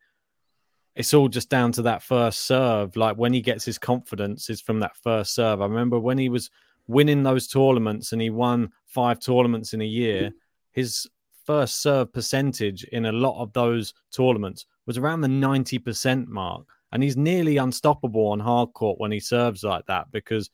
it's 0.95 1.13
all 1.13 1.27
just 1.27 1.49
down 1.49 1.71
to 1.73 1.81
that 1.83 2.03
first 2.03 2.45
serve. 2.45 2.95
Like 2.95 3.17
when 3.17 3.33
he 3.33 3.41
gets 3.41 3.65
his 3.65 3.77
confidence, 3.77 4.49
is 4.49 4.61
from 4.61 4.79
that 4.79 4.95
first 4.97 5.35
serve. 5.35 5.61
I 5.61 5.65
remember 5.65 5.99
when 5.99 6.17
he 6.17 6.29
was 6.29 6.49
winning 6.87 7.23
those 7.23 7.47
tournaments 7.47 8.11
and 8.11 8.21
he 8.21 8.29
won 8.29 8.71
five 8.85 9.19
tournaments 9.19 9.73
in 9.73 9.81
a 9.81 9.85
year, 9.85 10.31
his 10.71 11.07
first 11.45 11.81
serve 11.81 12.11
percentage 12.13 12.83
in 12.85 13.05
a 13.05 13.11
lot 13.11 13.41
of 13.41 13.53
those 13.53 13.93
tournaments 14.11 14.65
was 14.85 14.97
around 14.97 15.21
the 15.21 15.27
90% 15.27 16.27
mark. 16.27 16.65
And 16.91 17.03
he's 17.03 17.17
nearly 17.17 17.57
unstoppable 17.57 18.27
on 18.27 18.39
hard 18.39 18.71
court 18.73 18.99
when 18.99 19.11
he 19.11 19.19
serves 19.19 19.63
like 19.63 19.85
that 19.87 20.11
because 20.11 20.49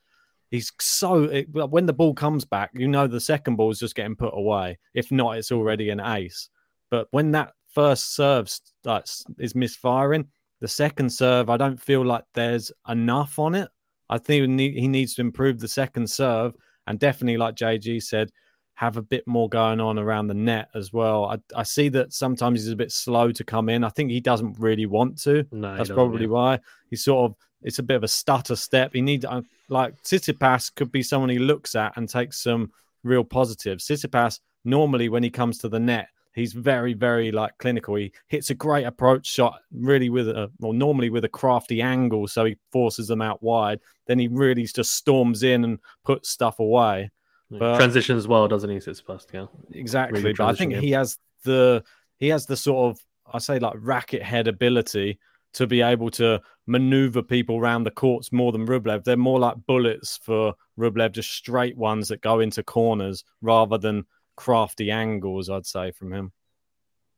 he's 0.50 0.72
so 0.80 1.24
it, 1.24 1.46
when 1.52 1.86
the 1.86 1.92
ball 1.92 2.14
comes 2.14 2.44
back, 2.44 2.70
you 2.74 2.88
know 2.88 3.06
the 3.06 3.20
second 3.20 3.56
ball 3.56 3.70
is 3.70 3.78
just 3.78 3.94
getting 3.94 4.16
put 4.16 4.34
away. 4.34 4.78
If 4.92 5.12
not, 5.12 5.36
it's 5.36 5.52
already 5.52 5.90
an 5.90 6.00
ace. 6.00 6.48
But 6.90 7.06
when 7.12 7.30
that 7.32 7.52
first 7.72 8.14
serve 8.14 8.48
starts, 8.48 9.24
is 9.38 9.54
misfiring, 9.54 10.26
the 10.60 10.68
second 10.68 11.10
serve, 11.10 11.50
I 11.50 11.56
don't 11.56 11.80
feel 11.80 12.04
like 12.04 12.24
there's 12.34 12.70
enough 12.88 13.38
on 13.38 13.54
it. 13.54 13.68
I 14.08 14.18
think 14.18 14.60
he 14.60 14.88
needs 14.88 15.14
to 15.14 15.20
improve 15.20 15.58
the 15.58 15.68
second 15.68 16.08
serve, 16.08 16.54
and 16.86 16.98
definitely, 16.98 17.36
like 17.36 17.56
JG 17.56 18.02
said, 18.02 18.30
have 18.74 18.96
a 18.96 19.02
bit 19.02 19.26
more 19.26 19.48
going 19.48 19.80
on 19.80 19.98
around 19.98 20.28
the 20.28 20.34
net 20.34 20.68
as 20.74 20.92
well. 20.92 21.24
I, 21.24 21.38
I 21.56 21.62
see 21.62 21.88
that 21.90 22.12
sometimes 22.12 22.62
he's 22.62 22.72
a 22.72 22.76
bit 22.76 22.92
slow 22.92 23.32
to 23.32 23.44
come 23.44 23.68
in. 23.68 23.84
I 23.84 23.88
think 23.88 24.10
he 24.10 24.20
doesn't 24.20 24.58
really 24.58 24.86
want 24.86 25.20
to. 25.22 25.44
No, 25.50 25.76
That's 25.76 25.90
probably 25.90 26.22
yeah. 26.22 26.28
why 26.28 26.60
he's 26.90 27.04
sort 27.04 27.30
of. 27.30 27.36
It's 27.62 27.78
a 27.78 27.82
bit 27.82 27.96
of 27.96 28.04
a 28.04 28.08
stutter 28.08 28.56
step. 28.56 28.92
He 28.92 29.00
needs 29.00 29.24
uh, 29.24 29.42
like 29.68 30.00
Tsitsipas 30.02 30.74
could 30.74 30.90
be 30.90 31.02
someone 31.02 31.30
he 31.30 31.38
looks 31.38 31.74
at 31.74 31.92
and 31.96 32.08
takes 32.08 32.42
some 32.42 32.72
real 33.04 33.24
positives. 33.24 33.86
Tsitsipas 33.86 34.40
normally 34.64 35.08
when 35.08 35.22
he 35.22 35.30
comes 35.30 35.58
to 35.58 35.68
the 35.68 35.78
net, 35.78 36.08
he's 36.34 36.52
very 36.52 36.94
very 36.94 37.32
like 37.32 37.56
clinical. 37.58 37.94
He 37.94 38.12
hits 38.28 38.50
a 38.50 38.54
great 38.54 38.84
approach 38.84 39.26
shot, 39.26 39.60
really 39.72 40.10
with 40.10 40.28
a 40.28 40.50
well 40.58 40.72
normally 40.72 41.10
with 41.10 41.24
a 41.24 41.28
crafty 41.28 41.82
angle, 41.82 42.28
so 42.28 42.44
he 42.44 42.56
forces 42.70 43.08
them 43.08 43.22
out 43.22 43.42
wide. 43.42 43.80
Then 44.06 44.18
he 44.18 44.28
really 44.28 44.64
just 44.64 44.94
storms 44.94 45.42
in 45.42 45.64
and 45.64 45.78
puts 46.04 46.30
stuff 46.30 46.58
away. 46.58 47.10
But, 47.50 47.76
transition 47.76 48.16
as 48.16 48.26
well, 48.26 48.48
doesn't 48.48 48.70
he? 48.70 48.76
Tsitsipas, 48.76 49.26
yeah, 49.32 49.46
exactly. 49.72 50.22
Really 50.22 50.34
but 50.34 50.46
I 50.46 50.54
think 50.54 50.74
he 50.74 50.90
has 50.92 51.18
the 51.44 51.84
he 52.18 52.28
has 52.28 52.46
the 52.46 52.56
sort 52.56 52.90
of 52.90 53.00
I 53.32 53.38
say 53.38 53.58
like 53.58 53.74
racket 53.76 54.22
head 54.22 54.48
ability 54.48 55.18
to 55.54 55.66
be 55.66 55.82
able 55.82 56.10
to 56.10 56.40
maneuver 56.66 57.22
people 57.22 57.58
around 57.58 57.84
the 57.84 57.90
courts 57.90 58.32
more 58.32 58.52
than 58.52 58.66
Rublev. 58.66 59.04
They're 59.04 59.16
more 59.16 59.38
like 59.38 59.56
bullets 59.66 60.18
for 60.22 60.54
Rublev, 60.78 61.12
just 61.12 61.30
straight 61.30 61.76
ones 61.76 62.08
that 62.08 62.22
go 62.22 62.40
into 62.40 62.62
corners 62.62 63.22
rather 63.42 63.76
than 63.76 64.06
crafty 64.36 64.90
angles. 64.90 65.50
I'd 65.50 65.66
say 65.66 65.92
from 65.92 66.12
him. 66.12 66.32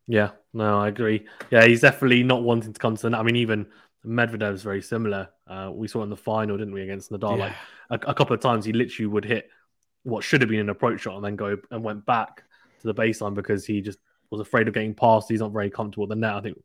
Yeah, 0.07 0.31
no, 0.53 0.81
I 0.81 0.89
agree. 0.89 1.27
Yeah, 1.51 1.65
he's 1.65 1.81
definitely 1.81 2.23
not 2.23 2.43
wanting 2.43 2.73
to 2.73 2.79
come 2.79 2.97
to 2.97 3.09
the. 3.09 3.17
I 3.17 3.23
mean, 3.23 3.37
even 3.37 3.67
Medvedev's 4.05 4.63
very 4.63 4.83
similar. 4.83 5.29
Uh, 5.47 5.71
we 5.73 5.89
saw 5.89 6.03
in 6.03 6.11
the 6.11 6.17
final, 6.17 6.59
didn't 6.59 6.75
we, 6.75 6.83
against 6.83 7.11
Nadal? 7.11 7.39
Yeah. 7.39 7.55
Like 7.91 8.05
a, 8.05 8.11
a, 8.11 8.15
couple 8.15 8.35
of 8.35 8.41
times, 8.41 8.65
he 8.65 8.73
literally 8.73 9.07
would 9.07 9.25
hit 9.25 9.49
what 10.03 10.23
should 10.23 10.43
have 10.43 10.51
been 10.51 10.61
an 10.61 10.69
approach 10.69 11.01
shot 11.01 11.17
and 11.17 11.25
then 11.25 11.37
go 11.37 11.57
and 11.71 11.83
went 11.83 12.05
back 12.05 12.45
to 12.81 12.87
the 12.87 12.95
baseline 12.95 13.35
because 13.35 13.65
he 13.65 13.81
just 13.81 13.99
was 14.31 14.41
afraid 14.41 14.69
of 14.69 14.75
getting 14.75 14.95
past. 14.95 15.31
He's 15.31 15.41
not 15.41 15.53
very 15.53 15.71
comfortable 15.71 16.07
with 16.07 16.11
the 16.11 16.21
net. 16.21 16.35
I 16.35 16.41
think 16.41 16.59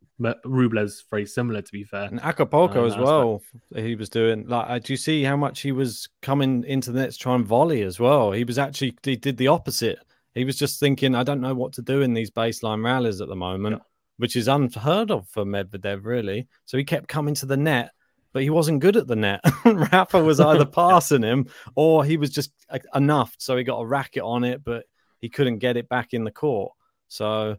Rublev's 0.45 1.05
very 1.09 1.25
similar, 1.25 1.61
to 1.61 1.71
be 1.71 1.83
fair. 1.83 2.05
And 2.05 2.19
Acapulco 2.21 2.83
uh, 2.83 2.87
as 2.87 2.97
well. 2.97 3.41
He 3.75 3.95
was 3.95 4.09
doing 4.09 4.47
like, 4.47 4.65
uh, 4.69 4.79
do 4.79 4.93
you 4.93 4.97
see 4.97 5.23
how 5.23 5.37
much 5.37 5.61
he 5.61 5.71
was 5.71 6.09
coming 6.21 6.63
into 6.65 6.91
the 6.91 6.99
net 6.99 7.11
to 7.11 7.17
try 7.17 7.35
and 7.35 7.45
volley 7.45 7.83
as 7.83 7.99
well? 7.99 8.31
He 8.31 8.43
was 8.43 8.57
actually 8.57 8.97
he 9.03 9.15
did 9.15 9.37
the 9.37 9.47
opposite. 9.47 9.99
He 10.35 10.45
was 10.45 10.57
just 10.57 10.79
thinking, 10.79 11.15
I 11.15 11.23
don't 11.23 11.41
know 11.41 11.55
what 11.55 11.73
to 11.73 11.81
do 11.81 12.01
in 12.01 12.13
these 12.13 12.31
baseline 12.31 12.83
rallies 12.83 13.21
at 13.21 13.27
the 13.27 13.35
moment, 13.35 13.77
yeah. 13.77 13.83
which 14.17 14.35
is 14.35 14.47
unheard 14.47 15.11
of 15.11 15.27
for 15.27 15.43
Medvedev, 15.43 16.05
really. 16.05 16.47
So 16.65 16.77
he 16.77 16.83
kept 16.83 17.07
coming 17.07 17.33
to 17.35 17.45
the 17.45 17.57
net 17.57 17.91
but 18.33 18.43
he 18.43 18.49
wasn't 18.49 18.79
good 18.79 18.95
at 18.95 19.07
the 19.07 19.15
net. 19.15 19.41
Rafa 19.65 20.23
was 20.23 20.39
either 20.39 20.65
passing 20.65 21.23
him 21.23 21.47
or 21.75 22.03
he 22.03 22.17
was 22.17 22.29
just 22.29 22.51
enough. 22.95 23.35
So 23.37 23.57
he 23.57 23.63
got 23.63 23.79
a 23.79 23.85
racket 23.85 24.23
on 24.23 24.43
it, 24.43 24.63
but 24.63 24.85
he 25.19 25.29
couldn't 25.29 25.59
get 25.59 25.77
it 25.77 25.89
back 25.89 26.13
in 26.13 26.23
the 26.23 26.31
court. 26.31 26.73
So 27.07 27.57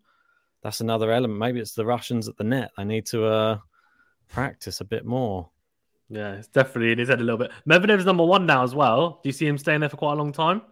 that's 0.62 0.80
another 0.80 1.11
element. 1.11 1.38
Maybe 1.38 1.61
it's 1.61 1.74
the 1.74 1.87
Russians 1.87 2.28
at 2.28 2.37
the 2.37 2.44
net. 2.44 2.70
They 2.76 2.85
need 2.85 3.06
to 3.06 3.24
uh, 3.26 3.59
practice 4.28 4.80
a 4.80 4.85
bit 4.85 5.04
more. 5.04 5.50
Yeah, 6.09 6.35
it's 6.35 6.48
definitely 6.48 6.92
in 6.92 6.98
his 6.98 7.09
head 7.09 7.20
a 7.20 7.24
little 7.24 7.38
bit. 7.38 7.52
Medvedev's 7.68 8.04
number 8.04 8.24
one 8.24 8.46
now 8.46 8.64
as 8.64 8.74
well. 8.74 9.20
Do 9.22 9.28
you 9.28 9.33
see 9.33 9.46
him 9.46 9.59
staying 9.59 9.80
there 9.80 9.88
for 9.88 9.96
quite 9.96 10.14
a 10.14 10.16
long 10.16 10.33
time? 10.33 10.62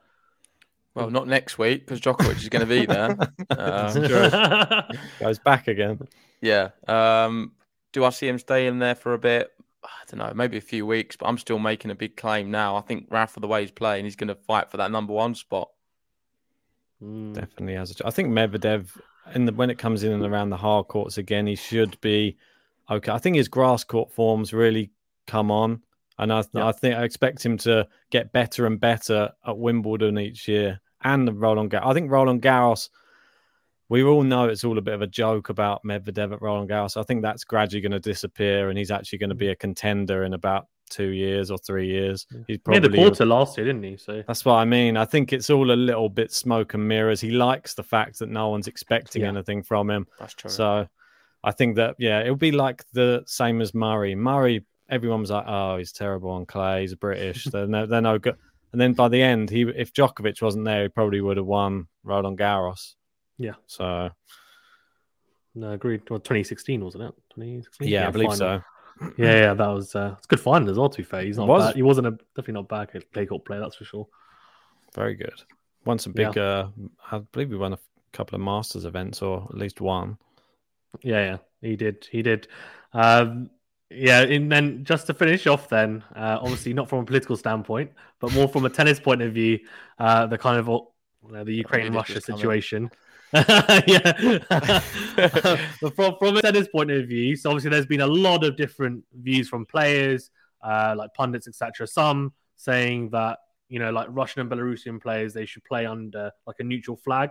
Well, 0.98 1.10
not 1.10 1.28
next 1.28 1.58
week 1.58 1.86
because 1.86 2.00
Djokovic 2.00 2.38
is 2.38 2.48
going 2.48 2.66
to 2.66 2.66
be 2.66 2.86
there. 2.86 3.16
Um, 3.50 4.88
Goes 5.20 5.38
back 5.44 5.68
again. 5.68 6.06
Yeah. 6.40 6.70
Um, 6.86 7.52
do 7.92 8.04
I 8.04 8.10
see 8.10 8.28
him 8.28 8.38
staying 8.38 8.78
there 8.78 8.94
for 8.94 9.14
a 9.14 9.18
bit? 9.18 9.52
I 9.82 9.88
don't 10.10 10.18
know, 10.18 10.32
maybe 10.34 10.58
a 10.58 10.62
few 10.62 10.84
weeks, 10.86 11.16
but 11.16 11.26
I'm 11.26 11.38
still 11.38 11.58
making 11.58 11.90
a 11.90 11.94
big 11.94 12.16
claim 12.16 12.50
now. 12.50 12.76
I 12.76 12.80
think 12.82 13.06
Rafa, 13.10 13.40
the 13.40 13.46
way 13.46 13.62
he's 13.62 13.70
playing, 13.70 14.04
he's 14.04 14.16
going 14.16 14.28
to 14.28 14.34
fight 14.34 14.70
for 14.70 14.76
that 14.76 14.90
number 14.90 15.12
one 15.12 15.34
spot. 15.34 15.70
Mm. 17.02 17.34
Definitely 17.34 17.74
has. 17.74 17.98
A, 18.00 18.06
I 18.06 18.10
think 18.10 18.28
Medvedev, 18.28 18.90
in 19.34 19.46
the, 19.46 19.52
when 19.52 19.70
it 19.70 19.78
comes 19.78 20.02
in 20.02 20.12
and 20.12 20.24
around 20.24 20.50
the 20.50 20.56
hard 20.56 20.88
courts 20.88 21.16
again, 21.16 21.46
he 21.46 21.54
should 21.54 21.98
be 22.00 22.36
okay. 22.90 23.12
I 23.12 23.18
think 23.18 23.36
his 23.36 23.48
grass 23.48 23.84
court 23.84 24.12
forms 24.12 24.52
really 24.52 24.90
come 25.26 25.50
on, 25.50 25.82
and 26.18 26.32
I, 26.32 26.44
yeah. 26.52 26.66
I 26.66 26.72
think 26.72 26.96
I 26.96 27.04
expect 27.04 27.44
him 27.46 27.56
to 27.58 27.86
get 28.10 28.32
better 28.32 28.66
and 28.66 28.78
better 28.78 29.30
at 29.46 29.58
Wimbledon 29.58 30.18
each 30.18 30.48
year 30.48 30.80
and 31.02 31.26
the 31.26 31.32
Roland 31.32 31.70
Garros. 31.70 31.86
I 31.86 31.94
think 31.94 32.10
Roland 32.10 32.42
Garros 32.42 32.88
we 33.88 34.02
all 34.02 34.22
know 34.22 34.48
it's 34.48 34.64
all 34.64 34.76
a 34.78 34.82
bit 34.82 34.94
of 34.94 35.02
a 35.02 35.06
joke 35.06 35.48
about 35.48 35.82
Medvedev 35.82 36.32
at 36.32 36.42
Roland 36.42 36.68
Garros. 36.68 36.98
I 36.98 37.02
think 37.04 37.22
that's 37.22 37.44
gradually 37.44 37.80
going 37.80 37.92
to 37.92 38.00
disappear, 38.00 38.68
and 38.68 38.78
he's 38.78 38.90
actually 38.90 39.18
going 39.18 39.30
to 39.30 39.34
be 39.34 39.48
a 39.48 39.56
contender 39.56 40.24
in 40.24 40.34
about 40.34 40.66
two 40.90 41.08
years 41.08 41.50
or 41.50 41.58
three 41.58 41.86
years. 41.86 42.26
He's 42.46 42.58
probably 42.58 42.82
he 42.82 42.88
the 42.88 42.96
quarter 42.96 43.24
last 43.24 43.56
year, 43.56 43.66
didn't 43.66 43.82
he? 43.82 43.96
So 43.96 44.22
that's 44.26 44.44
what 44.44 44.54
I 44.54 44.64
mean. 44.64 44.96
I 44.96 45.04
think 45.04 45.32
it's 45.32 45.48
all 45.48 45.70
a 45.70 45.72
little 45.72 46.08
bit 46.08 46.32
smoke 46.32 46.74
and 46.74 46.86
mirrors. 46.86 47.20
He 47.20 47.30
likes 47.30 47.74
the 47.74 47.82
fact 47.82 48.18
that 48.18 48.28
no 48.28 48.48
one's 48.48 48.68
expecting 48.68 49.22
yeah. 49.22 49.28
anything 49.28 49.62
from 49.62 49.90
him. 49.90 50.06
That's 50.18 50.34
true. 50.34 50.50
So 50.50 50.88
I 51.42 51.52
think 51.52 51.76
that 51.76 51.96
yeah, 51.98 52.20
it'll 52.20 52.36
be 52.36 52.52
like 52.52 52.84
the 52.92 53.22
same 53.26 53.62
as 53.62 53.72
Murray. 53.72 54.14
Murray, 54.14 54.66
everyone 54.90 55.20
was 55.20 55.30
like, 55.30 55.44
oh, 55.46 55.78
he's 55.78 55.92
terrible 55.92 56.30
on 56.30 56.44
clay. 56.44 56.82
He's 56.82 56.94
British. 56.94 57.44
they're 57.52 57.66
no, 57.66 57.86
they're 57.86 58.02
no 58.02 58.18
good. 58.18 58.36
And 58.72 58.80
then 58.80 58.92
by 58.92 59.08
the 59.08 59.22
end, 59.22 59.50
he 59.50 59.62
if 59.62 59.92
Djokovic 59.92 60.42
wasn't 60.42 60.64
there, 60.64 60.82
he 60.82 60.88
probably 60.88 61.20
would 61.20 61.36
have 61.36 61.46
won 61.46 61.88
Roland 62.04 62.38
Garros. 62.38 62.94
Yeah. 63.38 63.54
So. 63.66 64.10
No, 65.54 65.72
agreed. 65.72 66.02
Well, 66.08 66.20
2016 66.20 66.84
wasn't 66.84 67.04
it? 67.04 67.14
2016. 67.34 67.88
Yeah, 67.88 68.02
yeah 68.02 68.08
I 68.08 68.10
believe 68.10 68.28
final. 68.30 68.38
so. 68.38 68.62
yeah, 69.16 69.34
yeah, 69.34 69.54
that 69.54 69.68
was 69.68 69.94
uh, 69.94 70.14
it's 70.18 70.26
good 70.26 70.40
final 70.40 70.70
as 70.70 70.78
well. 70.78 70.88
To 70.88 70.96
be 70.96 71.02
fair, 71.02 71.22
he's 71.22 71.38
not 71.38 71.48
was. 71.48 71.66
bad. 71.68 71.76
He 71.76 71.82
wasn't 71.82 72.08
a 72.08 72.10
definitely 72.36 72.54
not 72.54 72.68
bad 72.68 72.90
clay 73.12 73.26
court 73.26 73.44
player, 73.44 73.60
that's 73.60 73.76
for 73.76 73.84
sure. 73.84 74.06
Very 74.94 75.14
good. 75.14 75.42
Won 75.84 75.98
some 75.98 76.12
big. 76.12 76.36
Yeah. 76.36 76.42
Uh, 76.42 76.68
I 77.10 77.18
believe 77.18 77.50
we 77.50 77.56
won 77.56 77.72
a 77.72 77.78
couple 78.12 78.36
of 78.36 78.42
Masters 78.42 78.84
events, 78.84 79.22
or 79.22 79.46
at 79.48 79.56
least 79.56 79.80
one. 79.80 80.18
Yeah, 81.02 81.24
yeah, 81.24 81.36
he 81.60 81.76
did. 81.76 82.08
He 82.10 82.22
did. 82.22 82.48
Um, 82.92 83.50
yeah, 83.90 84.20
and 84.20 84.52
then 84.52 84.84
just 84.84 85.06
to 85.06 85.14
finish 85.14 85.46
off, 85.46 85.68
then 85.68 86.04
uh, 86.14 86.38
obviously 86.40 86.74
not 86.74 86.88
from 86.88 87.00
a 87.00 87.04
political 87.04 87.36
standpoint, 87.36 87.90
but 88.20 88.32
more 88.32 88.48
from 88.48 88.64
a 88.66 88.70
tennis 88.70 89.00
point 89.00 89.22
of 89.22 89.32
view, 89.32 89.58
uh, 89.98 90.26
the 90.26 90.36
kind 90.36 90.58
of 90.58 90.66
the 91.44 91.54
Ukraine 91.54 91.92
Russia 91.94 92.20
situation. 92.20 92.90
yeah, 93.32 94.38
but 95.80 95.96
from 95.96 96.16
from 96.18 96.36
a 96.36 96.42
tennis 96.42 96.68
point 96.68 96.90
of 96.90 97.06
view, 97.06 97.36
so 97.36 97.50
obviously 97.50 97.70
there's 97.70 97.86
been 97.86 98.00
a 98.00 98.06
lot 98.06 98.44
of 98.44 98.56
different 98.56 99.04
views 99.14 99.48
from 99.48 99.66
players, 99.66 100.30
uh, 100.62 100.94
like 100.96 101.12
pundits, 101.14 101.48
etc. 101.48 101.86
Some 101.86 102.32
saying 102.56 103.10
that 103.10 103.38
you 103.68 103.78
know, 103.78 103.90
like 103.90 104.08
Russian 104.10 104.40
and 104.40 104.50
Belarusian 104.50 105.00
players, 105.00 105.34
they 105.34 105.46
should 105.46 105.64
play 105.64 105.86
under 105.86 106.30
like 106.46 106.56
a 106.58 106.64
neutral 106.64 106.96
flag. 106.96 107.30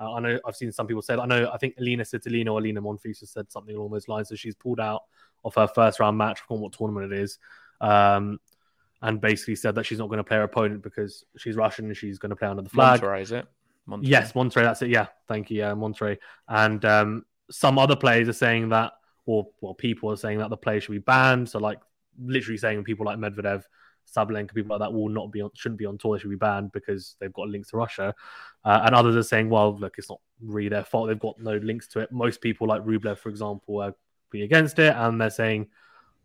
Uh, 0.00 0.14
I 0.14 0.20
know 0.20 0.40
I've 0.46 0.56
seen 0.56 0.70
some 0.70 0.86
people 0.86 1.02
say 1.02 1.16
that. 1.16 1.22
I 1.22 1.26
know 1.26 1.50
I 1.52 1.58
think 1.58 1.74
Elina 1.78 2.04
Svitolina 2.04 2.52
or 2.52 2.60
Elina 2.60 2.80
Monfils 2.80 3.26
said 3.26 3.50
something 3.50 3.74
along 3.74 3.90
those 3.90 4.08
lines. 4.08 4.28
So 4.28 4.36
she's 4.36 4.54
pulled 4.54 4.80
out 4.80 5.02
of 5.44 5.54
her 5.54 5.68
first 5.68 6.00
round 6.00 6.18
match. 6.18 6.40
from 6.40 6.60
what 6.60 6.72
tournament 6.72 7.12
it 7.12 7.18
is. 7.18 7.38
Um, 7.80 8.40
and 9.00 9.20
basically 9.20 9.54
said 9.54 9.74
that 9.76 9.84
she's 9.86 9.98
not 9.98 10.08
going 10.08 10.18
to 10.18 10.24
play 10.24 10.38
her 10.38 10.42
opponent 10.42 10.82
because 10.82 11.24
she's 11.36 11.56
Russian 11.56 11.86
and 11.86 11.96
she's 11.96 12.18
going 12.18 12.30
to 12.30 12.36
play 12.36 12.48
under 12.48 12.62
the 12.62 12.68
flag. 12.70 13.00
Monterrey, 13.00 13.22
is 13.22 13.32
it? 13.32 13.46
Monterrey. 13.88 14.00
Yes, 14.02 14.32
Monterrey. 14.32 14.64
That's 14.64 14.82
it. 14.82 14.90
Yeah, 14.90 15.06
thank 15.28 15.50
you. 15.50 15.58
Yeah, 15.58 15.72
Monterrey. 15.72 16.18
And 16.48 16.84
um, 16.84 17.24
some 17.50 17.78
other 17.78 17.96
players 17.96 18.28
are 18.28 18.32
saying 18.32 18.70
that, 18.70 18.92
or 19.26 19.46
well, 19.60 19.74
people 19.74 20.10
are 20.10 20.16
saying 20.16 20.38
that 20.38 20.50
the 20.50 20.56
player 20.56 20.80
should 20.80 20.92
be 20.92 20.98
banned. 20.98 21.48
So, 21.48 21.58
like, 21.58 21.78
literally 22.20 22.58
saying 22.58 22.82
people 22.84 23.06
like 23.06 23.18
Medvedev, 23.18 23.62
Sabalenka, 24.12 24.54
people 24.54 24.76
like 24.76 24.80
that 24.80 24.92
will 24.92 25.08
not 25.08 25.30
be 25.30 25.42
on, 25.42 25.50
shouldn't 25.54 25.78
be 25.78 25.86
on 25.86 25.98
tour. 25.98 26.16
They 26.16 26.22
should 26.22 26.30
be 26.30 26.36
banned 26.36 26.72
because 26.72 27.14
they've 27.20 27.32
got 27.32 27.48
links 27.48 27.70
to 27.70 27.76
Russia. 27.76 28.14
Uh, 28.64 28.80
and 28.84 28.94
others 28.94 29.14
are 29.16 29.22
saying, 29.22 29.48
well, 29.48 29.76
look, 29.76 29.94
it's 29.98 30.10
not 30.10 30.20
really 30.42 30.70
their 30.70 30.84
fault. 30.84 31.08
They've 31.08 31.18
got 31.18 31.38
no 31.40 31.56
links 31.58 31.86
to 31.88 32.00
it. 32.00 32.10
Most 32.10 32.40
people, 32.40 32.66
like 32.66 32.84
Rublev, 32.84 33.18
for 33.18 33.28
example, 33.28 33.80
are 33.80 33.94
be 34.30 34.42
against 34.42 34.78
it, 34.78 34.94
and 34.96 35.20
they're 35.20 35.30
saying 35.30 35.68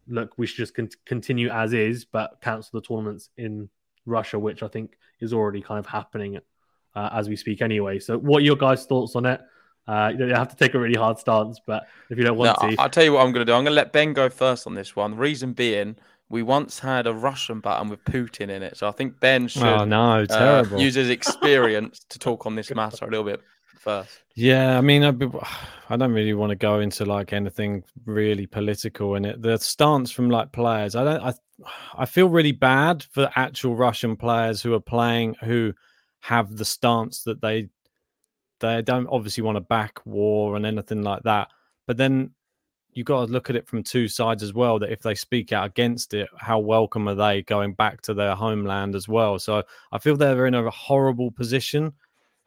look, 0.07 0.37
we 0.37 0.47
should 0.47 0.57
just 0.57 0.75
con- 0.75 0.89
continue 1.05 1.49
as 1.49 1.73
is, 1.73 2.05
but 2.05 2.39
cancel 2.41 2.79
the 2.79 2.85
tournaments 2.85 3.29
in 3.37 3.69
Russia, 4.05 4.37
which 4.37 4.63
I 4.63 4.67
think 4.67 4.97
is 5.19 5.33
already 5.33 5.61
kind 5.61 5.79
of 5.79 5.85
happening 5.85 6.39
uh, 6.95 7.09
as 7.13 7.29
we 7.29 7.35
speak 7.35 7.61
anyway. 7.61 7.99
So, 7.99 8.17
what 8.17 8.41
are 8.41 8.45
your 8.45 8.55
guys' 8.55 8.85
thoughts 8.85 9.15
on 9.15 9.25
it? 9.25 9.41
Uh, 9.85 10.09
you 10.13 10.17
don't 10.17 10.29
have 10.29 10.49
to 10.49 10.55
take 10.55 10.73
a 10.75 10.79
really 10.79 10.95
hard 10.95 11.19
stance, 11.19 11.59
but 11.65 11.87
if 12.09 12.17
you 12.17 12.23
don't 12.23 12.37
want 12.37 12.57
no, 12.61 12.69
to, 12.69 12.81
I'll 12.81 12.89
tell 12.89 13.03
you 13.03 13.13
what 13.13 13.25
I'm 13.25 13.33
going 13.33 13.45
to 13.45 13.51
do. 13.51 13.53
I'm 13.53 13.63
going 13.63 13.71
to 13.71 13.75
let 13.75 13.91
Ben 13.91 14.13
go 14.13 14.29
first 14.29 14.65
on 14.65 14.75
this 14.75 14.95
one. 14.95 15.11
The 15.11 15.17
reason 15.17 15.51
being, 15.51 15.97
we 16.29 16.41
once 16.41 16.79
had 16.79 17.05
a 17.05 17.13
Russian 17.13 17.59
button 17.59 17.89
with 17.89 18.01
Putin 18.05 18.49
in 18.49 18.63
it, 18.63 18.77
so 18.77 18.87
I 18.87 18.91
think 18.91 19.19
Ben 19.19 19.49
should 19.49 19.63
oh, 19.63 19.83
no, 19.83 20.25
terrible. 20.25 20.77
Uh, 20.77 20.79
use 20.79 20.95
his 20.95 21.09
experience 21.09 22.05
to 22.09 22.19
talk 22.19 22.45
on 22.45 22.55
this 22.55 22.73
matter 22.73 23.05
a 23.05 23.09
little 23.09 23.25
bit 23.25 23.41
first. 23.79 24.23
Yeah, 24.35 24.77
I 24.77 24.81
mean, 24.81 25.03
I'd 25.03 25.19
be, 25.19 25.29
I 25.89 25.97
don't 25.97 26.13
really 26.13 26.33
want 26.33 26.51
to 26.51 26.55
go 26.55 26.79
into 26.79 27.05
like 27.05 27.33
anything 27.33 27.83
really 28.05 28.47
political 28.47 29.15
in 29.15 29.25
it. 29.25 29.41
The 29.41 29.57
stance 29.57 30.11
from 30.11 30.29
like 30.29 30.51
players, 30.51 30.95
I 30.95 31.03
don't, 31.03 31.21
I, 31.21 31.33
I 31.95 32.05
feel 32.05 32.29
really 32.29 32.51
bad 32.51 33.03
for 33.11 33.29
actual 33.35 33.75
Russian 33.75 34.15
players 34.15 34.61
who 34.61 34.73
are 34.73 34.79
playing 34.79 35.35
who 35.41 35.73
have 36.21 36.55
the 36.55 36.65
stance 36.65 37.23
that 37.23 37.41
they, 37.41 37.69
they 38.59 38.81
don't 38.81 39.07
obviously 39.11 39.43
want 39.43 39.57
to 39.57 39.61
back 39.61 39.99
war 40.05 40.55
and 40.55 40.65
anything 40.65 41.03
like 41.03 41.23
that. 41.23 41.49
But 41.85 41.97
then 41.97 42.31
you 42.93 43.03
got 43.03 43.25
to 43.25 43.31
look 43.31 43.49
at 43.49 43.55
it 43.55 43.67
from 43.67 43.83
two 43.83 44.07
sides 44.07 44.43
as 44.43 44.53
well. 44.53 44.79
That 44.79 44.91
if 44.91 45.01
they 45.01 45.15
speak 45.15 45.51
out 45.51 45.65
against 45.65 46.13
it, 46.13 46.29
how 46.37 46.59
welcome 46.59 47.07
are 47.09 47.15
they 47.15 47.41
going 47.41 47.73
back 47.73 48.01
to 48.03 48.13
their 48.13 48.35
homeland 48.35 48.95
as 48.95 49.07
well? 49.07 49.39
So 49.39 49.63
I 49.91 49.97
feel 49.97 50.15
they're 50.15 50.45
in 50.45 50.53
a 50.53 50.69
horrible 50.69 51.31
position 51.31 51.93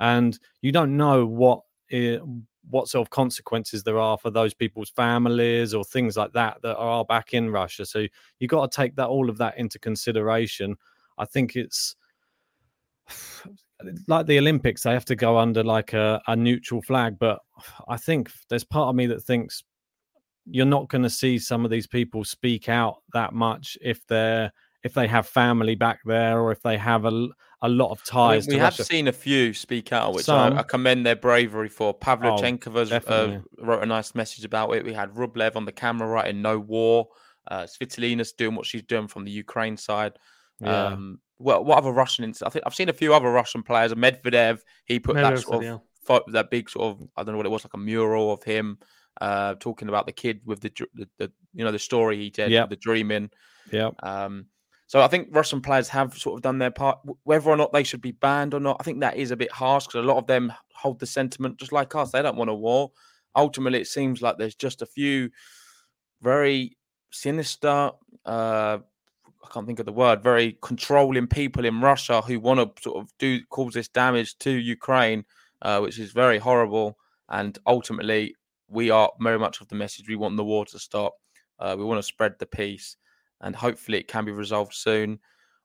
and 0.00 0.38
you 0.62 0.72
don't 0.72 0.96
know 0.96 1.26
what 1.26 1.60
it, 1.88 2.22
what 2.68 2.88
sort 2.88 3.06
of 3.06 3.10
consequences 3.10 3.82
there 3.82 3.98
are 3.98 4.18
for 4.18 4.30
those 4.30 4.54
people's 4.54 4.90
families 4.90 5.72
or 5.72 5.84
things 5.84 6.16
like 6.16 6.32
that 6.32 6.60
that 6.62 6.76
are 6.76 7.04
back 7.04 7.32
in 7.32 7.50
Russia. 7.50 7.86
So 7.86 8.06
you 8.40 8.48
got 8.48 8.70
to 8.70 8.76
take 8.76 8.96
that 8.96 9.08
all 9.08 9.30
of 9.30 9.38
that 9.38 9.56
into 9.58 9.78
consideration. 9.78 10.76
I 11.18 11.24
think 11.24 11.56
it's 11.56 11.96
like 14.08 14.26
the 14.26 14.38
Olympics; 14.38 14.82
they 14.82 14.92
have 14.92 15.04
to 15.06 15.16
go 15.16 15.38
under 15.38 15.62
like 15.62 15.92
a, 15.92 16.20
a 16.26 16.36
neutral 16.36 16.82
flag. 16.82 17.18
But 17.18 17.40
I 17.88 17.96
think 17.96 18.30
there's 18.48 18.64
part 18.64 18.88
of 18.88 18.96
me 18.96 19.06
that 19.06 19.22
thinks 19.22 19.62
you're 20.48 20.66
not 20.66 20.88
going 20.88 21.02
to 21.02 21.10
see 21.10 21.38
some 21.38 21.64
of 21.64 21.70
these 21.70 21.86
people 21.86 22.24
speak 22.24 22.68
out 22.68 22.98
that 23.12 23.32
much 23.32 23.76
if 23.82 24.06
they're 24.06 24.52
if 24.82 24.94
they 24.94 25.08
have 25.08 25.26
family 25.26 25.74
back 25.74 25.98
there 26.04 26.40
or 26.40 26.52
if 26.52 26.62
they 26.62 26.78
have 26.78 27.06
a, 27.06 27.28
a 27.66 27.68
lot 27.68 27.90
of 27.90 28.02
ties. 28.04 28.46
I 28.46 28.50
mean, 28.50 28.56
we 28.56 28.60
have 28.60 28.72
Russia. 28.72 28.84
seen 28.84 29.08
a 29.08 29.12
few 29.12 29.52
speak 29.52 29.92
out, 29.92 30.14
which 30.14 30.28
I, 30.28 30.58
I, 30.58 30.62
commend 30.62 31.04
their 31.04 31.16
bravery 31.16 31.68
for. 31.68 31.92
Pavlyuchenkova 31.98 33.02
oh, 33.06 33.12
uh, 33.12 33.40
wrote 33.58 33.82
a 33.82 33.86
nice 33.86 34.14
message 34.14 34.44
about 34.44 34.74
it. 34.74 34.84
We 34.84 34.92
had 34.92 35.10
Rublev 35.14 35.56
on 35.56 35.64
the 35.64 35.72
camera 35.72 36.08
writing 36.08 36.42
"No 36.42 36.58
war." 36.58 37.08
Uh, 37.48 37.64
Svitolina's 37.64 38.32
doing 38.32 38.54
what 38.54 38.66
she's 38.66 38.82
doing 38.82 39.08
from 39.08 39.24
the 39.24 39.30
Ukraine 39.30 39.76
side. 39.76 40.12
Yeah. 40.60 40.86
Um, 40.86 41.20
well, 41.38 41.64
what 41.64 41.78
other 41.78 41.92
Russian? 41.92 42.32
I 42.44 42.48
think 42.48 42.64
I've 42.66 42.74
seen 42.74 42.88
a 42.88 42.94
few 42.94 43.14
other 43.14 43.30
Russian 43.30 43.62
players. 43.62 43.92
Medvedev, 43.92 44.60
he 44.84 44.98
put 44.98 45.16
Medvedev 45.16 45.30
that 45.30 45.38
sort 45.40 45.64
of 45.64 45.80
yeah. 46.08 46.18
that 46.28 46.50
big 46.50 46.70
sort 46.70 46.96
of 46.96 47.08
I 47.16 47.22
don't 47.22 47.32
know 47.32 47.38
what 47.38 47.46
it 47.46 47.50
was 47.50 47.64
like 47.64 47.74
a 47.74 47.78
mural 47.78 48.32
of 48.32 48.42
him 48.42 48.78
uh, 49.20 49.54
talking 49.60 49.88
about 49.88 50.06
the 50.06 50.12
kid 50.12 50.40
with 50.44 50.60
the, 50.60 50.72
the, 50.94 51.08
the 51.18 51.32
you 51.54 51.64
know 51.64 51.72
the 51.72 51.78
story 51.78 52.16
he 52.16 52.30
did, 52.30 52.50
yep. 52.50 52.70
the 52.70 52.76
dreaming. 52.76 53.30
Yeah. 53.70 53.90
Um, 54.02 54.46
so 54.86 55.00
I 55.00 55.08
think 55.08 55.28
Russian 55.30 55.60
players 55.60 55.88
have 55.88 56.16
sort 56.16 56.36
of 56.38 56.42
done 56.42 56.58
their 56.58 56.70
part. 56.70 56.98
Whether 57.24 57.50
or 57.50 57.56
not 57.56 57.72
they 57.72 57.82
should 57.82 58.00
be 58.00 58.12
banned 58.12 58.54
or 58.54 58.60
not, 58.60 58.76
I 58.78 58.84
think 58.84 59.00
that 59.00 59.16
is 59.16 59.30
a 59.30 59.36
bit 59.36 59.50
harsh 59.50 59.86
because 59.86 60.04
a 60.04 60.08
lot 60.08 60.18
of 60.18 60.26
them 60.26 60.52
hold 60.74 61.00
the 61.00 61.06
sentiment 61.06 61.58
just 61.58 61.72
like 61.72 61.94
us. 61.94 62.12
They 62.12 62.22
don't 62.22 62.36
want 62.36 62.50
a 62.50 62.54
war. 62.54 62.92
Ultimately, 63.34 63.80
it 63.80 63.88
seems 63.88 64.22
like 64.22 64.38
there's 64.38 64.54
just 64.54 64.82
a 64.82 64.86
few 64.86 65.30
very 66.22 66.76
sinister. 67.10 67.90
Uh, 68.24 68.78
I 69.44 69.52
can't 69.52 69.66
think 69.66 69.80
of 69.80 69.86
the 69.86 69.92
word. 69.92 70.22
Very 70.22 70.58
controlling 70.62 71.26
people 71.26 71.64
in 71.64 71.80
Russia 71.80 72.20
who 72.20 72.40
want 72.40 72.76
to 72.76 72.82
sort 72.82 73.02
of 73.02 73.10
do 73.18 73.40
cause 73.50 73.74
this 73.74 73.88
damage 73.88 74.38
to 74.38 74.50
Ukraine, 74.50 75.24
uh, 75.62 75.80
which 75.80 75.98
is 75.98 76.12
very 76.12 76.38
horrible. 76.38 76.96
And 77.28 77.58
ultimately, 77.66 78.34
we 78.68 78.90
are 78.90 79.10
very 79.20 79.38
much 79.38 79.60
of 79.60 79.68
the 79.68 79.74
message 79.74 80.08
we 80.08 80.16
want 80.16 80.36
the 80.36 80.44
war 80.44 80.64
to 80.66 80.78
stop. 80.78 81.14
Uh, 81.58 81.74
we 81.78 81.84
want 81.84 81.98
to 81.98 82.02
spread 82.02 82.34
the 82.38 82.46
peace, 82.46 82.96
and 83.40 83.54
hopefully 83.54 83.98
it 83.98 84.08
can 84.08 84.24
be 84.24 84.32
resolved 84.32 84.74
soon. 84.74 85.18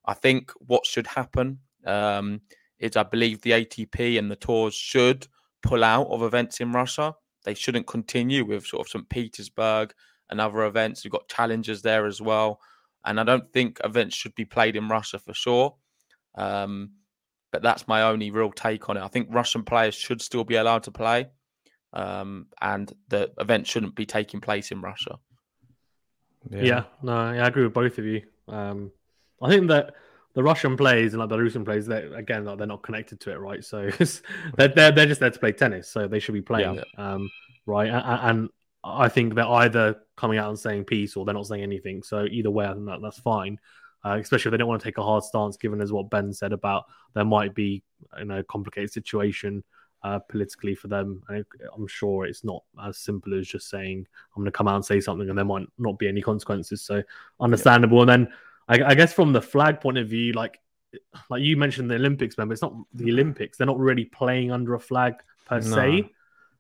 I 0.06 0.14
think 0.14 0.52
what 0.60 0.86
should 0.86 1.08
happen 1.08 1.60
um, 1.86 2.42
is 2.80 2.96
I 2.96 3.04
believe 3.04 3.42
the 3.42 3.52
ATP 3.52 4.18
and 4.18 4.30
the 4.30 4.36
tours 4.36 4.74
should 4.74 5.28
pull 5.64 5.84
out 5.84 6.08
of 6.08 6.24
events 6.24 6.60
in 6.60 6.72
Russia. 6.72 7.16
They 7.44 7.54
shouldn't 7.54 7.88
continue 7.88 8.46
with 8.46 8.66
sort 8.66 8.86
of 8.86 8.90
St. 8.90 9.10
Petersburg 9.10 9.94
and 10.30 10.42
other 10.42 10.64
events. 10.66 11.04
We've 11.04 11.12
got 11.12 11.28
challenges 11.28 11.82
there 11.82 12.06
as 12.06 12.22
well. 12.22 12.60
And 13.06 13.20
I 13.20 13.24
don't 13.24 13.52
think 13.52 13.80
events 13.84 14.16
should 14.16 14.36
be 14.36 14.46
played 14.46 14.76
in 14.76 14.88
Russia 14.88 15.20
for 15.20 15.34
sure. 15.34 15.76
Um, 16.36 16.92
but 17.52 17.62
that's 17.62 17.88
my 17.88 18.04
only 18.04 18.32
real 18.32 18.52
take 18.52 18.90
on 18.90 18.98
it. 18.98 19.04
I 19.04 19.08
think 19.08 19.28
Russian 19.32 19.64
players 19.64 19.96
should 19.96 20.22
still 20.22 20.44
be 20.44 20.56
allowed 20.56 20.84
to 20.84 20.92
play 20.92 21.28
um, 21.94 22.48
and 22.62 22.94
the 23.10 23.32
event 23.40 23.68
shouldn't 23.68 23.96
be 23.96 24.06
taking 24.06 24.40
place 24.40 24.72
in 24.72 24.82
Russia. 24.82 25.20
Yeah, 26.50 26.62
yeah 26.62 26.84
no, 27.02 27.32
yeah, 27.34 27.46
I 27.46 27.48
agree 27.48 27.64
with 27.64 27.74
both 27.74 27.98
of 27.98 28.06
you. 28.06 28.24
Um, 28.48 28.92
I 29.42 29.50
think 29.50 29.68
that 29.70 29.96
the 30.34 30.44
Russian 30.44 30.78
plays 30.78 31.14
and 31.14 31.20
like 31.20 31.30
Belarusian 31.30 31.66
plays, 31.66 31.86
they 31.86 32.04
again 32.04 32.46
like, 32.46 32.58
they're 32.58 32.68
not 32.68 32.84
connected 32.84 33.20
to 33.22 33.32
it, 33.32 33.40
right? 33.40 33.64
So 33.64 33.90
they're, 34.58 34.70
they're 34.70 34.92
they're 34.92 35.06
just 35.06 35.20
there 35.20 35.30
to 35.30 35.40
play 35.40 35.52
tennis, 35.52 35.90
so 35.90 36.08
they 36.08 36.20
should 36.20 36.34
be 36.34 36.42
playing 36.42 36.76
yeah. 36.76 36.82
it, 36.82 36.88
um, 36.98 37.30
right? 37.66 37.90
And, 37.90 38.30
and, 38.30 38.50
I 38.84 39.10
think 39.10 39.36
they're 39.36 39.46
either 39.48 39.98
coming 40.18 40.40
out 40.40 40.50
and 40.50 40.58
saying 40.58 40.86
peace 40.86 41.16
or 41.16 41.24
they're 41.24 41.36
not 41.36 41.46
saying 41.46 41.62
anything. 41.62 42.02
So 42.02 42.26
either 42.26 42.50
way, 42.50 42.66
I 42.66 42.74
think 42.74 42.88
that, 42.88 43.00
that's 43.00 43.20
fine. 43.20 43.60
Uh, 44.04 44.18
especially 44.20 44.50
if 44.50 44.54
they 44.54 44.58
don't 44.58 44.68
want 44.68 44.82
to 44.82 44.84
take 44.84 44.98
a 44.98 45.04
hard 45.04 45.24
stance, 45.24 45.56
given 45.56 45.80
as 45.82 45.92
what 45.92 46.10
Ben 46.10 46.34
said 46.34 46.52
about 46.52 46.86
there 47.14 47.24
might 47.24 47.54
be 47.54 47.84
you 48.18 48.26
know 48.26 48.40
a 48.40 48.44
complicated 48.44 48.92
situation 48.92 49.64
uh, 50.04 50.20
politically 50.20 50.76
for 50.76 50.88
them. 50.88 51.24
I, 51.30 51.44
am 51.76 51.88
sure 51.88 52.26
it's 52.26 52.44
not 52.44 52.64
as 52.84 52.98
simple 52.98 53.38
as 53.38 53.48
just 53.48 53.70
saying 53.70 54.08
I'm 54.36 54.42
going 54.42 54.46
to 54.46 54.52
come 54.52 54.68
out 54.68 54.76
and 54.76 54.86
say 54.86 55.00
something, 55.00 55.30
and 55.30 55.38
there 55.38 55.46
might 55.46 55.68
not 55.78 56.00
be 56.00 56.08
any 56.08 56.22
consequences. 56.22 56.82
So 56.82 57.04
understandable. 57.40 57.98
Yeah. 57.98 58.14
And 58.14 58.28
then 58.28 58.34
I, 58.68 58.92
I, 58.92 58.96
guess 58.96 59.14
from 59.14 59.34
the 59.34 59.42
flag 59.42 59.80
point 59.80 59.98
of 59.98 60.08
view, 60.08 60.34
like 60.34 60.60
like 61.30 61.42
you 61.42 61.58
mentioned 61.58 61.90
the 61.90 61.96
Olympics, 61.96 62.38
member, 62.38 62.54
it's 62.54 62.62
not 62.62 62.74
the 62.94 63.12
Olympics. 63.12 63.58
They're 63.58 63.68
not 63.68 63.80
really 63.80 64.06
playing 64.06 64.52
under 64.52 64.74
a 64.76 64.80
flag 64.80 65.16
per 65.46 65.60
no. 65.60 65.76
se. 65.76 66.10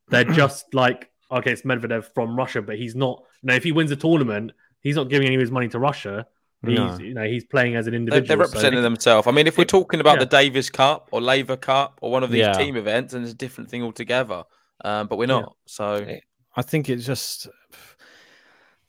They're 0.09 0.23
just 0.23 0.73
like 0.73 1.11
okay, 1.31 1.51
it's 1.51 1.61
Medvedev 1.61 2.13
from 2.13 2.35
Russia, 2.35 2.61
but 2.61 2.77
he's 2.77 2.95
not. 2.95 3.23
You 3.41 3.47
know, 3.47 3.55
if 3.55 3.63
he 3.63 3.71
wins 3.71 3.91
a 3.91 3.95
tournament, 3.95 4.51
he's 4.81 4.95
not 4.95 5.09
giving 5.09 5.27
any 5.27 5.35
of 5.35 5.41
his 5.41 5.51
money 5.51 5.67
to 5.69 5.79
Russia. 5.79 6.27
He's 6.65 6.77
no. 6.77 6.97
you 6.99 7.13
know 7.15 7.23
he's 7.23 7.43
playing 7.43 7.75
as 7.75 7.87
an 7.87 7.95
individual. 7.95 8.27
They're, 8.27 8.37
representing 8.37 8.79
so 8.79 8.83
themselves. 8.83 9.27
I 9.27 9.31
mean, 9.31 9.47
if 9.47 9.57
we're 9.57 9.65
talking 9.65 9.99
about 9.99 10.15
yeah. 10.15 10.25
the 10.25 10.25
Davis 10.27 10.69
Cup 10.69 11.09
or 11.11 11.19
Laver 11.19 11.57
Cup 11.57 11.97
or 12.01 12.11
one 12.11 12.23
of 12.23 12.29
these 12.29 12.41
yeah. 12.41 12.53
team 12.53 12.75
events, 12.75 13.13
and 13.13 13.23
it's 13.23 13.33
a 13.33 13.37
different 13.37 13.69
thing 13.69 13.81
altogether. 13.81 14.43
Um, 14.83 15.07
but 15.07 15.17
we're 15.17 15.27
not. 15.27 15.43
Yeah. 15.43 15.53
So 15.65 16.17
I 16.55 16.61
think 16.61 16.89
it's 16.89 17.05
just 17.05 17.47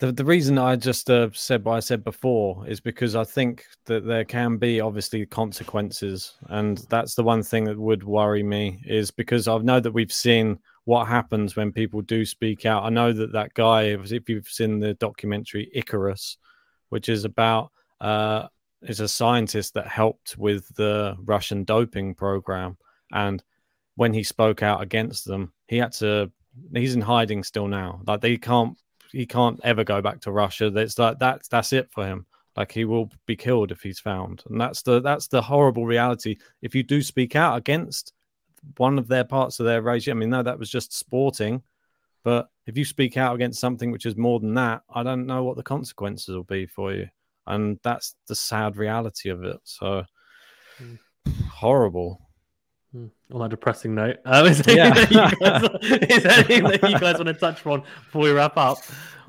the 0.02 0.12
the 0.12 0.24
reason 0.24 0.58
I 0.58 0.76
just 0.76 1.08
uh, 1.08 1.28
said 1.32 1.64
what 1.64 1.76
I 1.76 1.80
said 1.80 2.04
before 2.04 2.66
is 2.68 2.80
because 2.80 3.16
I 3.16 3.24
think 3.24 3.64
that 3.86 4.04
there 4.04 4.24
can 4.24 4.58
be 4.58 4.80
obviously 4.80 5.24
consequences, 5.24 6.34
and 6.48 6.78
that's 6.90 7.14
the 7.14 7.22
one 7.22 7.42
thing 7.42 7.64
that 7.64 7.78
would 7.78 8.04
worry 8.04 8.42
me 8.42 8.82
is 8.84 9.10
because 9.10 9.48
I 9.48 9.56
know 9.58 9.80
that 9.80 9.92
we've 9.92 10.12
seen 10.12 10.58
what 10.84 11.06
happens 11.06 11.54
when 11.54 11.72
people 11.72 12.02
do 12.02 12.24
speak 12.24 12.66
out. 12.66 12.82
I 12.82 12.90
know 12.90 13.12
that 13.12 13.32
that 13.32 13.54
guy, 13.54 13.82
if 13.82 14.28
you've 14.28 14.48
seen 14.48 14.80
the 14.80 14.94
documentary 14.94 15.70
Icarus 15.72 16.36
which 16.92 17.08
is 17.08 17.24
about 17.24 17.72
uh, 18.02 18.46
is 18.82 19.00
a 19.00 19.08
scientist 19.08 19.72
that 19.72 19.86
helped 19.86 20.36
with 20.36 20.68
the 20.76 21.16
Russian 21.24 21.64
doping 21.64 22.14
program, 22.14 22.76
and 23.10 23.42
when 23.94 24.12
he 24.12 24.22
spoke 24.22 24.62
out 24.62 24.82
against 24.82 25.24
them, 25.24 25.54
he 25.68 25.78
had 25.78 25.92
to. 25.92 26.30
He's 26.74 26.94
in 26.94 27.00
hiding 27.00 27.44
still 27.44 27.66
now. 27.66 28.02
Like 28.06 28.20
they 28.20 28.36
can't. 28.36 28.76
He 29.10 29.24
can't 29.24 29.58
ever 29.64 29.84
go 29.84 30.02
back 30.02 30.20
to 30.20 30.32
Russia. 30.32 30.68
That's 30.68 30.98
like 30.98 31.18
that's 31.18 31.48
that's 31.48 31.72
it 31.72 31.88
for 31.92 32.06
him. 32.06 32.26
Like 32.56 32.72
he 32.72 32.84
will 32.84 33.10
be 33.24 33.36
killed 33.36 33.72
if 33.72 33.80
he's 33.80 33.98
found, 33.98 34.42
and 34.50 34.60
that's 34.60 34.82
the 34.82 35.00
that's 35.00 35.28
the 35.28 35.40
horrible 35.40 35.86
reality. 35.86 36.36
If 36.60 36.74
you 36.74 36.82
do 36.82 37.00
speak 37.00 37.36
out 37.36 37.56
against 37.56 38.12
one 38.76 38.98
of 38.98 39.08
their 39.08 39.24
parts 39.24 39.60
of 39.60 39.64
their 39.64 39.80
regime, 39.80 40.18
I 40.18 40.20
mean, 40.20 40.30
no, 40.30 40.42
that 40.42 40.58
was 40.58 40.68
just 40.68 40.92
sporting 40.92 41.62
but 42.22 42.48
if 42.66 42.76
you 42.76 42.84
speak 42.84 43.16
out 43.16 43.34
against 43.34 43.60
something 43.60 43.90
which 43.90 44.06
is 44.06 44.16
more 44.16 44.40
than 44.40 44.54
that, 44.54 44.82
I 44.92 45.02
don't 45.02 45.26
know 45.26 45.42
what 45.44 45.56
the 45.56 45.62
consequences 45.62 46.34
will 46.34 46.44
be 46.44 46.66
for 46.66 46.92
you. 46.92 47.08
And 47.46 47.80
that's 47.82 48.14
the 48.28 48.36
sad 48.36 48.76
reality 48.76 49.28
of 49.30 49.42
it. 49.42 49.58
So 49.64 50.04
mm. 50.80 50.98
horrible. 51.50 52.20
Mm. 52.94 53.10
On 53.32 53.40
that 53.40 53.48
depressing 53.48 53.94
note, 53.94 54.18
um, 54.24 54.46
is, 54.48 54.58
there 54.58 54.76
yeah. 54.76 54.94
guys, 54.94 55.68
is 55.82 56.22
there 56.22 56.32
anything 56.32 56.64
that 56.64 56.90
you 56.90 56.98
guys 56.98 57.14
want 57.14 57.26
to 57.26 57.34
touch 57.34 57.66
on 57.66 57.80
before 58.04 58.22
we 58.22 58.30
wrap 58.30 58.56
up? 58.56 58.78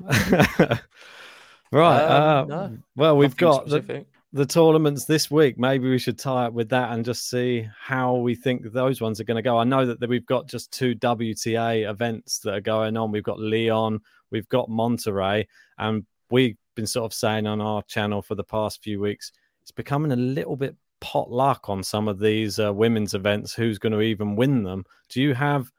right. 1.72 2.04
Um, 2.04 2.52
uh, 2.52 2.68
no, 2.68 2.78
well, 2.94 3.16
we've 3.16 3.36
got 3.36 3.66
the, 3.66 4.04
the 4.34 4.44
tournaments 4.44 5.04
this 5.04 5.30
week. 5.30 5.56
Maybe 5.60 5.88
we 5.88 5.96
should 5.96 6.18
tie 6.18 6.46
up 6.46 6.54
with 6.54 6.68
that 6.70 6.90
and 6.90 7.04
just 7.04 7.30
see 7.30 7.68
how 7.80 8.16
we 8.16 8.34
think 8.34 8.64
those 8.72 9.00
ones 9.00 9.20
are 9.20 9.24
going 9.24 9.36
to 9.36 9.42
go. 9.42 9.58
I 9.58 9.62
know 9.62 9.86
that 9.86 10.08
we've 10.08 10.26
got 10.26 10.48
just 10.48 10.72
two 10.72 10.96
WTA 10.96 11.88
events 11.88 12.40
that 12.40 12.54
are 12.54 12.60
going 12.60 12.96
on. 12.96 13.12
We've 13.12 13.22
got 13.22 13.38
Lyon, 13.38 14.00
we've 14.32 14.48
got 14.48 14.68
Monterrey, 14.68 15.46
and 15.78 16.04
we've 16.32 16.56
been 16.74 16.88
sort 16.88 17.04
of 17.04 17.14
saying 17.14 17.46
on 17.46 17.60
our 17.60 17.82
channel 17.84 18.22
for 18.22 18.34
the 18.34 18.42
past 18.42 18.82
few 18.82 19.00
weeks 19.00 19.30
it's 19.62 19.70
becoming 19.70 20.10
a 20.10 20.16
little 20.16 20.56
bit 20.56 20.74
potluck 21.00 21.68
on 21.68 21.84
some 21.84 22.08
of 22.08 22.18
these 22.18 22.58
uh, 22.58 22.72
women's 22.72 23.14
events. 23.14 23.54
Who's 23.54 23.78
going 23.78 23.92
to 23.92 24.00
even 24.00 24.34
win 24.34 24.64
them? 24.64 24.84
Do 25.10 25.22
you 25.22 25.32
have 25.34 25.70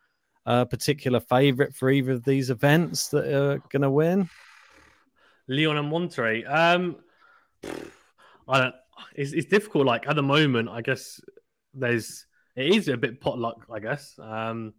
a 0.45 0.65
particular 0.65 1.19
favorite 1.19 1.75
for 1.75 1.89
either 1.89 2.13
of 2.13 2.23
these 2.23 2.49
events 2.49 3.09
that 3.09 3.25
are 3.25 3.57
going 3.69 3.81
to 3.81 3.91
win? 3.91 4.29
Lyon 5.49 5.75
and 5.75 5.91
Monterrey. 5.91 6.49
Um, 6.49 6.95
I 8.47 8.59
don't. 8.59 8.75
It's, 9.15 9.33
it's 9.33 9.47
difficult. 9.47 9.85
Like 9.85 10.07
at 10.07 10.15
the 10.15 10.23
moment, 10.23 10.69
I 10.69 10.81
guess 10.81 11.19
there's 11.73 12.25
it 12.55 12.75
is 12.75 12.87
a 12.87 12.97
bit 12.97 13.21
potluck. 13.21 13.65
I 13.71 13.79
guess. 13.79 14.17
Um, 14.19 14.73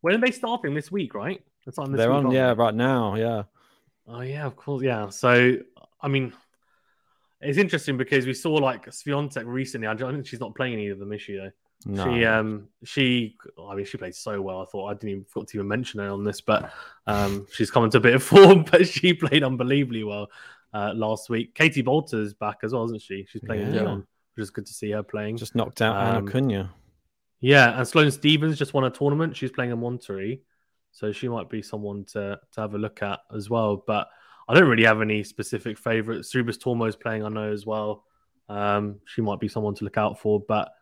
when 0.00 0.14
are 0.14 0.18
they 0.18 0.30
starting 0.30 0.74
this 0.74 0.90
week? 0.90 1.14
Right? 1.14 1.42
It's 1.66 1.78
on. 1.78 1.92
They're 1.92 2.12
on. 2.12 2.30
Yeah, 2.30 2.54
right 2.56 2.74
now. 2.74 3.14
Yeah. 3.16 3.42
Oh 4.08 4.22
yeah, 4.22 4.46
of 4.46 4.56
course. 4.56 4.82
Yeah. 4.82 5.08
So 5.10 5.58
I 6.00 6.08
mean, 6.08 6.32
it's 7.40 7.58
interesting 7.58 7.96
because 7.96 8.26
we 8.26 8.34
saw 8.34 8.54
like 8.54 8.86
Swiatek 8.86 9.44
recently. 9.46 9.86
I 9.86 9.94
don't 9.94 10.14
think 10.14 10.26
she's 10.26 10.40
not 10.40 10.54
playing 10.54 10.74
any 10.74 10.88
of 10.88 10.98
them, 10.98 11.12
is 11.12 11.22
she? 11.22 11.36
Though. 11.36 11.50
No. 11.86 12.04
She 12.04 12.24
um 12.26 12.68
she 12.84 13.36
I 13.58 13.74
mean 13.74 13.86
she 13.86 13.96
played 13.96 14.14
so 14.14 14.40
well. 14.42 14.60
I 14.60 14.64
thought 14.66 14.88
I 14.88 14.92
didn't 14.94 15.08
even 15.08 15.24
forgot 15.24 15.48
to 15.48 15.56
even 15.58 15.68
mention 15.68 16.00
her 16.00 16.10
on 16.10 16.24
this, 16.24 16.40
but 16.40 16.70
um 17.06 17.46
she's 17.52 17.70
come 17.70 17.84
into 17.84 17.98
a 17.98 18.00
bit 18.00 18.14
of 18.14 18.22
form, 18.22 18.64
but 18.70 18.86
she 18.86 19.14
played 19.14 19.42
unbelievably 19.42 20.04
well 20.04 20.28
uh, 20.72 20.92
last 20.94 21.28
week. 21.28 21.54
Katie 21.54 21.82
Boulter's 21.82 22.34
back 22.34 22.58
as 22.62 22.72
well, 22.72 22.84
isn't 22.84 23.02
she? 23.02 23.26
She's 23.28 23.42
playing 23.42 23.74
yeah. 23.74 23.82
Lyon, 23.82 24.06
which 24.34 24.42
is 24.42 24.50
good 24.50 24.66
to 24.66 24.72
see 24.72 24.90
her 24.90 25.02
playing. 25.02 25.36
Just 25.36 25.54
knocked 25.54 25.82
out 25.82 25.96
um, 25.96 26.16
Ana 26.16 26.32
Konjuh. 26.32 26.68
Yeah, 27.40 27.78
and 27.78 27.88
Sloane 27.88 28.10
Stevens 28.10 28.58
just 28.58 28.74
won 28.74 28.84
a 28.84 28.90
tournament. 28.90 29.36
She's 29.36 29.50
playing 29.50 29.70
in 29.70 29.78
Monterrey, 29.78 30.40
so 30.92 31.12
she 31.12 31.28
might 31.28 31.48
be 31.48 31.62
someone 31.62 32.04
to 32.12 32.38
to 32.52 32.60
have 32.60 32.74
a 32.74 32.78
look 32.78 33.02
at 33.02 33.20
as 33.34 33.48
well. 33.48 33.82
But 33.86 34.08
I 34.48 34.54
don't 34.54 34.68
really 34.68 34.84
have 34.84 35.00
any 35.00 35.22
specific 35.22 35.78
favorites. 35.78 36.34
Sorribes 36.34 36.58
Tormo's 36.58 36.96
playing, 36.96 37.24
I 37.24 37.28
know 37.28 37.52
as 37.52 37.64
well. 37.64 38.04
Um, 38.48 38.98
she 39.06 39.22
might 39.22 39.38
be 39.38 39.46
someone 39.46 39.76
to 39.76 39.84
look 39.84 39.96
out 39.96 40.18
for. 40.18 40.40
But 40.40 40.72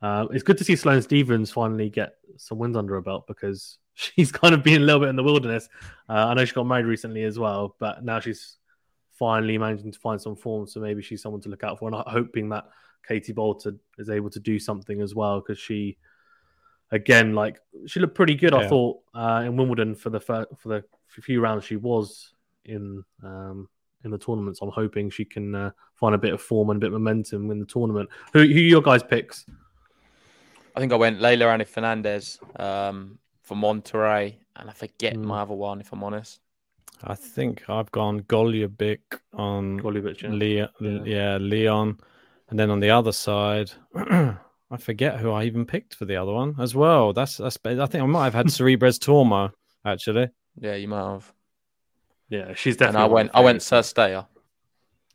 uh, 0.00 0.26
it's 0.30 0.44
good 0.44 0.56
to 0.58 0.64
see 0.64 0.76
Sloane 0.76 1.02
Stevens 1.02 1.50
finally 1.50 1.90
get 1.90 2.12
some 2.36 2.58
wins 2.58 2.76
under 2.76 2.94
her 2.94 3.00
belt 3.00 3.26
because 3.26 3.78
she's 3.94 4.30
kind 4.30 4.54
of 4.54 4.62
been 4.62 4.82
a 4.82 4.84
little 4.84 5.00
bit 5.00 5.08
in 5.08 5.16
the 5.16 5.24
wilderness. 5.24 5.68
Uh, 6.08 6.28
I 6.28 6.34
know 6.34 6.44
she 6.44 6.54
got 6.54 6.64
married 6.64 6.86
recently 6.86 7.24
as 7.24 7.38
well, 7.38 7.74
but 7.80 8.04
now 8.04 8.20
she's 8.20 8.57
finally 9.18 9.58
managing 9.58 9.92
to 9.92 9.98
find 9.98 10.20
some 10.20 10.36
form. 10.36 10.66
So 10.66 10.80
maybe 10.80 11.02
she's 11.02 11.22
someone 11.22 11.40
to 11.42 11.48
look 11.48 11.64
out 11.64 11.78
for. 11.78 11.88
And 11.88 11.96
I'm 11.96 12.04
hoping 12.06 12.48
that 12.50 12.64
Katie 13.06 13.32
Boulter 13.32 13.78
is 13.98 14.10
able 14.10 14.30
to 14.30 14.40
do 14.40 14.58
something 14.58 15.00
as 15.00 15.14
well 15.14 15.40
because 15.40 15.58
she, 15.58 15.98
again, 16.92 17.34
like 17.34 17.58
she 17.86 18.00
looked 18.00 18.14
pretty 18.14 18.34
good. 18.34 18.52
Yeah. 18.52 18.60
I 18.60 18.68
thought 18.68 19.00
uh, 19.14 19.42
in 19.44 19.56
Wimbledon 19.56 19.94
for 19.94 20.10
the 20.10 20.20
for 20.20 20.68
the 20.68 20.84
few 21.08 21.40
rounds 21.40 21.64
she 21.64 21.76
was 21.76 22.34
in 22.64 23.02
um, 23.22 23.68
in 24.04 24.10
the 24.10 24.18
tournament. 24.18 24.58
So 24.58 24.66
I'm 24.66 24.72
hoping 24.72 25.10
she 25.10 25.24
can 25.24 25.54
uh, 25.54 25.70
find 25.94 26.14
a 26.14 26.18
bit 26.18 26.32
of 26.32 26.40
form 26.40 26.70
and 26.70 26.76
a 26.76 26.80
bit 26.80 26.88
of 26.88 26.92
momentum 26.92 27.50
in 27.50 27.58
the 27.58 27.66
tournament. 27.66 28.08
Who 28.32 28.40
who 28.40 28.46
your 28.46 28.82
guys 28.82 29.02
picks? 29.02 29.46
I 30.76 30.80
think 30.80 30.92
I 30.92 30.96
went 30.96 31.18
Leylah 31.18 31.52
Annie 31.52 31.64
Fernandez 31.64 32.38
um, 32.56 33.18
for 33.42 33.56
Monterrey, 33.56 34.36
and 34.54 34.70
I 34.70 34.72
forget 34.72 35.14
mm. 35.14 35.24
my 35.24 35.40
other 35.40 35.54
one 35.54 35.80
if 35.80 35.92
I'm 35.92 36.04
honest. 36.04 36.40
I 37.04 37.14
think 37.14 37.68
I've 37.68 37.90
gone 37.92 38.20
Golubic 38.22 39.00
on 39.34 39.80
Golubic, 39.80 40.22
yeah. 40.22 40.30
Lyon, 40.30 41.04
yeah. 41.06 41.14
yeah, 41.14 41.38
Lyon, 41.40 41.98
and 42.50 42.58
then 42.58 42.70
on 42.70 42.80
the 42.80 42.90
other 42.90 43.12
side, 43.12 43.70
I 44.70 44.76
forget 44.78 45.18
who 45.18 45.30
I 45.30 45.44
even 45.44 45.64
picked 45.64 45.94
for 45.94 46.04
the 46.04 46.16
other 46.16 46.32
one 46.32 46.56
as 46.58 46.74
well. 46.74 47.12
That's 47.12 47.36
that's. 47.36 47.58
I 47.64 47.86
think 47.86 48.02
I 48.02 48.06
might 48.06 48.24
have 48.24 48.34
had 48.34 48.46
Sorribes 48.46 48.98
Tormo 48.98 49.52
actually. 49.84 50.28
Yeah, 50.60 50.74
you 50.74 50.88
might 50.88 51.12
have. 51.12 51.32
Yeah, 52.28 52.54
she's 52.54 52.76
definitely. 52.76 53.04
And 53.04 53.10
I 53.10 53.14
went. 53.14 53.30
I 53.34 53.40
went 53.40 53.60
Cirstea. 53.60 54.26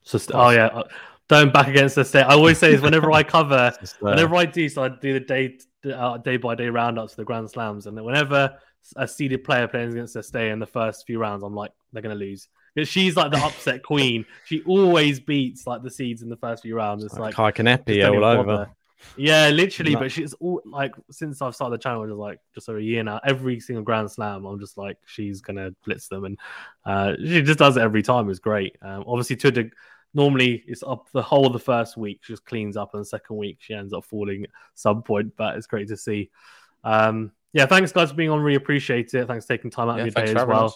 Cirstea. 0.05 0.31
Oh 0.33 0.49
yeah, 0.49 0.67
uh, 0.67 0.83
don't 1.27 1.53
back 1.53 1.67
against 1.67 1.97
Cirstea. 1.97 2.23
I 2.23 2.33
always 2.33 2.57
say 2.57 2.73
is 2.73 2.81
whenever 2.81 3.11
I 3.11 3.23
cover, 3.23 3.73
whenever 3.99 4.35
I 4.35 4.45
do, 4.45 4.67
so 4.69 4.83
I 4.83 4.89
do 4.89 5.13
the 5.13 5.19
day 5.19 5.59
uh, 5.93 6.17
day 6.17 6.37
by 6.37 6.55
day 6.55 6.69
roundups 6.69 7.13
for 7.13 7.21
the 7.21 7.25
Grand 7.25 7.49
Slams, 7.49 7.85
and 7.85 8.03
whenever 8.03 8.57
a 8.95 9.07
seeded 9.07 9.43
player 9.43 9.67
playing 9.67 9.91
against 9.91 10.15
Cirstea 10.15 10.51
in 10.51 10.59
the 10.59 10.67
first 10.67 11.05
few 11.05 11.19
rounds, 11.19 11.43
I'm 11.43 11.55
like, 11.55 11.71
they're 11.91 12.01
going 12.01 12.17
to 12.17 12.25
lose. 12.25 12.47
Because 12.75 12.89
she's 12.89 13.15
like 13.15 13.31
the 13.31 13.37
upset 13.45 13.83
queen. 13.83 14.25
She 14.45 14.61
always 14.63 15.19
beats 15.19 15.67
like 15.67 15.83
the 15.83 15.91
seeds 15.91 16.21
in 16.21 16.29
the 16.29 16.37
first 16.37 16.63
few 16.63 16.75
rounds. 16.75 17.03
It's 17.03 17.17
like, 17.17 17.37
like 17.37 17.55
Kanepi 17.55 18.07
all 18.07 18.23
over. 18.23 18.69
Yeah, 19.17 19.49
literally. 19.49 19.95
But 19.95 20.11
she's 20.11 20.33
all 20.33 20.61
like 20.65 20.93
since 21.11 21.41
I've 21.41 21.55
started 21.55 21.79
the 21.79 21.83
channel, 21.83 22.05
just 22.07 22.17
like 22.17 22.39
just 22.53 22.69
over 22.69 22.79
a 22.79 22.83
year 22.83 23.03
now. 23.03 23.19
Every 23.25 23.59
single 23.59 23.83
Grand 23.83 24.09
Slam, 24.11 24.45
I'm 24.45 24.59
just 24.59 24.77
like 24.77 24.97
she's 25.05 25.41
gonna 25.41 25.71
blitz 25.85 26.07
them, 26.07 26.25
and 26.25 26.39
uh, 26.85 27.13
she 27.17 27.41
just 27.41 27.59
does 27.59 27.77
it 27.77 27.81
every 27.81 28.01
time. 28.01 28.29
It's 28.29 28.39
great. 28.39 28.75
Um, 28.81 29.03
obviously, 29.07 29.35
to 29.37 29.51
the 29.51 29.69
normally 30.13 30.63
it's 30.67 30.83
up 30.83 31.09
the 31.11 31.21
whole 31.21 31.47
of 31.47 31.53
the 31.53 31.59
first 31.59 31.97
week, 31.97 32.19
she 32.21 32.33
just 32.33 32.45
cleans 32.45 32.77
up, 32.77 32.93
and 32.93 33.01
the 33.01 33.05
second 33.05 33.35
week 33.35 33.57
she 33.59 33.73
ends 33.73 33.93
up 33.93 34.05
falling 34.05 34.45
some 34.73 35.03
point. 35.03 35.35
But 35.35 35.57
it's 35.57 35.67
great 35.67 35.87
to 35.89 35.97
see. 35.97 36.29
Um, 36.83 37.31
yeah, 37.53 37.65
thanks 37.67 37.91
guys 37.91 38.09
for 38.09 38.15
being 38.15 38.29
on. 38.29 38.41
Really 38.41 38.55
appreciate 38.55 39.13
it. 39.13 39.27
Thanks 39.27 39.45
for 39.45 39.55
taking 39.55 39.71
time 39.71 39.89
out 39.89 39.97
yeah, 39.97 40.05
of 40.05 40.15
your 40.15 40.25
day 40.25 40.33
as 40.33 40.45
well. 40.45 40.75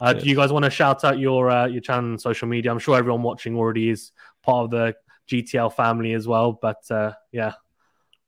Uh, 0.00 0.14
do 0.14 0.26
you 0.26 0.34
guys 0.34 0.50
want 0.50 0.64
to 0.64 0.70
shout 0.70 1.04
out 1.04 1.18
your 1.18 1.50
uh, 1.50 1.66
your 1.66 1.80
channel 1.80 2.10
and 2.10 2.20
social 2.20 2.48
media? 2.48 2.70
I'm 2.70 2.78
sure 2.78 2.96
everyone 2.96 3.22
watching 3.22 3.56
already 3.56 3.90
is 3.90 4.12
part 4.42 4.64
of 4.64 4.70
the 4.70 4.94
GTL 5.30 5.74
family 5.74 6.12
as 6.12 6.26
well. 6.26 6.52
But 6.52 6.90
uh, 6.90 7.12
yeah, 7.32 7.52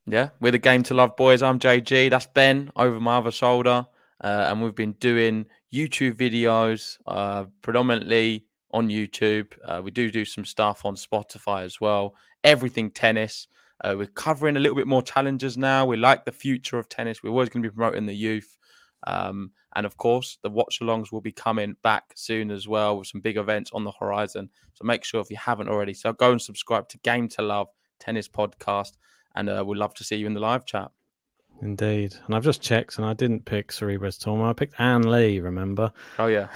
yeah, 0.05 0.29
we're 0.39 0.51
the 0.51 0.59
Game 0.59 0.83
to 0.83 0.93
Love 0.93 1.15
boys. 1.15 1.41
I'm 1.41 1.59
JG. 1.59 2.09
That's 2.09 2.27
Ben 2.27 2.71
over 2.75 2.99
my 2.99 3.17
other 3.17 3.31
shoulder, 3.31 3.85
uh, 4.23 4.45
and 4.49 4.61
we've 4.61 4.75
been 4.75 4.93
doing 4.93 5.45
YouTube 5.73 6.13
videos 6.13 6.97
uh, 7.07 7.45
predominantly 7.61 8.45
on 8.71 8.89
YouTube. 8.89 9.47
Uh, 9.63 9.81
we 9.83 9.91
do 9.91 10.11
do 10.11 10.25
some 10.25 10.45
stuff 10.45 10.85
on 10.85 10.95
Spotify 10.95 11.63
as 11.63 11.81
well. 11.81 12.15
Everything 12.43 12.91
tennis. 12.91 13.47
Uh, 13.83 13.95
we're 13.97 14.07
covering 14.07 14.55
a 14.55 14.59
little 14.59 14.77
bit 14.77 14.87
more 14.87 15.01
challenges 15.01 15.57
now. 15.57 15.85
We 15.85 15.97
like 15.97 16.25
the 16.25 16.31
future 16.31 16.79
of 16.79 16.87
tennis. 16.87 17.21
We're 17.21 17.31
always 17.31 17.49
going 17.49 17.63
to 17.63 17.69
be 17.69 17.75
promoting 17.75 18.05
the 18.05 18.15
youth. 18.15 18.57
Um, 19.05 19.51
and 19.75 19.85
of 19.85 19.97
course, 19.97 20.37
the 20.41 20.49
watch 20.49 20.79
alongs 20.81 21.11
will 21.11 21.21
be 21.21 21.31
coming 21.33 21.75
back 21.83 22.13
soon 22.15 22.51
as 22.51 22.67
well 22.67 22.97
with 22.97 23.07
some 23.07 23.21
big 23.21 23.37
events 23.37 23.71
on 23.73 23.83
the 23.83 23.91
horizon. 23.91 24.49
So 24.73 24.85
make 24.85 25.03
sure 25.03 25.19
if 25.19 25.29
you 25.29 25.37
haven't 25.37 25.67
already, 25.67 25.93
so 25.93 26.13
go 26.13 26.31
and 26.31 26.41
subscribe 26.41 26.87
to 26.89 26.97
Game 26.99 27.27
to 27.29 27.41
Love 27.41 27.67
Tennis 27.99 28.29
Podcast. 28.29 28.93
And 29.35 29.49
uh, 29.49 29.63
we'd 29.65 29.77
love 29.77 29.95
to 29.95 30.03
see 30.03 30.15
you 30.15 30.27
in 30.27 30.33
the 30.33 30.39
live 30.39 30.65
chat. 30.65 30.91
Indeed. 31.63 32.13
And 32.25 32.35
I've 32.35 32.43
just 32.43 32.61
checked 32.61 32.97
and 32.97 33.05
I 33.05 33.13
didn't 33.13 33.45
pick 33.45 33.71
Sorribes 33.71 34.21
Tormo. 34.21 34.49
I 34.49 34.53
picked 34.53 34.77
Ann 34.81 35.03
Li, 35.03 35.39
remember? 35.39 35.93
Oh 36.19 36.27
yeah. 36.27 36.49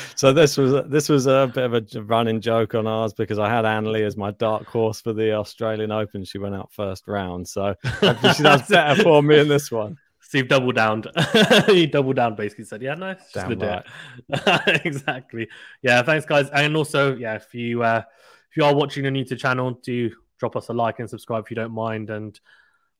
so 0.16 0.32
this 0.32 0.56
was 0.56 0.88
this 0.88 1.10
was 1.10 1.26
a 1.26 1.50
bit 1.54 1.64
of 1.64 1.74
a 1.74 2.02
running 2.02 2.40
joke 2.40 2.74
on 2.74 2.86
ours 2.86 3.12
because 3.12 3.38
I 3.38 3.50
had 3.50 3.66
Ann 3.66 3.92
Li 3.92 4.04
as 4.04 4.16
my 4.16 4.30
dark 4.30 4.66
horse 4.66 5.02
for 5.02 5.12
the 5.12 5.32
Australian 5.32 5.92
Open. 5.92 6.24
She 6.24 6.38
went 6.38 6.54
out 6.54 6.72
first 6.72 7.08
round. 7.08 7.46
So 7.46 7.74
she 8.00 8.42
does 8.42 8.66
better 8.68 9.02
for 9.02 9.22
me 9.22 9.40
in 9.40 9.48
this 9.48 9.70
one. 9.70 9.98
Steve 10.20 10.48
double 10.48 10.72
downed. 10.72 11.06
he 11.66 11.86
double 11.86 12.14
down 12.14 12.36
basically 12.36 12.64
said, 12.64 12.80
Yeah, 12.80 12.94
no, 12.94 13.16
Damn 13.34 13.58
right. 13.58 13.84
exactly. 14.86 15.46
Yeah, 15.82 16.02
thanks 16.02 16.24
guys. 16.24 16.48
And 16.54 16.74
also, 16.74 17.16
yeah, 17.16 17.34
if 17.34 17.54
you 17.54 17.82
uh 17.82 18.02
if 18.50 18.56
you 18.56 18.64
are 18.64 18.74
watching 18.74 19.04
a 19.04 19.10
new 19.10 19.26
to 19.26 19.36
channel, 19.36 19.72
do 19.82 20.10
drop 20.38 20.56
us 20.56 20.68
a 20.70 20.72
like 20.72 21.00
and 21.00 21.10
subscribe 21.10 21.44
if 21.44 21.50
you 21.50 21.54
don't 21.56 21.72
mind 21.72 22.08
and 22.08 22.40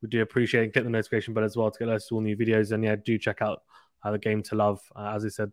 we 0.03 0.09
do 0.09 0.23
appreciate 0.23 0.65
it. 0.65 0.73
Click 0.73 0.85
the 0.85 0.91
notification 0.91 1.35
bell 1.35 1.45
as 1.45 1.57
well 1.57 1.71
to 1.71 1.79
get 1.79 1.89
us 1.89 2.11
all 2.11 2.21
new 2.21 2.37
videos. 2.37 2.73
And 2.73 2.83
yeah, 2.83 2.97
do 2.97 3.19
check 3.19 3.43
out 3.43 3.63
uh, 4.03 4.11
the 4.13 4.19
game 4.19 4.43
to 4.45 4.55
love. 4.55 4.81
Uh, 4.95 5.13
as 5.15 5.25
I 5.25 5.29
said, 5.29 5.53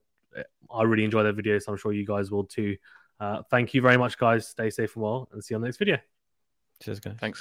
I 0.71 0.83
really 0.83 1.03
enjoy 1.03 1.23
their 1.23 1.33
videos. 1.33 1.63
So 1.63 1.71
I'm 1.71 1.77
sure 1.77 1.93
you 1.93 2.05
guys 2.05 2.31
will 2.31 2.45
too. 2.45 2.77
Uh, 3.19 3.41
thank 3.49 3.73
you 3.73 3.81
very 3.81 3.97
much, 3.97 4.17
guys. 4.17 4.47
Stay 4.47 4.69
safe 4.69 4.95
and 4.95 5.03
well, 5.03 5.27
and 5.31 5.43
see 5.43 5.53
you 5.53 5.57
on 5.57 5.61
the 5.61 5.67
next 5.67 5.77
video. 5.77 5.97
Cheers, 6.81 6.99
guys. 6.99 7.15
Thanks. 7.19 7.35